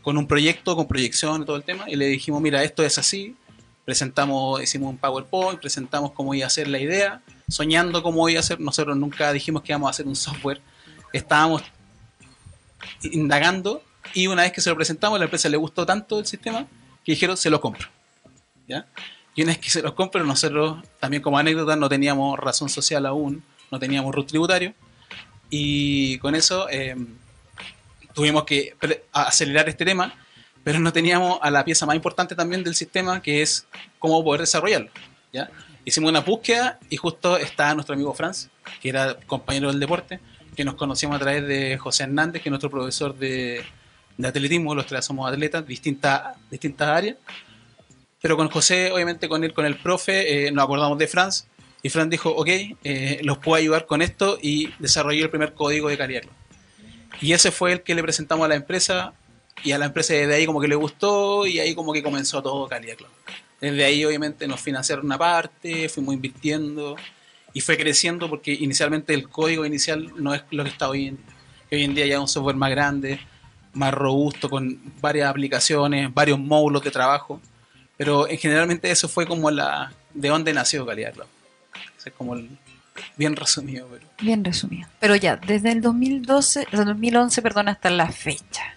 con 0.00 0.16
un 0.16 0.26
proyecto, 0.26 0.74
con 0.74 0.88
proyección 0.88 1.42
y 1.42 1.44
todo 1.44 1.56
el 1.56 1.64
tema, 1.64 1.88
y 1.88 1.96
le 1.96 2.06
dijimos, 2.06 2.40
mira, 2.40 2.64
esto 2.64 2.82
es 2.82 2.96
así, 2.98 3.36
presentamos, 3.84 4.62
hicimos 4.62 4.90
un 4.90 4.98
PowerPoint, 4.98 5.60
presentamos 5.60 6.12
cómo 6.12 6.34
iba 6.34 6.46
a 6.46 6.50
ser 6.50 6.68
la 6.68 6.80
idea, 6.80 7.20
soñando 7.48 8.02
cómo 8.02 8.28
iba 8.28 8.40
a 8.40 8.42
ser, 8.42 8.58
nosotros 8.58 8.96
nunca 8.96 9.32
dijimos 9.32 9.62
que 9.62 9.72
íbamos 9.72 9.88
a 9.88 9.90
hacer 9.90 10.06
un 10.06 10.16
software, 10.16 10.62
estábamos 11.12 11.62
indagando, 13.02 13.82
y 14.14 14.26
una 14.26 14.42
vez 14.42 14.52
que 14.52 14.60
se 14.60 14.70
lo 14.70 14.76
presentamos, 14.76 15.18
la 15.18 15.26
empresa 15.26 15.48
le 15.48 15.56
gustó 15.58 15.84
tanto 15.84 16.18
el 16.18 16.26
sistema, 16.26 16.66
que 17.04 17.12
dijeron, 17.12 17.36
se 17.36 17.50
lo 17.50 17.60
compro. 17.60 17.88
¿Ya? 18.66 18.86
Y 19.34 19.42
una 19.42 19.52
vez 19.52 19.58
que 19.58 19.70
se 19.70 19.82
los 19.82 19.92
compro, 19.94 20.22
nosotros 20.24 20.84
también 21.00 21.22
como 21.22 21.38
anécdota 21.38 21.76
no 21.76 21.88
teníamos 21.88 22.38
razón 22.38 22.68
social 22.68 23.06
aún, 23.06 23.42
no 23.70 23.78
teníamos 23.78 24.14
root 24.14 24.26
tributario, 24.26 24.74
y 25.48 26.18
con 26.18 26.34
eso 26.34 26.68
eh, 26.70 26.96
tuvimos 28.14 28.44
que 28.44 28.74
acelerar 29.12 29.68
este 29.68 29.84
tema, 29.84 30.14
pero 30.64 30.78
no 30.78 30.92
teníamos 30.92 31.38
a 31.42 31.50
la 31.50 31.64
pieza 31.64 31.86
más 31.86 31.96
importante 31.96 32.34
también 32.34 32.62
del 32.62 32.74
sistema, 32.74 33.20
que 33.20 33.42
es 33.42 33.66
cómo 33.98 34.22
poder 34.22 34.42
desarrollarlo. 34.42 34.90
¿ya? 35.32 35.50
Hicimos 35.84 36.10
una 36.10 36.20
búsqueda 36.20 36.78
y 36.88 36.96
justo 36.96 37.36
está 37.36 37.74
nuestro 37.74 37.94
amigo 37.94 38.14
Franz, 38.14 38.48
que 38.80 38.88
era 38.88 39.18
compañero 39.26 39.68
del 39.68 39.80
deporte, 39.80 40.20
que 40.54 40.64
nos 40.64 40.74
conocíamos 40.74 41.16
a 41.16 41.20
través 41.20 41.46
de 41.46 41.78
José 41.78 42.04
Hernández, 42.04 42.42
que 42.42 42.48
es 42.48 42.50
nuestro 42.50 42.70
profesor 42.70 43.16
de, 43.16 43.64
de 44.16 44.28
atletismo, 44.28 44.74
los 44.74 44.86
tres 44.86 45.04
somos 45.04 45.30
atletas, 45.30 45.66
distintas, 45.66 46.36
distintas 46.50 46.88
áreas. 46.88 47.16
Pero 48.22 48.36
con 48.36 48.48
José, 48.48 48.92
obviamente 48.92 49.28
con 49.28 49.44
él, 49.44 49.52
con 49.52 49.66
el 49.66 49.76
profe, 49.76 50.46
eh, 50.46 50.52
nos 50.52 50.64
acordamos 50.64 50.96
de 50.96 51.08
Franz, 51.08 51.48
y 51.82 51.90
Franz 51.90 52.08
dijo, 52.08 52.30
ok, 52.30 52.48
eh, 52.84 53.20
los 53.24 53.38
puedo 53.38 53.56
ayudar 53.56 53.84
con 53.86 54.00
esto, 54.00 54.38
y 54.40 54.72
desarrolló 54.78 55.24
el 55.24 55.30
primer 55.30 55.52
código 55.54 55.88
de 55.88 55.98
calidad. 55.98 56.22
Y 57.20 57.32
ese 57.32 57.50
fue 57.50 57.72
el 57.72 57.82
que 57.82 57.94
le 57.96 58.02
presentamos 58.02 58.44
a 58.44 58.48
la 58.48 58.54
empresa, 58.54 59.12
y 59.64 59.72
a 59.72 59.78
la 59.78 59.86
empresa 59.86 60.14
desde 60.14 60.34
ahí 60.34 60.46
como 60.46 60.60
que 60.60 60.68
le 60.68 60.76
gustó, 60.76 61.46
y 61.46 61.58
ahí 61.58 61.74
como 61.74 61.92
que 61.92 62.02
comenzó 62.02 62.40
todo 62.42 62.68
Calidad 62.68 62.96
Cloud. 62.96 63.10
Desde 63.60 63.84
ahí 63.84 64.04
obviamente 64.04 64.46
nos 64.46 64.60
financiaron 64.60 65.04
una 65.04 65.18
parte, 65.18 65.88
fuimos 65.88 66.14
invirtiendo, 66.14 66.96
y 67.52 67.60
fue 67.60 67.76
creciendo 67.76 68.30
porque 68.30 68.52
inicialmente 68.52 69.12
el 69.14 69.28
código 69.28 69.66
inicial 69.66 70.12
no 70.16 70.32
es 70.32 70.42
lo 70.50 70.62
que 70.62 70.70
está 70.70 70.88
hoy 70.88 71.08
en 71.08 71.16
día. 71.16 71.26
Hoy 71.72 71.84
en 71.84 71.94
día 71.94 72.06
ya 72.06 72.14
es 72.14 72.20
un 72.20 72.28
software 72.28 72.56
más 72.56 72.70
grande, 72.70 73.20
más 73.72 73.92
robusto, 73.92 74.48
con 74.48 74.80
varias 75.00 75.28
aplicaciones, 75.28 76.12
varios 76.14 76.38
módulos 76.38 76.82
de 76.84 76.90
trabajo. 76.90 77.40
Pero 78.02 78.28
en 78.28 78.36
generalmente 78.36 78.90
eso 78.90 79.08
fue 79.08 79.28
como 79.28 79.48
la 79.48 79.92
de 80.12 80.28
dónde 80.28 80.52
nació 80.52 80.84
Calidad 80.84 81.12
Cloud. 81.14 81.28
Ese 81.96 82.08
es 82.08 82.14
como 82.16 82.34
el, 82.34 82.50
bien 83.16 83.36
resumido, 83.36 83.86
pero 83.88 84.04
Bien 84.20 84.44
resumido. 84.44 84.88
Pero 84.98 85.14
ya, 85.14 85.36
desde 85.36 85.70
el 85.70 85.80
2012, 85.80 86.66
o 86.66 86.76
sea, 86.76 86.84
2011, 86.84 87.42
perdón, 87.42 87.68
hasta 87.68 87.90
la 87.90 88.10
fecha. 88.10 88.74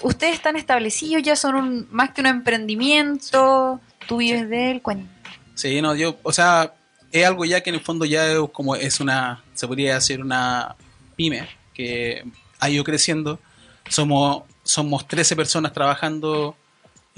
Ustedes 0.00 0.32
están 0.32 0.56
establecidos, 0.56 1.22
ya 1.22 1.36
son 1.36 1.56
un, 1.56 1.88
más 1.90 2.12
que 2.12 2.22
un 2.22 2.28
emprendimiento, 2.28 3.82
tú 4.08 4.16
vives 4.16 4.48
de 4.48 4.70
él. 4.70 4.82
Sí, 5.54 5.82
no, 5.82 5.94
yo, 5.94 6.16
o 6.22 6.32
sea, 6.32 6.72
es 7.12 7.26
algo 7.26 7.44
ya 7.44 7.60
que 7.60 7.68
en 7.68 7.76
el 7.76 7.82
fondo 7.82 8.06
ya 8.06 8.32
es 8.32 8.38
como 8.50 8.76
es 8.76 8.98
una, 9.00 9.44
se 9.52 9.66
podría 9.66 9.96
decir 9.96 10.22
una 10.22 10.74
pyme 11.16 11.46
que 11.74 12.24
ha 12.60 12.70
ido 12.70 12.82
creciendo. 12.82 13.38
Somos, 13.90 14.44
somos 14.62 15.06
13 15.06 15.36
personas 15.36 15.74
trabajando 15.74 16.56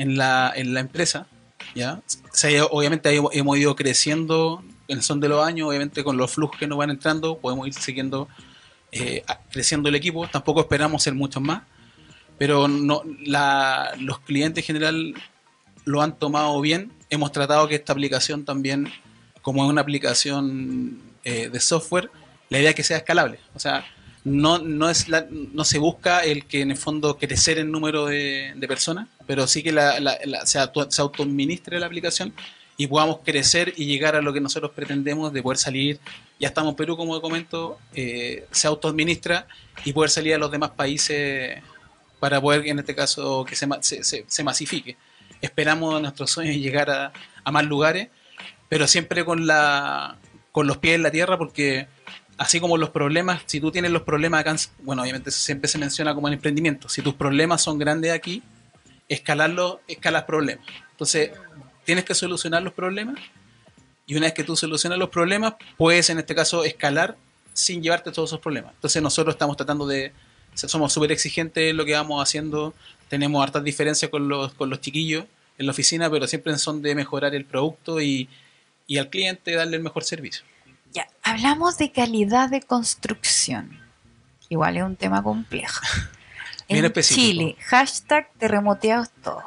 en 0.02 0.16
la, 0.16 0.52
en 0.56 0.74
la 0.74 0.80
empresa, 0.80 1.28
¿ya? 1.76 2.02
Obviamente 2.72 3.14
hemos 3.14 3.56
ido 3.56 3.76
creciendo 3.76 4.64
en 4.88 4.98
el 4.98 5.04
son 5.04 5.20
de 5.20 5.28
los 5.28 5.46
años, 5.46 5.68
obviamente 5.68 6.02
con 6.02 6.16
los 6.16 6.28
flujos 6.32 6.58
que 6.58 6.66
nos 6.66 6.76
van 6.76 6.90
entrando, 6.90 7.38
podemos 7.38 7.68
ir 7.68 7.74
siguiendo 7.74 8.28
eh, 8.90 9.22
creciendo 9.52 9.88
el 9.88 9.94
equipo, 9.94 10.26
tampoco 10.26 10.60
esperamos 10.60 11.04
ser 11.04 11.14
muchos 11.14 11.40
más, 11.40 11.62
pero 12.36 12.66
no, 12.66 13.02
la, 13.24 13.92
los 14.00 14.18
clientes 14.20 14.64
en 14.64 14.66
general 14.66 15.14
lo 15.84 16.02
han 16.02 16.18
tomado 16.18 16.60
bien. 16.60 16.92
Hemos 17.08 17.30
tratado 17.30 17.68
que 17.68 17.76
esta 17.76 17.92
aplicación 17.92 18.44
también, 18.44 18.92
como 19.40 19.62
es 19.62 19.70
una 19.70 19.82
aplicación 19.82 21.00
eh, 21.22 21.48
de 21.48 21.60
software, 21.60 22.10
la 22.48 22.58
idea 22.58 22.70
es 22.70 22.76
que 22.76 22.82
sea 22.82 22.96
escalable. 22.96 23.38
O 23.54 23.60
sea, 23.60 23.84
no, 24.24 24.58
no, 24.58 24.88
es 24.88 25.08
la- 25.08 25.26
no 25.30 25.64
se 25.64 25.78
busca 25.78 26.20
el 26.20 26.44
que 26.46 26.60
en 26.60 26.70
el 26.70 26.76
fondo 26.76 27.18
crecer 27.18 27.58
el 27.58 27.70
número 27.70 28.06
de, 28.06 28.52
personas, 28.68 29.08
pero 29.26 29.46
sí 29.46 29.62
que 29.62 29.72
la, 29.72 30.00
se, 30.46 30.58
auto, 30.58 30.90
se 30.90 31.02
la 31.80 31.86
aplicación 31.86 32.32
y 32.76 32.86
podamos 32.86 33.18
crecer 33.24 33.74
y 33.76 33.86
llegar 33.86 34.16
a 34.16 34.22
lo 34.22 34.32
que 34.32 34.40
nosotros 34.40 34.72
pretendemos 34.74 35.32
de 35.32 35.42
poder 35.42 35.58
salir. 35.58 35.98
Ya 36.40 36.48
estamos 36.48 36.70
en 36.70 36.76
Perú, 36.76 36.96
como 36.96 37.20
comento, 37.20 37.78
eh, 37.94 38.46
se 38.50 38.66
autoadministra 38.66 39.46
y 39.84 39.92
poder 39.92 40.10
salir 40.10 40.34
a 40.34 40.38
los 40.38 40.50
demás 40.50 40.70
países 40.70 41.60
para 42.20 42.40
poder, 42.40 42.66
en 42.66 42.78
este 42.78 42.94
caso, 42.94 43.44
que 43.44 43.56
se, 43.56 43.66
se- 44.04 44.24
se 44.26 44.44
masifique. 44.44 44.96
Esperamos 45.40 46.00
nuestros 46.00 46.30
sueños 46.30 46.56
llegar 46.56 46.88
a, 46.90 47.12
a 47.44 47.50
más 47.52 47.64
lugares, 47.64 48.08
pero 48.68 48.86
siempre 48.86 49.24
con, 49.24 49.46
la, 49.46 50.16
con 50.52 50.66
los 50.66 50.78
pies 50.78 50.94
en 50.94 51.02
la 51.02 51.10
tierra, 51.10 51.36
porque 51.36 51.88
así 52.38 52.60
como 52.60 52.76
los 52.76 52.90
problemas, 52.90 53.42
si 53.46 53.60
tú 53.60 53.70
tienes 53.70 53.90
los 53.90 54.02
problemas 54.02 54.40
acá, 54.40 54.50
en- 54.50 54.84
bueno, 54.84 55.02
obviamente 55.02 55.30
siempre 55.30 55.68
se 55.68 55.78
menciona 55.78 56.14
como 56.14 56.28
en 56.28 56.34
emprendimiento, 56.34 56.88
si 56.88 57.02
tus 57.02 57.14
problemas 57.14 57.62
son 57.62 57.78
grandes 57.78 58.12
aquí, 58.12 58.42
escalarlos, 59.08 59.78
escalas 59.88 60.24
problemas. 60.24 60.64
Entonces, 60.92 61.30
tienes 61.84 62.04
que 62.04 62.14
solucionar 62.14 62.62
los 62.62 62.72
problemas 62.72 63.16
y 64.06 64.14
una 64.16 64.26
vez 64.26 64.34
que 64.34 64.44
tú 64.44 64.56
solucionas 64.56 64.98
los 64.98 65.08
problemas, 65.10 65.54
puedes 65.76 66.10
en 66.10 66.18
este 66.18 66.34
caso 66.34 66.64
escalar 66.64 67.16
sin 67.52 67.82
llevarte 67.82 68.10
todos 68.12 68.30
esos 68.30 68.40
problemas. 68.40 68.72
Entonces 68.74 69.02
nosotros 69.02 69.34
estamos 69.34 69.56
tratando 69.56 69.86
de, 69.86 70.12
somos 70.54 70.92
súper 70.92 71.12
exigentes 71.12 71.70
en 71.70 71.76
lo 71.76 71.84
que 71.84 71.92
vamos 71.92 72.22
haciendo, 72.22 72.74
tenemos 73.08 73.42
hartas 73.42 73.62
diferencias 73.62 74.10
con 74.10 74.28
los, 74.28 74.54
con 74.54 74.70
los 74.70 74.80
chiquillos 74.80 75.24
en 75.58 75.66
la 75.66 75.72
oficina, 75.72 76.08
pero 76.10 76.26
siempre 76.26 76.56
son 76.58 76.80
de 76.82 76.94
mejorar 76.94 77.34
el 77.34 77.44
producto 77.44 78.00
y, 78.00 78.28
y 78.86 78.96
al 78.98 79.10
cliente 79.10 79.52
darle 79.54 79.76
el 79.76 79.82
mejor 79.82 80.02
servicio. 80.04 80.44
Ya, 80.92 81.08
hablamos 81.22 81.78
de 81.78 81.90
calidad 81.92 82.50
de 82.50 82.60
construcción. 82.62 83.80
Igual 84.48 84.76
es 84.76 84.82
un 84.82 84.96
tema 84.96 85.22
complejo. 85.22 85.80
Bien 86.68 86.80
en 86.80 86.84
específico. 86.86 87.20
Chile, 87.26 87.56
hashtag 87.60 88.30
terremoteados 88.38 89.10
todos. 89.22 89.42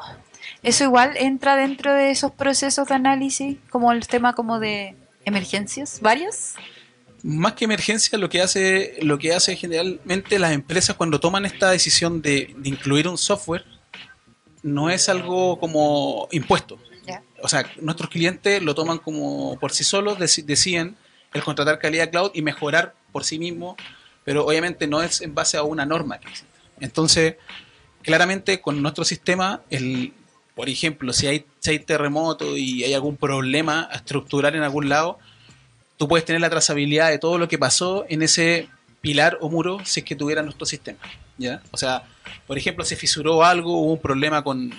Eso 0.64 0.84
igual 0.84 1.16
entra 1.18 1.56
dentro 1.56 1.94
de 1.94 2.10
esos 2.12 2.32
procesos 2.32 2.88
de 2.88 2.96
análisis, 2.96 3.58
como 3.70 3.92
el 3.92 4.08
tema 4.08 4.34
como 4.34 4.60
de 4.60 4.96
emergencias, 5.24 6.00
varias. 6.02 6.56
Más 7.24 7.54
que 7.54 7.66
emergencia, 7.66 8.18
lo 8.18 8.30
que 8.30 8.42
hace, 8.42 8.98
lo 9.02 9.18
que 9.18 9.34
hace 9.34 9.56
generalmente 9.56 10.38
las 10.40 10.52
empresas 10.52 10.96
cuando 10.96 11.20
toman 11.20 11.46
esta 11.46 11.70
decisión 11.72 12.22
de, 12.22 12.54
de 12.58 12.70
incluir 12.70 13.08
un 13.08 13.18
software, 13.18 13.66
no 14.62 14.90
es 14.90 15.10
algo 15.10 15.60
como 15.60 16.28
impuesto. 16.32 16.80
O 17.42 17.48
sea, 17.48 17.64
nuestros 17.82 18.10
clientes 18.10 18.62
lo 18.64 18.74
toman 18.74 18.98
como 18.98 19.60
por 19.60 19.72
sí 19.72 19.84
solos, 19.84 20.18
deci- 20.18 20.44
deciden 20.44 20.96
el 21.36 21.44
contratar 21.44 21.80
calidad 21.80 22.10
cloud 22.10 22.32
y 22.34 22.42
mejorar 22.42 22.96
por 23.12 23.26
sí 23.26 23.38
mismo, 23.38 23.76
pero 24.24 24.46
obviamente 24.46 24.88
no 24.88 25.04
es 25.04 25.22
en 25.22 25.36
base 25.36 25.58
a 25.58 25.64
una 25.64 25.86
norma 25.86 26.18
que 26.18 26.30
existe. 26.30 26.48
Entonces, 26.80 27.36
claramente 28.02 28.62
con 28.62 28.82
nuestro 28.82 29.04
sistema, 29.04 29.62
el, 29.70 30.14
por 30.56 30.70
ejemplo, 30.70 31.12
si 31.12 31.28
hay, 31.28 31.46
si 31.60 31.72
hay 31.72 31.80
terremoto 31.80 32.56
y 32.56 32.84
hay 32.84 32.94
algún 32.94 33.18
problema 33.18 33.90
estructural 33.94 34.56
en 34.56 34.64
algún 34.64 34.88
lado, 34.88 35.20
tú 35.98 36.08
puedes 36.08 36.26
tener 36.26 36.42
la 36.42 36.50
trazabilidad 36.50 37.10
de 37.10 37.20
todo 37.20 37.38
lo 37.38 37.50
que 37.50 37.58
pasó 37.58 38.06
en 38.08 38.22
ese 38.22 38.70
pilar 39.02 39.38
o 39.42 39.50
muro 39.50 39.80
si 39.84 40.00
es 40.00 40.06
que 40.06 40.16
tuviera 40.16 40.42
nuestro 40.42 40.66
sistema. 40.66 41.00
¿ya? 41.38 41.62
O 41.72 41.78
sea, 41.78 42.04
por 42.48 42.58
ejemplo, 42.58 42.86
se 42.86 42.96
fisuró 42.96 43.44
algo, 43.44 43.78
hubo 43.78 43.94
un 43.94 44.02
problema 44.02 44.42
con, 44.42 44.74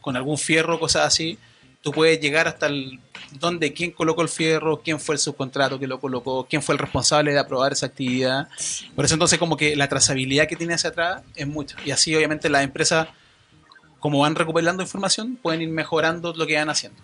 con 0.00 0.16
algún 0.16 0.38
fierro, 0.38 0.80
cosas 0.80 1.06
así, 1.06 1.38
tú 1.82 1.92
puedes 1.92 2.20
llegar 2.20 2.48
hasta 2.48 2.66
el 2.66 2.98
dónde, 3.32 3.72
quién 3.72 3.92
colocó 3.92 4.22
el 4.22 4.28
fierro, 4.28 4.80
quién 4.82 4.98
fue 5.00 5.14
el 5.14 5.18
subcontrato 5.18 5.78
que 5.78 5.86
lo 5.86 6.00
colocó, 6.00 6.46
quién 6.48 6.62
fue 6.62 6.74
el 6.74 6.78
responsable 6.78 7.32
de 7.32 7.38
aprobar 7.38 7.72
esa 7.72 7.86
actividad. 7.86 8.48
Por 8.94 9.04
eso 9.04 9.14
entonces 9.14 9.38
como 9.38 9.56
que 9.56 9.76
la 9.76 9.88
trazabilidad 9.88 10.46
que 10.46 10.56
tiene 10.56 10.74
hacia 10.74 10.90
atrás 10.90 11.22
es 11.34 11.46
mucha. 11.46 11.76
Y 11.84 11.90
así 11.90 12.14
obviamente 12.14 12.48
las 12.48 12.64
empresas, 12.64 13.08
como 13.98 14.20
van 14.20 14.34
recuperando 14.34 14.82
información, 14.82 15.36
pueden 15.36 15.62
ir 15.62 15.68
mejorando 15.70 16.32
lo 16.34 16.46
que 16.46 16.56
van 16.56 16.70
haciendo. 16.70 17.00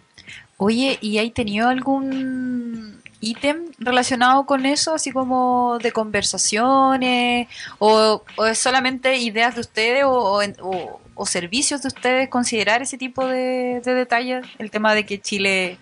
Oye, 0.56 0.98
¿y 1.00 1.18
hay 1.18 1.30
tenido 1.30 1.68
algún 1.68 3.02
ítem 3.20 3.66
relacionado 3.78 4.46
con 4.46 4.66
eso, 4.66 4.94
así 4.94 5.10
como 5.12 5.78
de 5.82 5.92
conversaciones? 5.92 7.48
¿O, 7.78 8.22
o 8.36 8.46
es 8.46 8.58
solamente 8.58 9.16
ideas 9.18 9.54
de 9.54 9.60
ustedes 9.60 10.04
o, 10.06 10.40
servicios 11.26 11.82
de 11.82 11.88
ustedes 11.88 12.28
considerar 12.28 12.82
ese 12.82 12.98
tipo 12.98 13.26
de, 13.26 13.80
de 13.84 13.94
detalles? 13.94 14.46
El 14.58 14.70
tema 14.70 14.94
de 14.94 15.04
que 15.04 15.20
Chile 15.20 15.78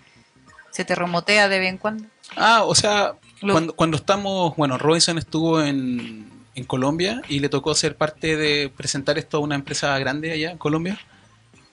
se 0.74 0.84
terremotea 0.84 1.48
de 1.48 1.58
vez 1.60 1.68
en 1.70 1.78
cuando. 1.78 2.04
Ah, 2.36 2.64
o 2.64 2.74
sea, 2.74 3.14
Lo- 3.42 3.52
cuando, 3.54 3.76
cuando 3.76 3.96
estamos, 3.96 4.56
bueno, 4.56 4.76
Robinson 4.76 5.18
estuvo 5.18 5.62
en, 5.62 6.28
en 6.56 6.64
Colombia 6.64 7.22
y 7.28 7.38
le 7.38 7.48
tocó 7.48 7.74
ser 7.76 7.96
parte 7.96 8.36
de 8.36 8.70
presentar 8.76 9.16
esto 9.18 9.36
a 9.36 9.40
una 9.40 9.54
empresa 9.54 9.96
grande 9.98 10.32
allá 10.32 10.50
en 10.50 10.58
Colombia. 10.58 10.98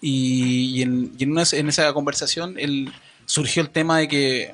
Y, 0.01 0.77
y 0.77 0.81
en, 0.83 1.11
y 1.17 1.23
en 1.23 1.31
una- 1.31 1.43
en 1.51 1.69
esa 1.69 1.91
conversación 1.93 2.55
el, 2.59 2.91
surgió 3.25 3.61
el 3.63 3.69
tema 3.69 3.97
de 3.99 4.07
que 4.07 4.53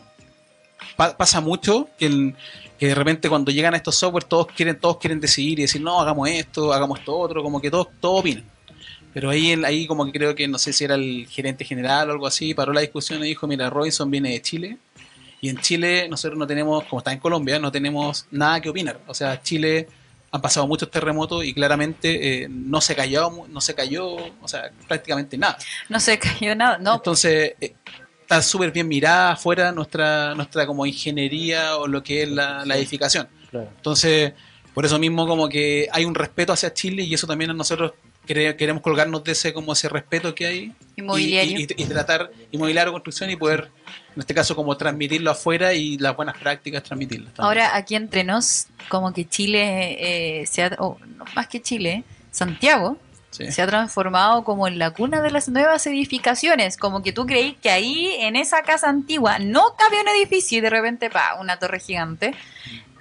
pa- 0.95 1.15
pasa 1.17 1.41
mucho 1.41 1.89
que, 1.97 2.05
el- 2.05 2.35
que 2.79 2.87
de 2.87 2.95
repente 2.95 3.27
cuando 3.29 3.51
llegan 3.51 3.73
a 3.73 3.77
estos 3.77 3.95
software 3.95 4.23
todos 4.25 4.47
quieren 4.47 4.79
todos 4.79 4.97
quieren 4.97 5.19
decidir 5.19 5.59
y 5.59 5.61
decir 5.63 5.81
no 5.81 5.99
hagamos 6.01 6.29
esto 6.29 6.71
hagamos 6.73 6.99
esto 6.99 7.17
otro 7.17 7.41
como 7.43 7.59
que 7.61 7.71
todos 7.71 7.87
todos 7.99 8.19
opinan 8.21 8.43
pero 9.13 9.29
ahí 9.29 9.53
ahí 9.65 9.87
como 9.87 10.05
que 10.05 10.11
creo 10.11 10.35
que 10.35 10.47
no 10.47 10.57
sé 10.57 10.73
si 10.73 10.83
era 10.83 10.95
el 10.95 11.27
gerente 11.29 11.65
general 11.65 12.09
o 12.09 12.13
algo 12.13 12.27
así 12.27 12.53
paró 12.53 12.73
la 12.73 12.81
discusión 12.81 13.23
y 13.23 13.27
dijo 13.27 13.47
mira 13.47 13.69
Robinson 13.69 14.09
viene 14.09 14.31
de 14.31 14.41
Chile 14.41 14.77
y 15.41 15.49
en 15.49 15.57
Chile 15.57 16.07
nosotros 16.09 16.37
no 16.37 16.47
tenemos 16.47 16.83
como 16.85 16.99
está 16.99 17.11
en 17.11 17.19
Colombia 17.19 17.59
no 17.59 17.71
tenemos 17.71 18.25
nada 18.31 18.61
que 18.61 18.69
opinar 18.69 18.99
o 19.07 19.13
sea 19.13 19.41
Chile 19.41 19.87
han 20.31 20.41
pasado 20.41 20.67
muchos 20.67 20.91
terremotos 20.91 21.45
y 21.45 21.53
claramente 21.53 22.43
eh, 22.43 22.47
no 22.49 22.81
se 22.81 22.95
cayó 22.95 23.47
no 23.47 23.61
se 23.61 23.73
cayó 23.73 24.15
o 24.15 24.47
sea 24.47 24.71
prácticamente 24.87 25.37
nada 25.37 25.57
No 25.89 25.99
se 25.99 26.19
cayó 26.19 26.55
nada. 26.55 26.77
No, 26.77 26.95
entonces, 26.95 27.55
eh, 27.61 27.75
está 28.21 28.41
súper 28.41 28.71
bien 28.71 28.87
mirada 28.87 29.31
afuera 29.31 29.71
nuestra, 29.71 30.35
nuestra 30.35 30.67
como 30.67 30.85
ingeniería 30.85 31.77
o 31.77 31.87
lo 31.87 32.03
que 32.03 32.23
es 32.23 32.29
la, 32.29 32.65
la 32.65 32.75
edificación. 32.75 33.27
Claro. 33.49 33.69
Entonces, 33.77 34.33
por 34.73 34.85
eso 34.85 34.99
mismo 34.99 35.25
como 35.25 35.47
que 35.47 35.87
hay 35.91 36.03
un 36.03 36.13
respeto 36.13 36.51
hacia 36.51 36.73
Chile 36.73 37.03
y 37.03 37.13
eso 37.13 37.25
también 37.25 37.51
a 37.51 37.53
nosotros 37.53 37.93
queremos 38.28 38.82
colgarnos 38.84 39.23
de 39.23 39.32
ese 39.32 39.53
como 39.53 39.73
ese 39.73 39.89
respeto 39.89 40.36
que 40.36 40.45
hay 40.45 40.73
inmobiliario. 40.95 41.59
y, 41.59 41.63
y- 41.63 41.84
y 41.84 41.86
tratar 41.86 42.30
inmobiliario 42.51 42.91
construcción 42.91 43.30
y 43.32 43.36
poder 43.36 43.69
en 44.15 44.19
este 44.21 44.34
caso 44.34 44.55
como 44.55 44.75
transmitirlo 44.78 45.32
afuera 45.32 45.73
y 45.73 45.97
las 45.97 46.15
buenas 46.15 46.38
prácticas 46.38 46.84
transmitirlas. 46.84 47.34
también. 47.34 47.45
Ahora, 47.47 47.75
aquí 47.75 47.95
entre 47.95 48.23
nos, 48.23 48.67
como 48.89 49.13
que 49.13 49.28
Chile, 49.28 50.41
eh, 50.41 50.45
se 50.47 50.63
ha- 50.63 50.75
o 50.80 50.97
no, 51.17 51.25
más 51.36 51.47
que 51.47 51.61
Chile, 51.61 52.03
Santiago, 52.32 52.97
Sí. 53.30 53.51
se 53.51 53.61
ha 53.61 53.67
transformado 53.67 54.43
como 54.43 54.67
en 54.67 54.80
la 54.80 54.91
cuna 54.91 55.21
de 55.21 55.30
las 55.30 55.47
nuevas 55.49 55.86
edificaciones. 55.86 56.78
Como 56.78 57.03
que 57.03 57.11
tú 57.11 57.25
creí 57.28 57.53
que 57.61 57.69
ahí, 57.69 58.07
en 58.21 58.36
esa 58.36 58.63
casa 58.63 58.89
antigua, 58.89 59.38
no 59.38 59.75
cabía 59.78 60.01
un 60.01 60.07
edificio 60.07 60.57
y 60.57 60.61
de 60.61 60.69
repente, 60.71 61.09
pa, 61.11 61.38
una 61.39 61.59
torre 61.59 61.80
gigante. 61.80 62.34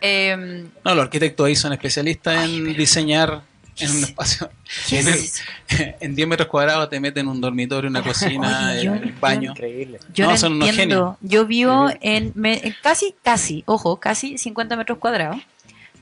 Em, 0.00 0.68
No, 0.84 0.94
los 0.94 1.04
arquitectos 1.04 1.46
ahí 1.46 1.56
son 1.56 1.72
especialistas 1.72 2.44
en 2.44 2.74
diseñar 2.76 3.42
en 3.84 3.90
un 3.90 4.04
espacio. 4.04 4.50
¿qué 4.88 4.98
En, 5.00 5.08
es 5.08 5.14
el- 5.16 5.24
eso? 5.24 5.94
en 6.00 6.14
10 6.14 6.28
metros 6.28 6.48
cuadrados 6.48 6.88
te 6.90 6.98
meten 7.00 7.28
un 7.28 7.40
dormitorio, 7.40 7.90
una 7.90 8.02
cocina, 8.02 8.70
Oye, 8.72 8.84
yo- 8.84 8.92
un 8.92 9.14
baño. 9.20 9.50
Increíble. 9.52 9.98
Yo 10.14 10.26
No, 10.30 10.36
son 10.36 10.54
unos 10.54 10.68
entiendo. 10.70 11.18
Yo 11.20 11.46
vivo 11.46 11.88
en, 12.00 12.32
me- 12.34 12.60
en 12.66 12.74
casi, 12.82 13.14
casi, 13.22 13.62
ojo, 13.66 13.96
casi 14.00 14.38
50 14.38 14.76
metros 14.76 14.98
cuadrados. 14.98 15.38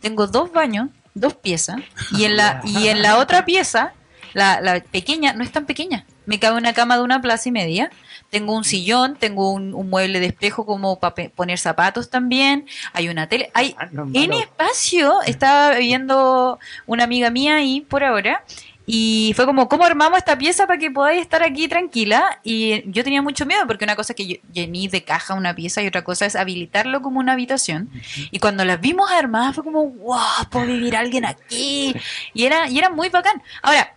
Tengo 0.00 0.26
dos 0.26 0.52
baños, 0.52 0.88
dos 1.14 1.34
piezas. 1.34 1.76
Y 2.16 2.24
en 2.24 2.36
la, 2.36 2.60
y 2.64 2.88
en 2.88 3.02
la 3.02 3.18
otra 3.18 3.44
pieza, 3.44 3.92
la, 4.34 4.60
la 4.60 4.80
pequeña, 4.80 5.32
no 5.32 5.42
es 5.42 5.50
tan 5.52 5.64
pequeña. 5.66 6.04
Me 6.26 6.38
cabe 6.38 6.58
una 6.58 6.72
cama 6.72 6.96
de 6.96 7.02
una 7.02 7.20
plaza 7.22 7.48
y 7.48 7.52
media. 7.52 7.90
Tengo 8.34 8.56
un 8.56 8.64
sillón, 8.64 9.14
tengo 9.16 9.52
un, 9.52 9.74
un 9.74 9.88
mueble 9.88 10.18
de 10.18 10.26
espejo 10.26 10.66
como 10.66 10.98
para 10.98 11.14
poner 11.28 11.56
zapatos 11.56 12.10
también. 12.10 12.66
Hay 12.92 13.08
una 13.08 13.28
tele. 13.28 13.48
Hay 13.54 13.76
Ah, 13.78 13.86
no 13.92 14.02
en 14.12 14.30
malo. 14.30 14.40
espacio. 14.40 15.22
Estaba 15.22 15.76
viendo 15.78 16.58
una 16.86 17.04
amiga 17.04 17.30
mía 17.30 17.54
ahí 17.56 17.80
por 17.82 18.02
ahora. 18.02 18.44
Y 18.86 19.32
fue 19.36 19.46
como, 19.46 19.68
¿cómo 19.68 19.84
armamos 19.84 20.18
esta 20.18 20.36
pieza 20.36 20.66
para 20.66 20.80
que 20.80 20.90
podáis 20.90 21.22
estar 21.22 21.44
aquí 21.44 21.68
tranquila? 21.68 22.40
Y 22.42 22.82
yo 22.90 23.04
tenía 23.04 23.22
mucho 23.22 23.46
miedo 23.46 23.66
porque 23.68 23.84
una 23.84 23.94
cosa 23.94 24.12
es 24.12 24.16
que 24.16 24.26
yo 24.26 24.36
llené 24.52 24.88
de 24.88 25.04
caja 25.04 25.34
una 25.34 25.54
pieza 25.54 25.80
y 25.80 25.86
otra 25.86 26.02
cosa 26.02 26.26
es 26.26 26.34
habilitarlo 26.34 27.00
como 27.02 27.20
una 27.20 27.34
habitación. 27.34 27.88
Y 28.32 28.40
cuando 28.40 28.64
las 28.64 28.80
vimos 28.80 29.10
armadas 29.12 29.54
fue 29.54 29.62
como, 29.62 29.86
wow, 29.90 30.18
puedo 30.50 30.66
vivir 30.66 30.96
alguien 30.96 31.24
aquí. 31.24 31.94
Y 32.34 32.44
era, 32.44 32.68
y 32.68 32.76
era 32.78 32.90
muy 32.90 33.08
bacán. 33.10 33.40
Ahora, 33.62 33.94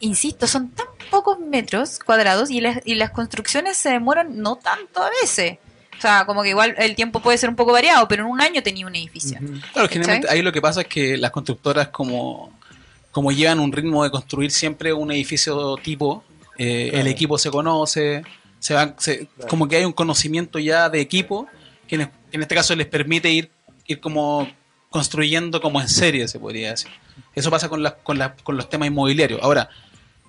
insisto, 0.00 0.46
son 0.46 0.70
tan 0.70 0.86
pocos 1.10 1.38
metros 1.38 1.98
cuadrados 1.98 2.50
y 2.50 2.60
las, 2.60 2.80
y 2.84 2.94
las 2.94 3.10
construcciones 3.10 3.76
se 3.76 3.90
demoran 3.90 4.40
no 4.40 4.56
tanto 4.56 5.02
a 5.02 5.10
veces. 5.22 5.58
O 5.98 6.00
sea, 6.00 6.26
como 6.26 6.42
que 6.42 6.50
igual 6.50 6.74
el 6.78 6.94
tiempo 6.94 7.20
puede 7.20 7.38
ser 7.38 7.48
un 7.48 7.56
poco 7.56 7.72
variado, 7.72 8.06
pero 8.06 8.24
en 8.24 8.30
un 8.30 8.40
año 8.40 8.62
tenía 8.62 8.86
un 8.86 8.94
edificio. 8.94 9.38
Claro, 9.72 9.88
generalmente 9.88 10.28
ahí 10.30 10.42
lo 10.42 10.52
que 10.52 10.60
pasa 10.60 10.82
es 10.82 10.86
que 10.88 11.16
las 11.16 11.30
constructoras 11.30 11.88
como, 11.88 12.52
como 13.10 13.32
llevan 13.32 13.60
un 13.60 13.72
ritmo 13.72 14.04
de 14.04 14.10
construir 14.10 14.50
siempre 14.50 14.92
un 14.92 15.10
edificio 15.10 15.76
tipo, 15.76 16.22
eh, 16.58 16.88
Claro. 16.90 17.00
el 17.02 17.06
equipo 17.08 17.38
se 17.38 17.50
conoce, 17.50 18.22
se 18.58 18.74
van, 18.74 18.94
se- 18.98 19.26
Claro. 19.26 19.48
como 19.48 19.68
que 19.68 19.76
hay 19.76 19.84
un 19.86 19.92
conocimiento 19.92 20.58
ya 20.58 20.90
de 20.90 21.00
equipo 21.00 21.46
que 21.88 21.94
en, 21.96 22.06
que 22.30 22.36
en 22.36 22.42
este 22.42 22.54
caso 22.54 22.74
les 22.76 22.86
permite 22.86 23.30
ir, 23.30 23.50
ir 23.86 24.00
como 24.00 24.46
construyendo 24.90 25.60
como 25.62 25.80
en 25.80 25.88
serie, 25.88 26.28
se 26.28 26.38
podría 26.38 26.70
decir. 26.72 26.90
Eso 27.34 27.50
pasa 27.50 27.68
con, 27.70 27.82
las 27.82 27.94
con, 28.02 28.18
las- 28.18 28.32
con 28.42 28.56
los 28.56 28.68
temas 28.68 28.88
inmobiliarios. 28.88 29.40
Ahora, 29.42 29.70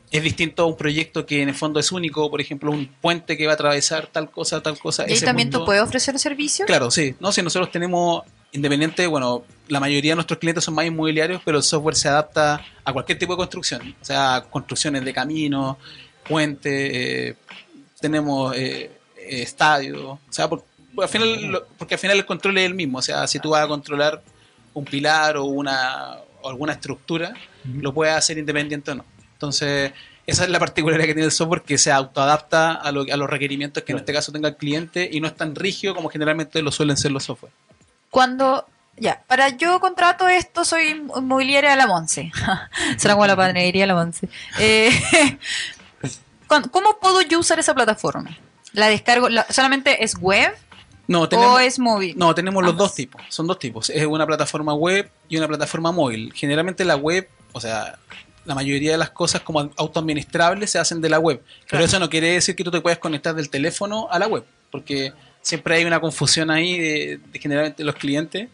es 0.09 0.23
distinto 0.23 0.63
a 0.63 0.65
un 0.67 0.77
proyecto 0.77 1.25
que 1.25 1.41
en 1.41 1.49
el 1.49 1.55
fondo 1.55 1.79
es 1.79 1.91
único, 1.91 2.29
por 2.31 2.39
ejemplo, 2.39 2.71
un 2.71 2.87
puente 3.01 3.35
que 3.35 3.45
va 3.45 3.51
a 3.51 3.55
atravesar 3.55 4.07
tal 4.07 4.31
cosa, 4.31 4.61
tal 4.63 4.79
cosa. 4.79 5.05
¿Y 5.07 5.13
ese 5.13 5.25
también 5.25 5.49
tú 5.49 5.57
punto- 5.59 5.65
puedes 5.65 5.83
ofrecer 5.83 6.17
servicio? 6.17 6.65
Claro, 6.65 6.89
sí. 6.91 7.15
No, 7.19 7.31
si 7.31 7.41
nosotros 7.41 7.71
tenemos 7.71 8.23
independiente, 8.53 9.05
bueno, 9.07 9.43
la 9.67 9.79
mayoría 9.81 10.11
de 10.13 10.15
nuestros 10.15 10.39
clientes 10.39 10.63
son 10.63 10.73
más 10.75 10.85
inmobiliarios, 10.85 11.41
pero 11.43 11.57
el 11.57 11.63
software 11.63 11.95
se 11.95 12.07
adapta 12.07 12.61
a 12.85 12.93
cualquier 12.93 13.19
tipo 13.19 13.33
de 13.33 13.37
construcción. 13.37 13.95
O 14.01 14.05
sea, 14.05 14.45
construcciones 14.49 15.03
de 15.03 15.11
caminos, 15.13 15.75
puentes, 16.27 16.71
eh, 16.93 17.35
tenemos 17.99 18.55
eh, 18.55 18.91
eh, 19.17 19.41
estadios. 19.41 20.01
O 20.01 20.19
sea, 20.29 20.47
por- 20.47 20.63
por 20.95 21.03
al 21.03 21.09
final, 21.09 21.51
lo- 21.51 21.67
porque 21.77 21.95
al 21.95 21.99
final 21.99 22.17
el 22.17 22.25
control 22.25 22.57
es 22.57 22.65
el 22.65 22.73
mismo. 22.75 22.99
O 22.99 23.01
sea, 23.01 23.27
si 23.27 23.39
tú 23.39 23.49
vas 23.49 23.63
a 23.63 23.67
controlar 23.67 24.21
un 24.73 24.85
pilar 24.85 25.35
o 25.37 25.43
una 25.45 26.15
o 26.41 26.49
alguna 26.49 26.73
estructura, 26.73 27.33
lo 27.65 27.93
puedes 27.93 28.15
hacer 28.15 28.37
independiente 28.37 28.91
o 28.91 28.95
no. 28.95 29.05
Entonces, 29.37 29.91
esa 30.25 30.43
es 30.45 30.49
la 30.49 30.57
particularidad 30.59 31.05
que 31.05 31.13
tiene 31.13 31.25
el 31.27 31.31
software, 31.31 31.61
que 31.61 31.77
se 31.77 31.91
autoadapta 31.91 32.73
a, 32.73 32.91
lo- 32.91 33.05
a 33.11 33.15
los 33.17 33.29
requerimientos 33.29 33.83
que 33.83 33.91
en 33.91 33.99
este 33.99 34.11
caso 34.13 34.31
tenga 34.31 34.49
el 34.49 34.55
cliente 34.57 35.07
y 35.11 35.21
no 35.21 35.27
es 35.27 35.35
tan 35.35 35.53
rígido 35.55 35.93
como 35.93 36.09
generalmente 36.09 36.61
lo 36.63 36.71
suelen 36.71 36.97
ser 36.97 37.11
los 37.11 37.23
software. 37.25 37.51
Cuando, 38.09 38.65
ya, 38.97 39.21
para 39.27 39.49
yo 39.49 39.79
contrato 39.79 40.27
esto, 40.27 40.65
soy 40.65 40.87
inmobiliaria 41.15 41.69
de 41.69 41.75
la 41.75 41.85
Monse. 41.85 42.31
Será 42.97 43.13
como 43.13 43.27
la 43.27 43.35
panadería 43.35 43.83
de 43.83 43.87
la 43.87 43.93
Monse. 43.95 44.27
Eh, 44.59 44.89
¿cuándo- 46.47 46.71
¿Cómo 46.71 46.97
puedo 46.99 47.21
yo 47.21 47.39
usar 47.39 47.59
esa 47.59 47.73
plataforma? 47.75 48.35
¿La 48.73 48.87
descargo? 48.87 49.29
la- 49.29 49.45
¿Solamente 49.51 50.03
es 50.03 50.15
web 50.19 50.51
No, 51.07 51.29
tenemos, 51.29 51.55
o 51.55 51.59
es 51.59 51.79
móvil? 51.79 52.15
no, 52.17 52.33
tenemos 52.35 52.63
los 52.63 52.75
dos 52.75 52.95
tipos. 52.95 53.21
Son 53.29 53.47
dos 53.47 53.59
tipos. 53.59 53.89
Es 53.91 54.05
una 54.05 54.25
plataforma 54.25 54.73
web 54.73 55.09
y 55.29 55.37
una 55.37 55.47
plataforma 55.47 55.91
móvil. 55.91 56.33
Generalmente 56.35 56.83
la 56.85 56.95
web, 56.95 57.29
o 57.53 57.61
sea, 57.61 57.97
la 58.47 58.55
mayoría 58.55 58.91
de 58.93 58.97
las 58.97 59.11
cosas 59.11 59.41
como 59.41 59.59
autoadministrables 59.77 60.71
se 60.71 60.79
hacen 60.79 61.01
de 61.01 61.09
la 61.09 61.19
web. 61.19 61.41
Pero 61.45 61.67
Claro. 61.67 61.85
eso 61.85 61.99
no 61.99 62.09
quiere 62.09 62.31
decir 62.31 62.55
que 62.55 62.63
tú 62.63 62.71
te 62.71 62.81
puedas 62.81 62.97
conectar 62.97 63.35
del 63.35 63.49
teléfono 63.49 64.07
a 64.09 64.17
la 64.17 64.27
web. 64.27 64.43
Porque 64.71 65.13
siempre 65.41 65.75
hay 65.75 65.85
una 65.85 65.99
confusión 65.99 66.49
ahí 66.49 66.77
de, 66.79 67.19
de 67.31 67.39
generalmente 67.39 67.83
los 67.83 67.95
clientes 67.95 68.49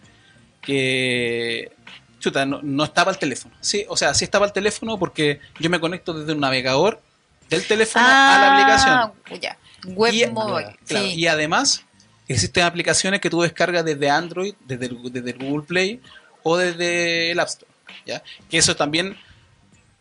que 0.62 1.72
chuta, 2.20 2.46
no, 2.46 2.60
no 2.64 2.84
estaba 2.86 3.12
el 3.12 3.18
teléfono. 3.18 3.54
Sí, 3.62 3.86
o 3.90 3.98
sea, 3.98 4.14
sí 4.14 4.24
estaba 4.24 4.46
el 4.46 4.54
teléfono 4.54 4.98
porque 4.98 5.40
yo 5.60 5.70
me 5.70 5.80
conecto 5.80 6.14
desde 6.14 6.34
un 6.34 6.40
navegador 6.40 7.02
del 7.50 7.66
teléfono 7.68 8.06
a 8.06 8.10
la 8.10 8.54
aplicación. 8.54 8.94
Ah, 8.96 9.14
Ya, 9.42 9.58
web 9.94 10.14
Y- 10.14 10.26
móvil. 10.28 10.66
Claro, 10.88 11.06
sí. 11.06 11.14
Y 11.16 11.28
además, 11.28 11.84
existen 12.28 12.64
aplicaciones 12.64 13.20
que 13.20 13.30
tú 13.30 13.42
descargas 13.42 13.84
desde 13.84 14.10
Android, 14.10 14.56
desde 14.66 14.86
el, 14.86 14.98
desde 15.12 15.32
el 15.32 15.38
Google 15.38 15.66
Play 15.68 16.02
o 16.44 16.58
desde 16.58 17.32
el 17.32 17.40
App 17.40 17.50
Store. 17.50 17.72
¿ya? 18.06 18.24
Que 18.50 18.58
eso 18.58 18.76
también 18.76 19.18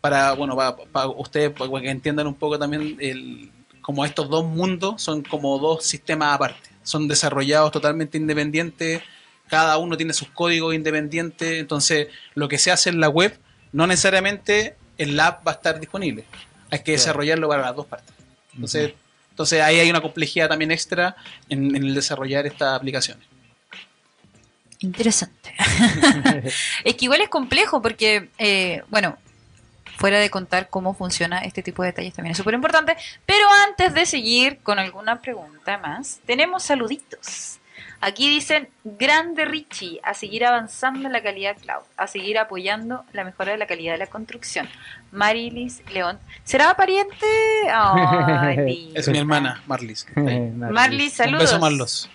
para, 0.03 0.33
bueno, 0.33 0.57
para, 0.57 1.07
ustedes, 1.07 1.51
para 1.51 1.79
que 1.79 1.89
entiendan 1.89 2.27
un 2.27 2.33
poco 2.33 2.59
también, 2.59 2.97
el, 2.99 3.49
como 3.79 4.03
estos 4.03 4.29
dos 4.29 4.43
mundos 4.43 5.01
son 5.01 5.23
como 5.23 5.57
dos 5.59 5.85
sistemas 5.85 6.35
aparte. 6.35 6.69
Son 6.83 7.07
desarrollados 7.07 7.71
totalmente 7.71 8.17
independientes, 8.17 9.01
cada 9.47 9.77
uno 9.77 9.95
tiene 9.95 10.11
sus 10.11 10.27
códigos 10.27 10.75
independientes, 10.75 11.57
entonces 11.57 12.09
lo 12.35 12.49
que 12.49 12.57
se 12.57 12.69
hace 12.69 12.89
en 12.89 12.99
la 12.99 13.07
web 13.07 13.39
no 13.71 13.87
necesariamente 13.87 14.75
el 14.97 15.17
app 15.17 15.47
va 15.47 15.53
a 15.53 15.55
estar 15.55 15.79
disponible. 15.79 16.25
Hay 16.69 16.79
que 16.79 16.91
desarrollarlo 16.91 17.47
para 17.47 17.61
las 17.61 17.75
dos 17.77 17.85
partes. 17.85 18.13
Entonces, 18.53 18.95
entonces 19.29 19.61
ahí 19.61 19.79
hay 19.79 19.89
una 19.89 20.01
complejidad 20.01 20.49
también 20.49 20.71
extra 20.71 21.15
en, 21.47 21.77
en 21.77 21.81
el 21.81 21.95
desarrollar 21.95 22.45
estas 22.45 22.75
aplicaciones. 22.75 23.25
Interesante. 24.79 25.53
es 26.83 26.95
que 26.95 27.05
igual 27.05 27.21
es 27.21 27.29
complejo 27.29 27.81
porque, 27.81 28.27
eh, 28.37 28.83
bueno, 28.89 29.17
fuera 30.03 30.19
de 30.19 30.29
contar 30.29 30.67
cómo 30.69 30.93
funciona 30.93 31.37
este 31.45 31.63
tipo 31.63 31.81
de 31.81 31.93
detalles 31.93 32.13
también 32.13 32.31
es 32.31 32.37
súper 32.37 32.55
importante. 32.55 32.97
Pero 33.25 33.47
antes 33.69 33.93
de 33.93 34.05
seguir 34.05 34.59
con 34.61 34.77
alguna 34.77 35.21
pregunta 35.21 35.77
más, 35.77 36.19
tenemos 36.25 36.63
saluditos. 36.63 37.61
Aquí 38.01 38.27
dicen, 38.27 38.67
grande 38.83 39.45
Richie, 39.45 40.01
a 40.03 40.13
seguir 40.13 40.43
avanzando 40.43 41.07
en 41.07 41.13
la 41.13 41.23
calidad 41.23 41.55
cloud, 41.55 41.83
a 41.95 42.07
seguir 42.07 42.37
apoyando 42.37 43.05
la 43.13 43.23
mejora 43.23 43.53
de 43.53 43.57
la 43.57 43.65
calidad 43.65 43.93
de 43.93 43.99
la 43.99 44.07
construcción. 44.07 44.67
Marilis 45.13 45.81
León, 45.89 46.19
¿será 46.43 46.75
pariente? 46.75 47.25
Ay, 47.73 48.91
es 48.95 49.07
mi 49.07 49.19
hermana, 49.19 49.63
Marlis. 49.67 50.05
Marlis, 50.15 51.13
saludos. 51.13 51.43
Un 51.43 51.45
beso, 51.45 51.59
Marlos. 51.59 52.09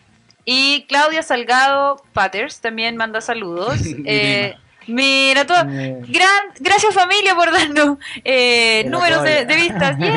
Y 0.45 0.85
Claudia 0.91 1.23
Salgado 1.23 2.03
Patters 2.13 2.61
también 2.61 2.99
manda 2.99 3.23
saludos. 3.23 3.81
eh, 4.05 4.59
mira, 4.89 5.47
todo. 5.47 5.65
Gran, 5.65 6.43
gracias 6.59 6.95
familia 6.95 7.35
por 7.35 7.53
darnos 7.53 7.99
eh, 8.25 8.85
números 8.89 9.23
de, 9.23 9.45
de, 9.45 9.57
vistas. 9.57 9.99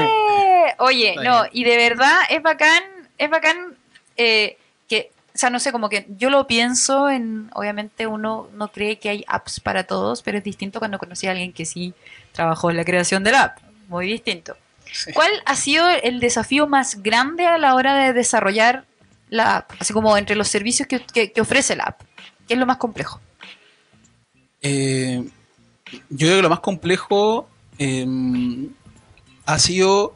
Yeah. 0.62 0.76
Oye, 0.78 1.16
no, 1.24 1.44
y 1.52 1.64
de 1.64 1.76
verdad 1.76 2.16
es 2.30 2.42
bacán, 2.42 2.84
es 3.18 3.30
bacán 3.30 3.76
eh, 4.16 4.58
que, 4.88 5.12
o 5.34 5.38
sea, 5.38 5.50
no 5.50 5.60
sé, 5.60 5.72
como 5.72 5.90
que 5.90 6.06
yo 6.18 6.30
lo 6.30 6.48
pienso 6.48 7.10
en, 7.10 7.50
obviamente 7.54 8.08
uno 8.08 8.48
no 8.54 8.72
cree 8.72 9.00
que 9.00 9.10
hay 9.10 9.26
apps 9.28 9.60
para 9.60 9.84
todos, 9.84 10.22
pero 10.22 10.38
es 10.38 10.44
distinto 10.44 10.80
cuando 10.80 11.00
conocí 11.00 11.28
a 11.28 11.32
alguien 11.32 11.54
que 11.54 11.66
sí 11.66 11.94
trabajó 12.32 12.70
en 12.70 12.78
la 12.78 12.86
creación 12.86 13.24
de 13.24 13.32
la 13.32 13.44
app. 13.44 13.60
Muy 13.88 14.08
distinto. 14.08 14.56
Sí. 14.92 15.14
¿Cuál 15.14 15.32
ha 15.46 15.56
sido 15.56 15.90
el 15.90 16.20
desafío 16.20 16.68
más 16.68 17.02
grande 17.02 17.46
a 17.46 17.58
la 17.58 17.76
hora 17.76 17.96
de 17.96 18.14
desarrollar 18.14 18.86
la 19.30 19.58
app? 19.58 19.72
Así 19.80 19.94
como 19.94 20.18
entre 20.18 20.36
los 20.36 20.48
servicios 20.48 20.88
que, 20.88 21.00
que, 21.00 21.32
que 21.32 21.42
ofrece 21.42 21.76
la 21.76 21.86
app. 21.86 22.02
¿Qué 22.48 22.56
es 22.56 22.60
lo 22.60 22.66
más 22.66 22.78
complejo? 22.78 23.22
Eh, 24.62 25.24
yo 26.10 26.28
creo 26.28 26.36
que 26.38 26.42
lo 26.42 26.50
más 26.50 26.60
complejo 26.60 27.50
eh, 27.80 28.06
ha 29.46 29.60
sido 29.60 30.16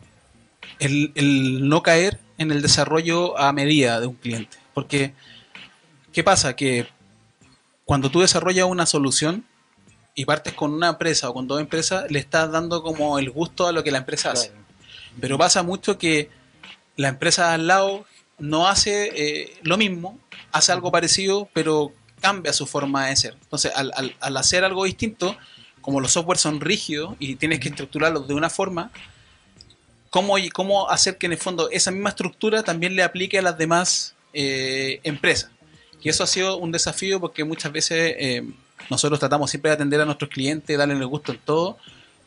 el, 0.79 1.11
el, 1.15 1.67
no 1.67 1.81
caer 1.83 2.19
en 2.37 2.51
el 2.51 2.61
desarrollo 2.61 3.37
a 3.37 3.51
medida 3.53 3.99
de 3.99 4.07
un 4.07 4.15
cliente. 4.15 4.57
Porque, 4.73 5.13
¿qué 6.11 6.23
pasa? 6.23 6.55
Que 6.55 6.87
cuando 7.85 8.09
tú 8.09 8.21
desarrollas 8.21 8.65
una 8.65 8.85
solución 8.85 9.45
y 10.15 10.25
partes 10.25 10.53
con 10.53 10.73
una 10.73 10.89
empresa 10.89 11.29
o 11.29 11.33
con 11.33 11.47
dos 11.47 11.59
empresas, 11.59 12.09
le 12.09 12.19
estás 12.19 12.51
dando 12.51 12.83
como 12.83 13.19
el 13.19 13.29
gusto 13.29 13.67
a 13.67 13.71
lo 13.71 13.83
que 13.83 13.91
la 13.91 13.99
empresa 13.99 14.31
hace. 14.31 14.49
Claro. 14.49 14.65
Pero 15.19 15.37
pasa 15.37 15.63
mucho 15.63 15.97
que 15.97 16.29
la 16.95 17.09
empresa 17.09 17.53
al 17.53 17.67
lado 17.67 18.05
no 18.37 18.67
hace 18.67 19.11
eh, 19.15 19.57
lo 19.63 19.77
mismo, 19.77 20.19
hace 20.51 20.71
algo 20.71 20.91
parecido, 20.91 21.49
pero 21.53 21.91
cambia 22.21 22.53
su 22.53 22.65
forma 22.65 23.07
de 23.07 23.15
ser. 23.15 23.37
Entonces, 23.41 23.71
al, 23.75 23.91
al, 23.95 24.15
al, 24.19 24.37
hacer 24.37 24.63
algo 24.63 24.85
distinto, 24.85 25.37
como 25.81 25.99
los 25.99 26.11
software 26.13 26.37
son 26.37 26.61
rígidos 26.61 27.15
y 27.19 27.35
tienes 27.35 27.59
que 27.59 27.69
estructurarlos 27.69 28.27
de 28.27 28.33
una 28.33 28.49
forma, 28.49 28.91
¿cómo, 30.09 30.35
cómo 30.53 30.89
hacer 30.89 31.17
que 31.17 31.25
en 31.27 31.33
el 31.33 31.37
fondo 31.37 31.69
esa 31.69 31.91
misma 31.91 32.09
estructura 32.09 32.63
también 32.63 32.95
le 32.95 33.03
aplique 33.03 33.37
a 33.37 33.41
las 33.41 33.57
demás 33.57 34.15
eh, 34.33 34.99
empresas? 35.03 35.51
Y 36.01 36.09
eso 36.09 36.23
ha 36.23 36.27
sido 36.27 36.57
un 36.57 36.71
desafío 36.71 37.19
porque 37.19 37.43
muchas 37.43 37.71
veces 37.71 38.15
eh, 38.17 38.43
nosotros 38.89 39.19
tratamos 39.19 39.49
siempre 39.49 39.69
de 39.69 39.75
atender 39.75 40.01
a 40.01 40.05
nuestros 40.05 40.29
clientes, 40.29 40.77
darles 40.77 40.99
el 40.99 41.07
gusto 41.07 41.31
en 41.31 41.39
todo, 41.39 41.77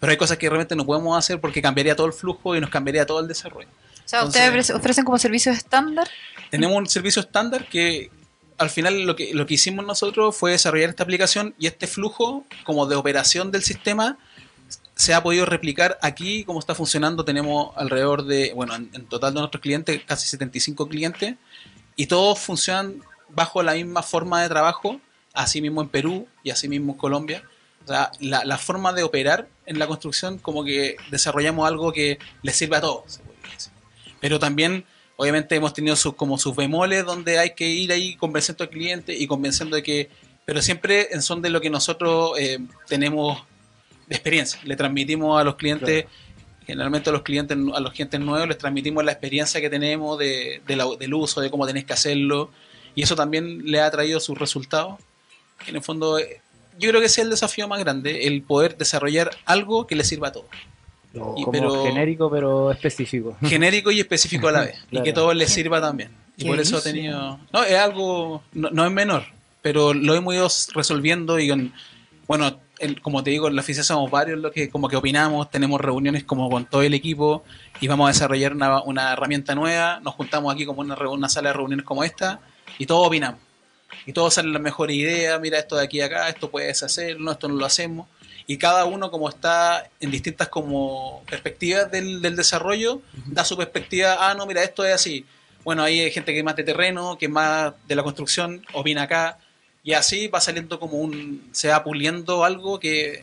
pero 0.00 0.10
hay 0.10 0.16
cosas 0.16 0.36
que 0.36 0.48
realmente 0.48 0.76
no 0.76 0.84
podemos 0.84 1.16
hacer 1.16 1.40
porque 1.40 1.62
cambiaría 1.62 1.96
todo 1.96 2.06
el 2.06 2.12
flujo 2.12 2.56
y 2.56 2.60
nos 2.60 2.70
cambiaría 2.70 3.06
todo 3.06 3.20
el 3.20 3.28
desarrollo. 3.28 3.68
O 4.04 4.08
sea, 4.08 4.24
¿ustedes 4.24 4.70
ofrecen 4.70 5.04
como 5.04 5.18
servicio 5.18 5.52
estándar? 5.52 6.08
Tenemos 6.50 6.76
un 6.76 6.88
servicio 6.88 7.20
estándar 7.20 7.68
que 7.68 8.10
al 8.58 8.70
final 8.70 9.02
lo 9.02 9.16
que, 9.16 9.34
lo 9.34 9.46
que 9.46 9.54
hicimos 9.54 9.86
nosotros 9.86 10.36
fue 10.36 10.52
desarrollar 10.52 10.90
esta 10.90 11.04
aplicación 11.04 11.54
y 11.58 11.66
este 11.66 11.86
flujo 11.86 12.44
como 12.64 12.86
de 12.86 12.96
operación 12.96 13.50
del 13.50 13.62
sistema 13.62 14.18
se 14.94 15.14
ha 15.14 15.22
podido 15.22 15.46
replicar 15.46 15.98
aquí 16.02 16.44
como 16.44 16.58
está 16.58 16.74
funcionando. 16.74 17.24
Tenemos 17.24 17.70
alrededor 17.76 18.24
de, 18.24 18.52
bueno, 18.54 18.74
en, 18.74 19.06
total 19.06 19.32
de 19.32 19.40
nuestros 19.40 19.62
clientes, 19.62 20.02
casi 20.04 20.26
75 20.26 20.88
clientes, 20.88 21.36
y 21.94 22.06
todos 22.06 22.38
funcionan 22.38 23.02
bajo 23.28 23.62
la 23.62 23.74
misma 23.74 24.02
forma 24.02 24.42
de 24.42 24.48
trabajo, 24.48 25.00
así 25.34 25.62
mismo 25.62 25.82
en 25.82 25.88
Perú 25.88 26.26
y 26.42 26.50
así 26.50 26.68
mismo 26.68 26.92
en 26.92 26.98
Colombia. 26.98 27.44
O 27.84 27.88
sea, 27.88 28.10
la, 28.18 28.44
la 28.44 28.58
forma 28.58 28.92
de 28.92 29.04
operar 29.04 29.48
en 29.66 29.78
la 29.78 29.86
construcción 29.86 30.38
como 30.38 30.64
que 30.64 30.96
desarrollamos 31.10 31.66
algo 31.66 31.92
que 31.92 32.18
les 32.42 32.56
sirve 32.56 32.76
a 32.76 32.80
todos 32.80 33.20
pero 34.20 34.38
también 34.38 34.84
obviamente 35.20 35.56
hemos 35.56 35.74
tenido 35.74 35.96
sus, 35.96 36.14
como 36.14 36.38
sus 36.38 36.54
bemoles 36.54 37.04
donde 37.04 37.40
hay 37.40 37.50
que 37.50 37.68
ir 37.68 37.90
ahí 37.90 38.14
convenciendo 38.14 38.62
al 38.62 38.70
cliente 38.70 39.16
y 39.16 39.26
convenciendo 39.26 39.74
de 39.74 39.82
que, 39.82 40.10
pero 40.44 40.62
siempre 40.62 41.08
en 41.10 41.22
son 41.22 41.42
de 41.42 41.50
lo 41.50 41.60
que 41.60 41.70
nosotros 41.70 42.38
eh, 42.38 42.60
tenemos 42.86 43.42
de 44.06 44.14
experiencia, 44.14 44.60
le 44.62 44.76
transmitimos 44.76 45.40
a 45.40 45.42
los 45.42 45.56
clientes, 45.56 46.04
claro. 46.04 46.64
generalmente 46.64 47.10
a 47.10 47.12
los 47.12 47.22
clientes, 47.22 47.58
a 47.74 47.80
los 47.80 47.92
clientes 47.92 48.20
nuevos 48.20 48.46
les 48.46 48.58
transmitimos 48.58 49.04
la 49.04 49.10
experiencia 49.10 49.60
que 49.60 49.68
tenemos 49.68 50.16
de, 50.20 50.62
de 50.64 50.76
la, 50.76 50.86
del 50.96 51.12
uso, 51.12 51.40
de 51.40 51.50
cómo 51.50 51.66
tenés 51.66 51.84
que 51.84 51.94
hacerlo, 51.94 52.52
y 52.94 53.02
eso 53.02 53.16
también 53.16 53.62
le 53.64 53.80
ha 53.80 53.90
traído 53.90 54.20
sus 54.20 54.38
resultados. 54.38 55.00
En 55.66 55.74
el 55.74 55.82
fondo, 55.82 56.20
yo 56.20 56.90
creo 56.90 57.00
que 57.00 57.06
ese 57.06 57.22
es 57.22 57.24
el 57.24 57.30
desafío 57.30 57.66
más 57.66 57.80
grande, 57.80 58.28
el 58.28 58.42
poder 58.42 58.76
desarrollar 58.76 59.32
algo 59.46 59.88
que 59.88 59.96
le 59.96 60.04
sirva 60.04 60.28
a 60.28 60.32
todos. 60.32 60.46
Y, 61.36 61.44
como 61.44 61.52
pero, 61.52 61.84
genérico 61.84 62.30
pero 62.30 62.70
específico. 62.70 63.36
Genérico 63.42 63.90
y 63.90 64.00
específico 64.00 64.48
a 64.48 64.52
la 64.52 64.60
vez. 64.60 64.78
claro. 64.90 65.04
Y 65.04 65.08
que 65.08 65.12
todo 65.12 65.34
les 65.34 65.50
sirva 65.50 65.80
también. 65.80 66.10
Y 66.36 66.44
por 66.44 66.60
eso 66.60 66.78
ha 66.78 66.82
tenido... 66.82 67.38
No, 67.52 67.64
es 67.64 67.76
algo... 67.76 68.42
No, 68.52 68.70
no, 68.70 68.86
es 68.86 68.92
menor, 68.92 69.24
pero 69.60 69.92
lo 69.92 70.14
hemos 70.14 70.34
ido 70.34 70.48
resolviendo 70.74 71.38
y 71.38 71.48
con... 71.48 71.72
Bueno, 72.28 72.58
el, 72.78 73.00
como 73.00 73.24
te 73.24 73.30
digo, 73.30 73.48
en 73.48 73.56
la 73.56 73.62
oficina 73.62 73.82
somos 73.82 74.10
varios 74.10 74.38
los 74.38 74.52
que 74.52 74.68
como 74.68 74.88
que 74.88 74.96
opinamos, 74.96 75.50
tenemos 75.50 75.80
reuniones 75.80 76.24
como 76.24 76.48
con 76.48 76.66
todo 76.66 76.82
el 76.82 76.94
equipo 76.94 77.42
y 77.80 77.88
vamos 77.88 78.06
a 78.08 78.12
desarrollar 78.12 78.52
una, 78.52 78.82
una 78.82 79.12
herramienta 79.12 79.54
nueva, 79.54 79.98
nos 80.00 80.14
juntamos 80.14 80.54
aquí 80.54 80.64
como 80.64 80.82
una, 80.82 80.94
una 81.08 81.28
sala 81.28 81.48
de 81.48 81.54
reuniones 81.54 81.84
como 81.84 82.04
esta 82.04 82.40
y 82.78 82.86
todos 82.86 83.06
opinamos. 83.06 83.40
Y 84.06 84.12
todos 84.12 84.34
salen 84.34 84.52
las 84.52 84.62
mejores 84.62 84.94
ideas, 84.94 85.40
mira 85.40 85.58
esto 85.58 85.76
de 85.76 85.84
aquí 85.84 86.00
a 86.00 86.06
acá, 86.06 86.28
esto 86.28 86.50
puedes 86.50 86.82
hacerlo, 86.82 87.32
esto 87.32 87.48
no 87.48 87.54
lo 87.54 87.64
hacemos 87.66 88.06
y 88.50 88.56
cada 88.56 88.86
uno 88.86 89.10
como 89.10 89.28
está 89.28 89.90
en 90.00 90.10
distintas 90.10 90.48
como 90.48 91.22
perspectivas 91.28 91.90
del, 91.90 92.22
del 92.22 92.34
desarrollo, 92.34 92.94
uh 92.94 93.00
-huh. 93.00 93.24
da 93.26 93.44
su 93.44 93.58
perspectiva, 93.58 94.16
ah, 94.18 94.34
no, 94.34 94.46
mira, 94.46 94.64
esto 94.64 94.86
es 94.86 94.94
así. 94.94 95.26
Bueno, 95.64 95.82
ahí 95.82 96.00
hay 96.00 96.10
gente 96.10 96.32
que 96.32 96.38
es 96.38 96.44
más 96.44 96.56
de 96.56 96.64
terreno, 96.64 97.18
que 97.18 97.26
es 97.26 97.30
más 97.30 97.74
de 97.86 97.94
la 97.94 98.02
construcción, 98.02 98.64
opina 98.72 99.02
acá, 99.02 99.38
y 99.82 99.92
así 99.92 100.28
va 100.28 100.40
saliendo 100.40 100.80
como 100.80 100.96
un, 100.96 101.46
se 101.52 101.68
va 101.68 101.84
puliendo 101.84 102.42
algo 102.42 102.80
que 102.80 103.22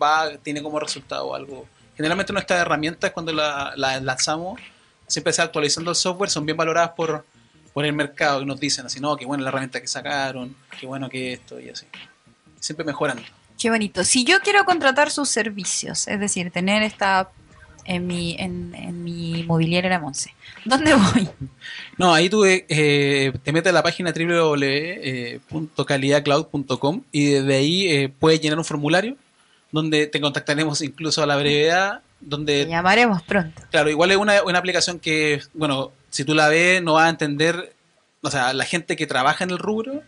va, 0.00 0.36
tiene 0.42 0.62
como 0.62 0.78
resultado 0.78 1.34
algo. 1.34 1.66
Generalmente 1.96 2.34
nuestras 2.34 2.60
herramientas 2.60 3.10
cuando 3.10 3.32
las 3.32 3.74
la 3.78 4.00
lanzamos, 4.00 4.60
siempre 5.06 5.32
se 5.32 5.40
actualizando 5.40 5.90
el 5.92 5.96
software, 5.96 6.28
son 6.28 6.44
bien 6.44 6.58
valoradas 6.58 6.90
por, 6.90 7.24
por 7.72 7.86
el 7.86 7.94
mercado, 7.94 8.42
y 8.42 8.44
nos 8.44 8.60
dicen 8.60 8.84
así, 8.84 9.00
no, 9.00 9.16
qué 9.16 9.24
buena 9.24 9.44
la 9.44 9.48
herramienta 9.48 9.80
que 9.80 9.86
sacaron, 9.88 10.54
qué 10.78 10.86
bueno 10.86 11.08
que 11.08 11.32
esto, 11.32 11.58
y 11.58 11.70
así. 11.70 11.86
Siempre 12.60 12.84
mejorando. 12.84 13.22
Qué 13.58 13.70
bonito. 13.70 14.04
Si 14.04 14.24
yo 14.24 14.40
quiero 14.40 14.64
contratar 14.64 15.10
sus 15.10 15.28
servicios, 15.28 16.08
es 16.08 16.18
decir, 16.18 16.50
tener 16.50 16.82
esta 16.82 17.30
en 17.84 18.06
mi, 18.06 18.36
en, 18.38 18.74
en 18.74 19.02
mi 19.02 19.42
mobiliaria 19.44 19.90
La 19.90 19.98
Monse, 19.98 20.34
¿dónde 20.64 20.94
voy? 21.14 21.28
No, 21.96 22.14
ahí 22.14 22.28
tú 22.28 22.44
eh, 22.44 23.32
te 23.42 23.52
metes 23.52 23.70
a 23.70 23.74
la 23.74 23.82
página 23.82 24.12
www.calidadcloud.com 24.12 27.02
y 27.10 27.24
desde 27.26 27.54
ahí 27.54 27.88
eh, 27.88 28.08
puedes 28.08 28.40
llenar 28.40 28.58
un 28.58 28.64
formulario 28.64 29.16
donde 29.70 30.06
te 30.06 30.20
contactaremos 30.20 30.80
incluso 30.82 31.22
a 31.22 31.26
la 31.26 31.36
brevedad. 31.36 32.02
Donde, 32.20 32.66
te 32.66 32.70
llamaremos 32.70 33.22
pronto. 33.22 33.62
Claro, 33.70 33.90
igual 33.90 34.12
es 34.12 34.16
una, 34.16 34.42
una 34.44 34.58
aplicación 34.58 35.00
que, 35.00 35.42
bueno, 35.54 35.90
si 36.10 36.24
tú 36.24 36.34
la 36.34 36.48
ves 36.48 36.80
no 36.82 36.92
vas 36.92 37.06
a 37.06 37.10
entender, 37.10 37.74
o 38.20 38.30
sea, 38.30 38.52
la 38.52 38.64
gente 38.64 38.94
que 38.94 39.08
trabaja 39.08 39.42
en 39.42 39.50
el 39.50 39.58
rubro 39.58 40.02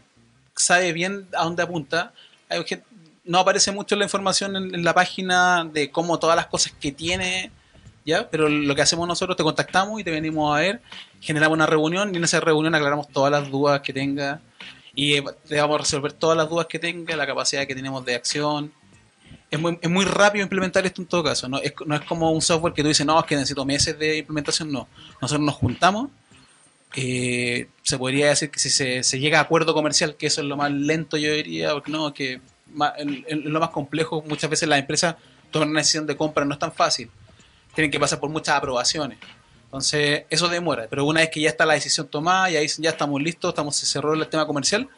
sabe 0.54 0.92
bien 0.92 1.26
a 1.36 1.42
dónde 1.44 1.64
apunta. 1.64 2.12
Hay 2.48 2.62
gente, 2.64 2.86
no 3.24 3.38
aparece 3.38 3.72
mucho 3.72 3.96
la 3.96 4.04
información 4.04 4.56
en, 4.56 4.74
en, 4.74 4.84
la 4.84 4.94
página 4.94 5.64
de 5.64 5.90
cómo 5.90 6.18
todas 6.18 6.36
las 6.36 6.46
cosas 6.46 6.72
que 6.78 6.92
tiene, 6.92 7.50
¿ya? 8.04 8.28
Pero 8.30 8.48
lo 8.48 8.74
que 8.74 8.82
hacemos 8.82 9.08
nosotros, 9.08 9.36
te 9.36 9.42
contactamos 9.42 10.00
y 10.00 10.04
te 10.04 10.10
venimos 10.10 10.56
a 10.56 10.60
ver, 10.60 10.82
generamos 11.20 11.56
una 11.56 11.66
reunión 11.66 12.14
y 12.14 12.18
en 12.18 12.24
esa 12.24 12.40
reunión 12.40 12.74
aclaramos 12.74 13.08
todas 13.08 13.30
las 13.30 13.50
dudas 13.50 13.80
que 13.80 13.92
tenga 13.92 14.40
y 14.94 15.20
te 15.48 15.60
vamos 15.60 15.76
a 15.76 15.78
resolver 15.78 16.12
todas 16.12 16.36
las 16.36 16.48
dudas 16.48 16.66
que 16.66 16.78
tenga, 16.78 17.16
la 17.16 17.26
capacidad 17.26 17.66
que 17.66 17.74
tenemos 17.74 18.04
de 18.04 18.14
acción. 18.14 18.72
es 19.50 19.58
muy, 19.58 19.78
es 19.80 19.90
muy 19.90 20.04
rápido 20.04 20.42
implementar 20.42 20.86
esto 20.86 21.02
en 21.02 21.08
todo 21.08 21.24
caso. 21.24 21.48
No 21.48 21.58
es, 21.58 21.74
no 21.86 21.94
es 21.94 22.02
como 22.02 22.30
un 22.30 22.42
software 22.42 22.74
que 22.74 22.82
tú 22.82 22.88
dices, 22.88 23.06
no, 23.06 23.18
es 23.18 23.26
que 23.26 23.34
necesito 23.34 23.64
meses 23.64 23.98
de 23.98 24.18
implementación. 24.18 24.70
No. 24.72 24.88
Nosotros 25.20 25.44
nos 25.44 25.54
juntamos. 25.56 26.10
eh, 26.96 27.68
se 27.82 27.98
podría 27.98 28.28
decir 28.28 28.50
que 28.50 28.60
si 28.60 28.70
se, 28.70 29.02
se 29.02 29.18
llega 29.18 29.38
a 29.38 29.42
acuerdo 29.42 29.74
comercial, 29.74 30.16
que 30.16 30.26
eso 30.28 30.40
es 30.42 30.46
lo 30.46 30.56
más 30.56 30.70
lento, 30.70 31.16
yo 31.16 31.32
diría, 31.32 31.72
porque 31.72 31.90
no, 31.90 32.14
que 32.14 32.40
en- 32.96 33.52
lo 33.52 33.60
más 33.60 33.70
complejo, 33.70 34.22
muchas 34.26 34.50
veces 34.50 34.68
las 34.68 34.78
empresas 34.78 35.16
toman 35.50 35.70
una 35.70 35.80
decisión 35.80 36.06
de 36.06 36.16
compra, 36.16 36.44
no 36.44 36.54
es 36.54 36.58
tan 36.58 36.72
fácil. 36.72 37.10
Tienen 37.74 37.90
que 37.90 37.98
pasar 38.00 38.20
por 38.20 38.30
muchas 38.30 38.56
aprobaciones. 38.56 39.18
Entonces, 39.64 40.24
eso 40.30 40.48
demora. 40.48 40.86
Pero 40.88 41.04
una 41.04 41.20
vez 41.20 41.30
que 41.30 41.40
ya 41.40 41.48
está 41.48 41.66
la 41.66 41.74
decisión 41.74 42.06
tomada 42.08 42.50
y 42.50 42.56
ahí 42.56 42.66
ya 42.78 42.90
estamos 42.90 43.20
listos, 43.20 43.48
estamos, 43.50 43.74
se 43.74 43.86
cerró 43.86 44.14
el 44.14 44.26
tema 44.28 44.46
comercial, 44.46 44.88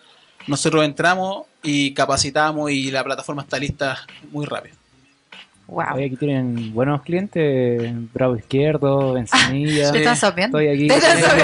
nosotros 0.47 0.85
entramos 0.85 1.47
y 1.63 1.95
capacitamos 1.95 2.71
y 2.71 2.91
la 2.91 3.03
plataforma 3.03 3.43
está 3.43 3.59
lista 3.59 4.07
muy 4.31 4.45
rápido. 4.47 4.77
Wow. 5.69 5.97
Hoy 5.97 6.05
aquí 6.05 6.17
tienen 6.17 6.73
buenos 6.73 7.03
clientes, 7.03 7.93
Bravo 8.15 8.37
Izquierdo, 8.37 9.17
Encinilla. 9.17 9.91
¿Te 9.93 9.99
están 9.99 10.17
sabiendo? 10.17 10.61
Estoy 10.61 10.73
aquí 10.89 10.89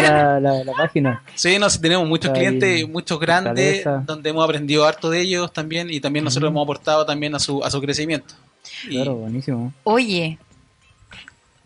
la, 0.02 0.38
la, 0.38 0.62
la 0.64 0.72
página. 0.74 1.22
Sí, 1.34 1.58
no, 1.58 1.68
sí, 1.68 1.80
tenemos 1.80 2.06
muchos 2.06 2.26
Está 2.30 2.38
clientes, 2.38 2.88
muchos 2.88 3.18
grandes, 3.18 3.82
Fortaleza. 3.82 4.04
donde 4.06 4.30
hemos 4.30 4.44
aprendido 4.44 4.84
harto 4.86 5.10
de 5.10 5.20
ellos 5.22 5.52
también 5.52 5.90
y 5.90 5.98
también 6.00 6.24
nosotros 6.24 6.50
hemos 6.50 6.62
aportado 6.62 7.04
también 7.04 7.34
a 7.34 7.40
su, 7.40 7.64
a 7.64 7.70
su 7.70 7.80
crecimiento. 7.80 8.34
Y- 8.88 8.94
Claro, 8.94 9.16
buenísimo. 9.16 9.72
Oye, 9.82 10.38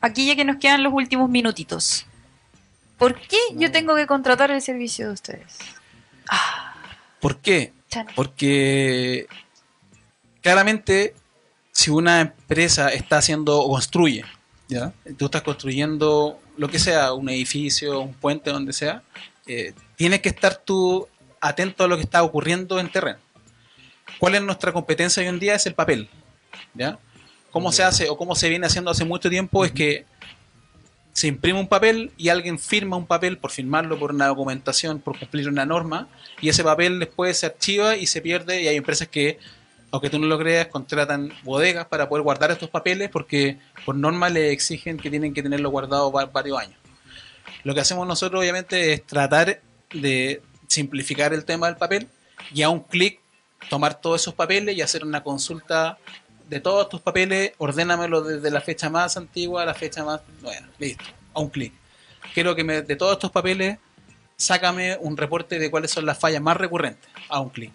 aquí 0.00 0.26
ya 0.26 0.34
que 0.34 0.44
nos 0.46 0.56
quedan 0.56 0.82
los 0.82 0.94
últimos 0.94 1.28
minutitos, 1.28 2.06
¿por 2.96 3.16
qué 3.20 3.36
yo 3.54 3.70
tengo 3.70 3.94
que 3.96 4.06
contratar 4.06 4.50
el 4.50 4.62
servicio 4.62 5.08
de 5.08 5.12
ustedes? 5.12 5.58
Ah, 6.30 6.74
¿Por 7.20 7.36
qué? 7.36 7.72
Porque 8.14 9.26
claramente 10.40 11.14
si 11.76 11.90
una 11.90 12.22
empresa 12.22 12.88
está 12.88 13.18
haciendo 13.18 13.60
o 13.60 13.68
construye, 13.68 14.24
¿ya? 14.66 14.94
tú 15.18 15.26
estás 15.26 15.42
construyendo 15.42 16.40
lo 16.56 16.70
que 16.70 16.78
sea, 16.78 17.12
un 17.12 17.28
edificio, 17.28 18.00
un 18.00 18.14
puente, 18.14 18.48
donde 18.48 18.72
sea, 18.72 19.02
eh, 19.46 19.74
tienes 19.94 20.22
que 20.22 20.30
estar 20.30 20.56
tú 20.56 21.06
atento 21.38 21.84
a 21.84 21.86
lo 21.86 21.96
que 21.96 22.04
está 22.04 22.22
ocurriendo 22.22 22.80
en 22.80 22.90
terreno. 22.90 23.18
¿Cuál 24.18 24.36
es 24.36 24.42
nuestra 24.42 24.72
competencia 24.72 25.22
hoy 25.22 25.28
en 25.28 25.38
día? 25.38 25.54
Es 25.54 25.66
el 25.66 25.74
papel. 25.74 26.08
¿ya? 26.72 26.98
¿Cómo 27.50 27.70
se 27.70 27.82
hace 27.82 28.08
o 28.08 28.16
cómo 28.16 28.34
se 28.34 28.48
viene 28.48 28.66
haciendo 28.66 28.90
hace 28.90 29.04
mucho 29.04 29.28
tiempo? 29.28 29.62
Es 29.62 29.72
que 29.72 30.06
se 31.12 31.26
imprime 31.26 31.60
un 31.60 31.68
papel 31.68 32.10
y 32.16 32.30
alguien 32.30 32.58
firma 32.58 32.96
un 32.96 33.06
papel 33.06 33.36
por 33.36 33.50
firmarlo 33.50 33.98
por 33.98 34.12
una 34.12 34.28
documentación, 34.28 34.98
por 34.98 35.18
cumplir 35.18 35.46
una 35.46 35.66
norma, 35.66 36.08
y 36.40 36.48
ese 36.48 36.64
papel 36.64 37.00
después 37.00 37.36
se 37.36 37.44
archiva 37.44 37.98
y 37.98 38.06
se 38.06 38.22
pierde 38.22 38.62
y 38.62 38.68
hay 38.68 38.76
empresas 38.76 39.08
que, 39.08 39.38
aunque 39.90 40.10
tú 40.10 40.18
no 40.18 40.26
lo 40.26 40.38
creas, 40.38 40.66
contratan 40.66 41.32
bodegas 41.42 41.86
para 41.86 42.08
poder 42.08 42.22
guardar 42.22 42.50
estos 42.50 42.68
papeles 42.70 43.08
porque 43.10 43.58
por 43.84 43.94
norma 43.94 44.28
le 44.28 44.50
exigen 44.52 44.96
que 44.98 45.10
tienen 45.10 45.32
que 45.32 45.42
tenerlo 45.42 45.70
guardado 45.70 46.10
va- 46.12 46.26
varios 46.26 46.58
años. 46.58 46.76
Lo 47.64 47.74
que 47.74 47.80
hacemos 47.80 48.06
nosotros 48.06 48.40
obviamente 48.40 48.92
es 48.92 49.04
tratar 49.06 49.60
de 49.92 50.42
simplificar 50.68 51.32
el 51.32 51.44
tema 51.44 51.66
del 51.68 51.76
papel 51.76 52.08
y 52.52 52.62
a 52.62 52.68
un 52.68 52.80
clic 52.80 53.20
tomar 53.70 54.00
todos 54.00 54.20
esos 54.20 54.34
papeles 54.34 54.76
y 54.76 54.82
hacer 54.82 55.04
una 55.04 55.22
consulta 55.22 55.98
de 56.48 56.60
todos 56.60 56.88
tus 56.88 57.00
papeles, 57.00 57.52
ordénamelo 57.58 58.22
desde 58.22 58.50
la 58.50 58.60
fecha 58.60 58.88
más 58.90 59.16
antigua 59.16 59.62
a 59.62 59.66
la 59.66 59.74
fecha 59.74 60.04
más 60.04 60.20
nueva. 60.42 60.66
Listo, 60.78 61.04
a 61.34 61.40
un 61.40 61.48
clic. 61.48 61.72
Quiero 62.34 62.54
que 62.54 62.62
me, 62.62 62.82
de 62.82 62.94
todos 62.96 63.14
estos 63.14 63.32
papeles, 63.32 63.78
sácame 64.36 64.96
un 65.00 65.16
reporte 65.16 65.58
de 65.58 65.70
cuáles 65.70 65.90
son 65.90 66.06
las 66.06 66.18
fallas 66.18 66.40
más 66.42 66.56
recurrentes 66.56 67.08
a 67.28 67.40
un 67.40 67.48
clic. 67.50 67.72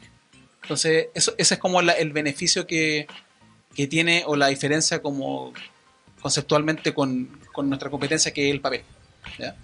Entonces, 0.61 1.07
eso, 1.13 1.33
ese 1.37 1.55
es 1.55 1.59
como 1.59 1.81
la- 1.81 1.93
el 1.93 2.11
beneficio 2.13 2.67
que, 2.67 3.07
que 3.75 3.87
tiene 3.87 4.23
o 4.27 4.35
la 4.35 4.47
diferencia 4.47 5.01
como 5.01 5.53
conceptualmente 6.21 6.93
con, 6.93 7.39
con 7.51 7.67
nuestra 7.69 7.89
competencia 7.89 8.31
que 8.31 8.47
es 8.49 8.53
el 8.53 8.61
papel. 8.61 8.83
¿ya? 9.39 9.55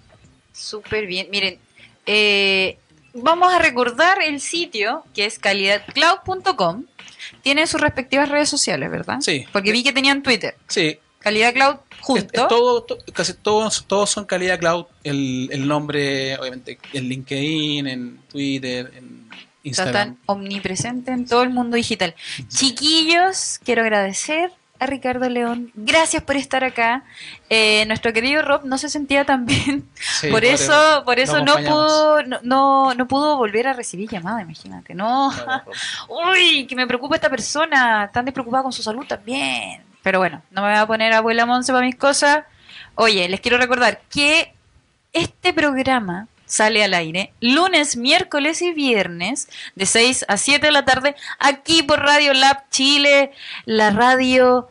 Súper 0.52 1.06
bien. 1.06 1.28
Miren, 1.30 1.58
eh, 2.06 2.78
vamos 3.14 3.52
a 3.52 3.58
recordar 3.58 4.20
el 4.22 4.40
sitio 4.40 5.04
que 5.14 5.24
es 5.26 5.38
calidadcloud.com. 5.38 6.84
Tiene 7.42 7.66
sus 7.66 7.80
respectivas 7.80 8.28
redes 8.28 8.48
sociales, 8.48 8.90
¿verdad? 8.90 9.18
Sí. 9.20 9.44
Porque 9.52 9.72
vi 9.72 9.82
que 9.82 9.92
tenían 9.92 10.22
Twitter. 10.22 10.56
Sí, 10.66 10.98
Calidad 11.20 11.52
Cloud 11.52 11.74
Es- 11.90 11.98
junto. 12.00 12.42
es 12.42 12.48
todo, 12.48 12.82
to- 12.84 12.98
casi 13.12 13.34
todos, 13.34 13.84
todos 13.86 14.08
son 14.10 14.24
calidad 14.24 14.58
cloud. 14.58 14.86
El, 15.04 15.48
el 15.52 15.66
nombre, 15.66 16.36
obviamente, 16.38 16.78
en 16.92 17.08
LinkedIn, 17.08 17.86
en 17.88 18.18
Twitter, 18.30 18.92
en 18.96 19.27
Instagram. 19.68 20.10
Están 20.10 20.18
omnipresentes 20.26 21.14
en 21.14 21.26
todo 21.26 21.42
el 21.42 21.50
mundo 21.50 21.76
digital. 21.76 22.14
Chiquillos, 22.48 23.60
quiero 23.64 23.82
agradecer 23.82 24.50
a 24.80 24.86
Ricardo 24.86 25.28
León. 25.28 25.72
Gracias 25.74 26.22
por 26.22 26.36
estar 26.36 26.64
acá. 26.64 27.02
Eh, 27.50 27.84
nuestro 27.86 28.12
querido 28.12 28.42
Rob 28.42 28.64
no 28.64 28.78
se 28.78 28.88
sentía 28.88 29.24
tan 29.24 29.46
bien. 29.46 29.88
Sí, 29.94 30.28
por 30.28 30.40
pobre, 30.40 30.52
eso, 30.52 31.02
por 31.04 31.18
eso 31.18 31.44
no 31.44 31.56
pudo, 31.56 32.22
no, 32.22 32.38
no, 32.42 32.94
no 32.94 33.08
pudo 33.08 33.36
volver 33.36 33.66
a 33.66 33.72
recibir 33.72 34.08
llamada, 34.08 34.42
imagínate. 34.42 34.94
No. 34.94 35.32
Uy, 36.08 36.66
que 36.66 36.76
me 36.76 36.86
preocupa 36.86 37.16
esta 37.16 37.30
persona. 37.30 38.10
Tan 38.12 38.24
despreocupada 38.24 38.62
con 38.62 38.72
su 38.72 38.82
salud 38.82 39.06
también. 39.06 39.82
Pero 40.02 40.20
bueno, 40.20 40.42
no 40.50 40.62
me 40.62 40.68
voy 40.68 40.78
a 40.78 40.86
poner 40.86 41.12
abuela 41.12 41.46
Monse 41.46 41.72
para 41.72 41.84
mis 41.84 41.96
cosas. 41.96 42.44
Oye, 42.94 43.28
les 43.28 43.40
quiero 43.40 43.58
recordar 43.58 44.00
que 44.10 44.54
este 45.12 45.52
programa 45.52 46.28
sale 46.48 46.82
al 46.82 46.94
aire 46.94 47.32
lunes, 47.40 47.96
miércoles 47.96 48.60
y 48.62 48.72
viernes 48.72 49.48
de 49.76 49.86
6 49.86 50.24
a 50.26 50.36
7 50.36 50.66
de 50.66 50.72
la 50.72 50.84
tarde 50.84 51.14
aquí 51.38 51.82
por 51.84 52.00
Radio 52.00 52.34
Lab 52.34 52.68
Chile, 52.70 53.30
la 53.66 53.90
radio 53.90 54.68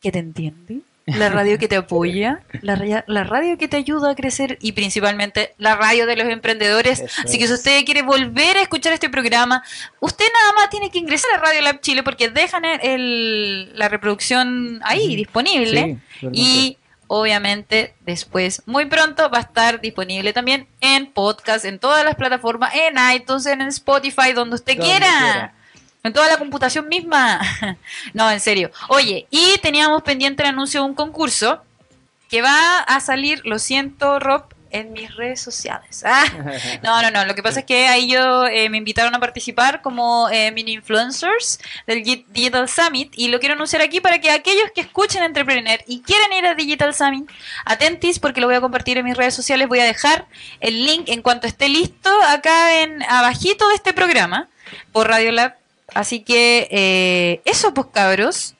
que 0.00 0.12
te 0.12 0.20
entiende, 0.20 0.78
la 1.06 1.28
radio 1.30 1.58
que 1.58 1.66
te 1.68 1.76
apoya, 1.84 2.42
la, 2.60 3.02
la 3.06 3.24
radio 3.24 3.56
que 3.58 3.66
te 3.66 3.78
ayuda 3.78 4.10
a 4.10 4.14
crecer 4.14 4.58
y 4.60 4.72
principalmente 4.72 5.54
la 5.58 5.74
radio 5.74 6.04
de 6.06 6.16
los 6.16 6.28
emprendedores. 6.28 7.00
Eso 7.00 7.22
Así 7.24 7.38
que 7.38 7.46
si 7.48 7.54
usted 7.54 7.84
quiere 7.86 8.02
volver 8.02 8.58
a 8.58 8.62
escuchar 8.62 8.92
este 8.92 9.08
programa, 9.08 9.64
usted 10.00 10.26
nada 10.32 10.52
más 10.54 10.70
tiene 10.70 10.90
que 10.90 10.98
ingresar 10.98 11.30
a 11.34 11.40
Radio 11.40 11.62
Lab 11.62 11.80
Chile 11.80 12.02
porque 12.02 12.28
dejan 12.28 12.64
el- 12.66 12.80
el- 12.82 13.78
la 13.78 13.88
reproducción 13.88 14.80
ahí 14.84 15.16
disponible. 15.16 15.98
Sí. 16.20 16.26
Y 16.32 16.78
obviamente 17.08 17.94
después, 18.00 18.62
muy 18.66 18.86
pronto, 18.86 19.28
va 19.30 19.38
a 19.38 19.42
estar 19.42 19.80
disponible 19.80 20.32
también 20.32 20.68
en 20.80 21.10
podcast, 21.10 21.64
en 21.64 21.78
todas 21.78 22.04
las 22.04 22.14
plataformas, 22.14 22.72
en 22.74 22.94
iTunes, 23.14 23.46
en 23.46 23.62
Spotify, 23.62 24.32
donde 24.34 24.54
usted 24.54 24.76
Donde 24.76 24.90
quiera. 24.90 25.18
quiera. 25.18 25.54
En 26.04 26.12
toda 26.12 26.28
la 26.28 26.36
computación 26.36 26.88
misma. 26.88 27.40
no, 28.14 28.30
en 28.30 28.38
serio. 28.40 28.70
Oye, 28.88 29.26
y 29.30 29.58
teníamos 29.60 30.02
pendiente 30.02 30.42
el 30.42 30.50
anuncio 30.50 30.80
de 30.80 30.86
un 30.86 30.94
concurso 30.94 31.62
que 32.28 32.42
va 32.42 32.78
a 32.80 33.00
salir, 33.00 33.44
lo 33.44 33.58
siento, 33.58 34.18
Rob, 34.18 34.44
en 34.70 34.92
mis 34.92 35.14
redes 35.16 35.40
sociales. 35.40 36.04
Ah, 36.10 36.24
no, 36.82 37.02
no, 37.02 37.10
no. 37.10 37.24
Lo 37.24 37.34
que 37.34 37.42
pasa 37.42 37.60
es 37.60 37.66
que 37.66 37.86
ahí 37.86 38.10
yo 38.10 38.46
eh, 38.46 38.68
me 38.68 38.78
invitaron 38.78 39.14
a 39.14 39.20
participar 39.20 39.82
como 39.82 40.28
eh, 40.30 40.50
mini 40.52 40.72
influencers 40.72 41.58
del 41.86 42.02
Gi- 42.04 42.24
Digital 42.28 42.68
Summit 42.68 43.12
y 43.16 43.28
lo 43.28 43.38
quiero 43.40 43.54
anunciar 43.54 43.82
aquí 43.82 44.00
para 44.00 44.20
que 44.20 44.30
aquellos 44.30 44.70
que 44.74 44.80
escuchen 44.80 45.22
Entrepreneur 45.22 45.78
y 45.86 46.00
quieren 46.02 46.32
ir 46.32 46.46
a 46.46 46.54
Digital 46.54 46.94
Summit, 46.94 47.28
atentis 47.64 48.18
porque 48.18 48.40
lo 48.40 48.46
voy 48.46 48.56
a 48.56 48.60
compartir 48.60 48.98
en 48.98 49.04
mis 49.04 49.16
redes 49.16 49.34
sociales. 49.34 49.68
Voy 49.68 49.80
a 49.80 49.84
dejar 49.84 50.26
el 50.60 50.84
link 50.84 51.08
en 51.08 51.22
cuanto 51.22 51.46
esté 51.46 51.68
listo 51.68 52.10
acá 52.28 52.82
en 52.82 53.02
abajito 53.04 53.68
de 53.68 53.74
este 53.74 53.92
programa 53.92 54.48
por 54.92 55.08
Radio 55.08 55.32
Lab. 55.32 55.54
Así 55.94 56.20
que 56.20 56.68
eh, 56.70 57.40
eso, 57.44 57.72
pues 57.74 57.86
cabros 57.92 58.54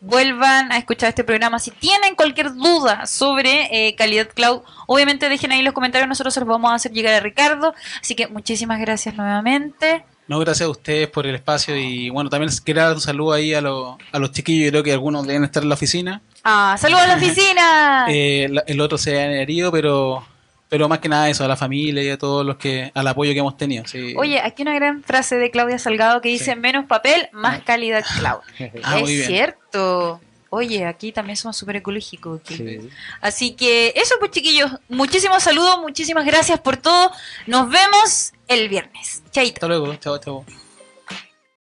vuelvan 0.00 0.70
a 0.72 0.78
escuchar 0.78 1.08
este 1.08 1.24
programa. 1.24 1.58
Si 1.58 1.70
tienen 1.70 2.14
cualquier 2.14 2.52
duda 2.54 3.06
sobre 3.06 3.88
eh, 3.88 3.94
calidad 3.96 4.28
cloud, 4.34 4.62
obviamente 4.86 5.28
dejen 5.28 5.52
ahí 5.52 5.62
los 5.62 5.74
comentarios, 5.74 6.08
nosotros 6.08 6.34
se 6.34 6.40
los 6.40 6.48
vamos 6.48 6.70
a 6.70 6.74
hacer 6.74 6.92
llegar 6.92 7.14
a 7.14 7.20
Ricardo. 7.20 7.74
Así 8.00 8.14
que 8.14 8.26
muchísimas 8.28 8.78
gracias 8.80 9.14
nuevamente. 9.16 10.04
No, 10.28 10.38
gracias 10.40 10.66
a 10.66 10.70
ustedes 10.70 11.08
por 11.08 11.24
el 11.26 11.36
espacio 11.36 11.76
y 11.76 12.10
bueno, 12.10 12.28
también 12.28 12.50
quiero 12.64 12.82
dar 12.82 12.94
un 12.94 13.00
saludo 13.00 13.32
ahí 13.32 13.54
a, 13.54 13.60
los 13.60 13.96
a 14.10 14.18
los 14.18 14.32
chiquillos, 14.32 14.64
yo 14.66 14.70
creo 14.72 14.82
que 14.82 14.92
algunos 14.92 15.24
deben 15.24 15.44
estar 15.44 15.62
en 15.62 15.68
la 15.68 15.76
oficina. 15.76 16.20
Ah, 16.42 16.76
saludos 16.80 17.02
a 17.02 17.06
la 17.06 17.14
oficina. 17.16 18.06
Eh, 18.08 18.48
la- 18.50 18.64
el 18.66 18.80
otro 18.80 18.98
se 18.98 19.18
ha 19.20 19.24
herido, 19.40 19.70
pero 19.70 20.26
pero 20.68 20.88
más 20.88 20.98
que 20.98 21.08
nada 21.08 21.28
eso, 21.28 21.44
a 21.44 21.48
la 21.48 21.56
familia 21.56 22.02
y 22.02 22.10
a 22.10 22.18
todos 22.18 22.44
los 22.44 22.56
que, 22.56 22.90
al 22.94 23.06
apoyo 23.06 23.32
que 23.32 23.38
hemos 23.38 23.56
tenido. 23.56 23.84
sí. 23.86 24.14
Oye, 24.16 24.40
aquí 24.40 24.62
una 24.62 24.74
gran 24.74 25.02
frase 25.02 25.36
de 25.36 25.50
Claudia 25.50 25.78
Salgado 25.78 26.20
que 26.20 26.28
dice 26.28 26.54
Sí. 26.54 26.60
menos 26.60 26.86
papel, 26.86 27.28
más 27.32 27.62
calidad 27.62 28.04
cloud. 28.18 28.40
Ah, 28.82 28.98
es 29.00 29.26
cierto. 29.26 30.20
Oye, 30.50 30.86
aquí 30.86 31.12
también 31.12 31.36
somos 31.36 31.56
súper 31.56 31.76
ecológicos. 31.76 32.40
Sí. 32.44 32.88
Así 33.20 33.52
que 33.52 33.92
eso 33.96 34.14
pues 34.18 34.30
chiquillos, 34.30 34.70
muchísimos 34.88 35.42
saludos, 35.42 35.80
muchísimas 35.80 36.24
gracias 36.24 36.60
por 36.60 36.76
todo. 36.76 37.10
Nos 37.46 37.68
vemos 37.68 38.32
el 38.48 38.68
viernes. 38.68 39.22
Chaito. 39.32 39.54
Hasta 39.56 39.68
luego, 39.68 39.94
chao, 39.96 40.18
chao. 40.18 40.44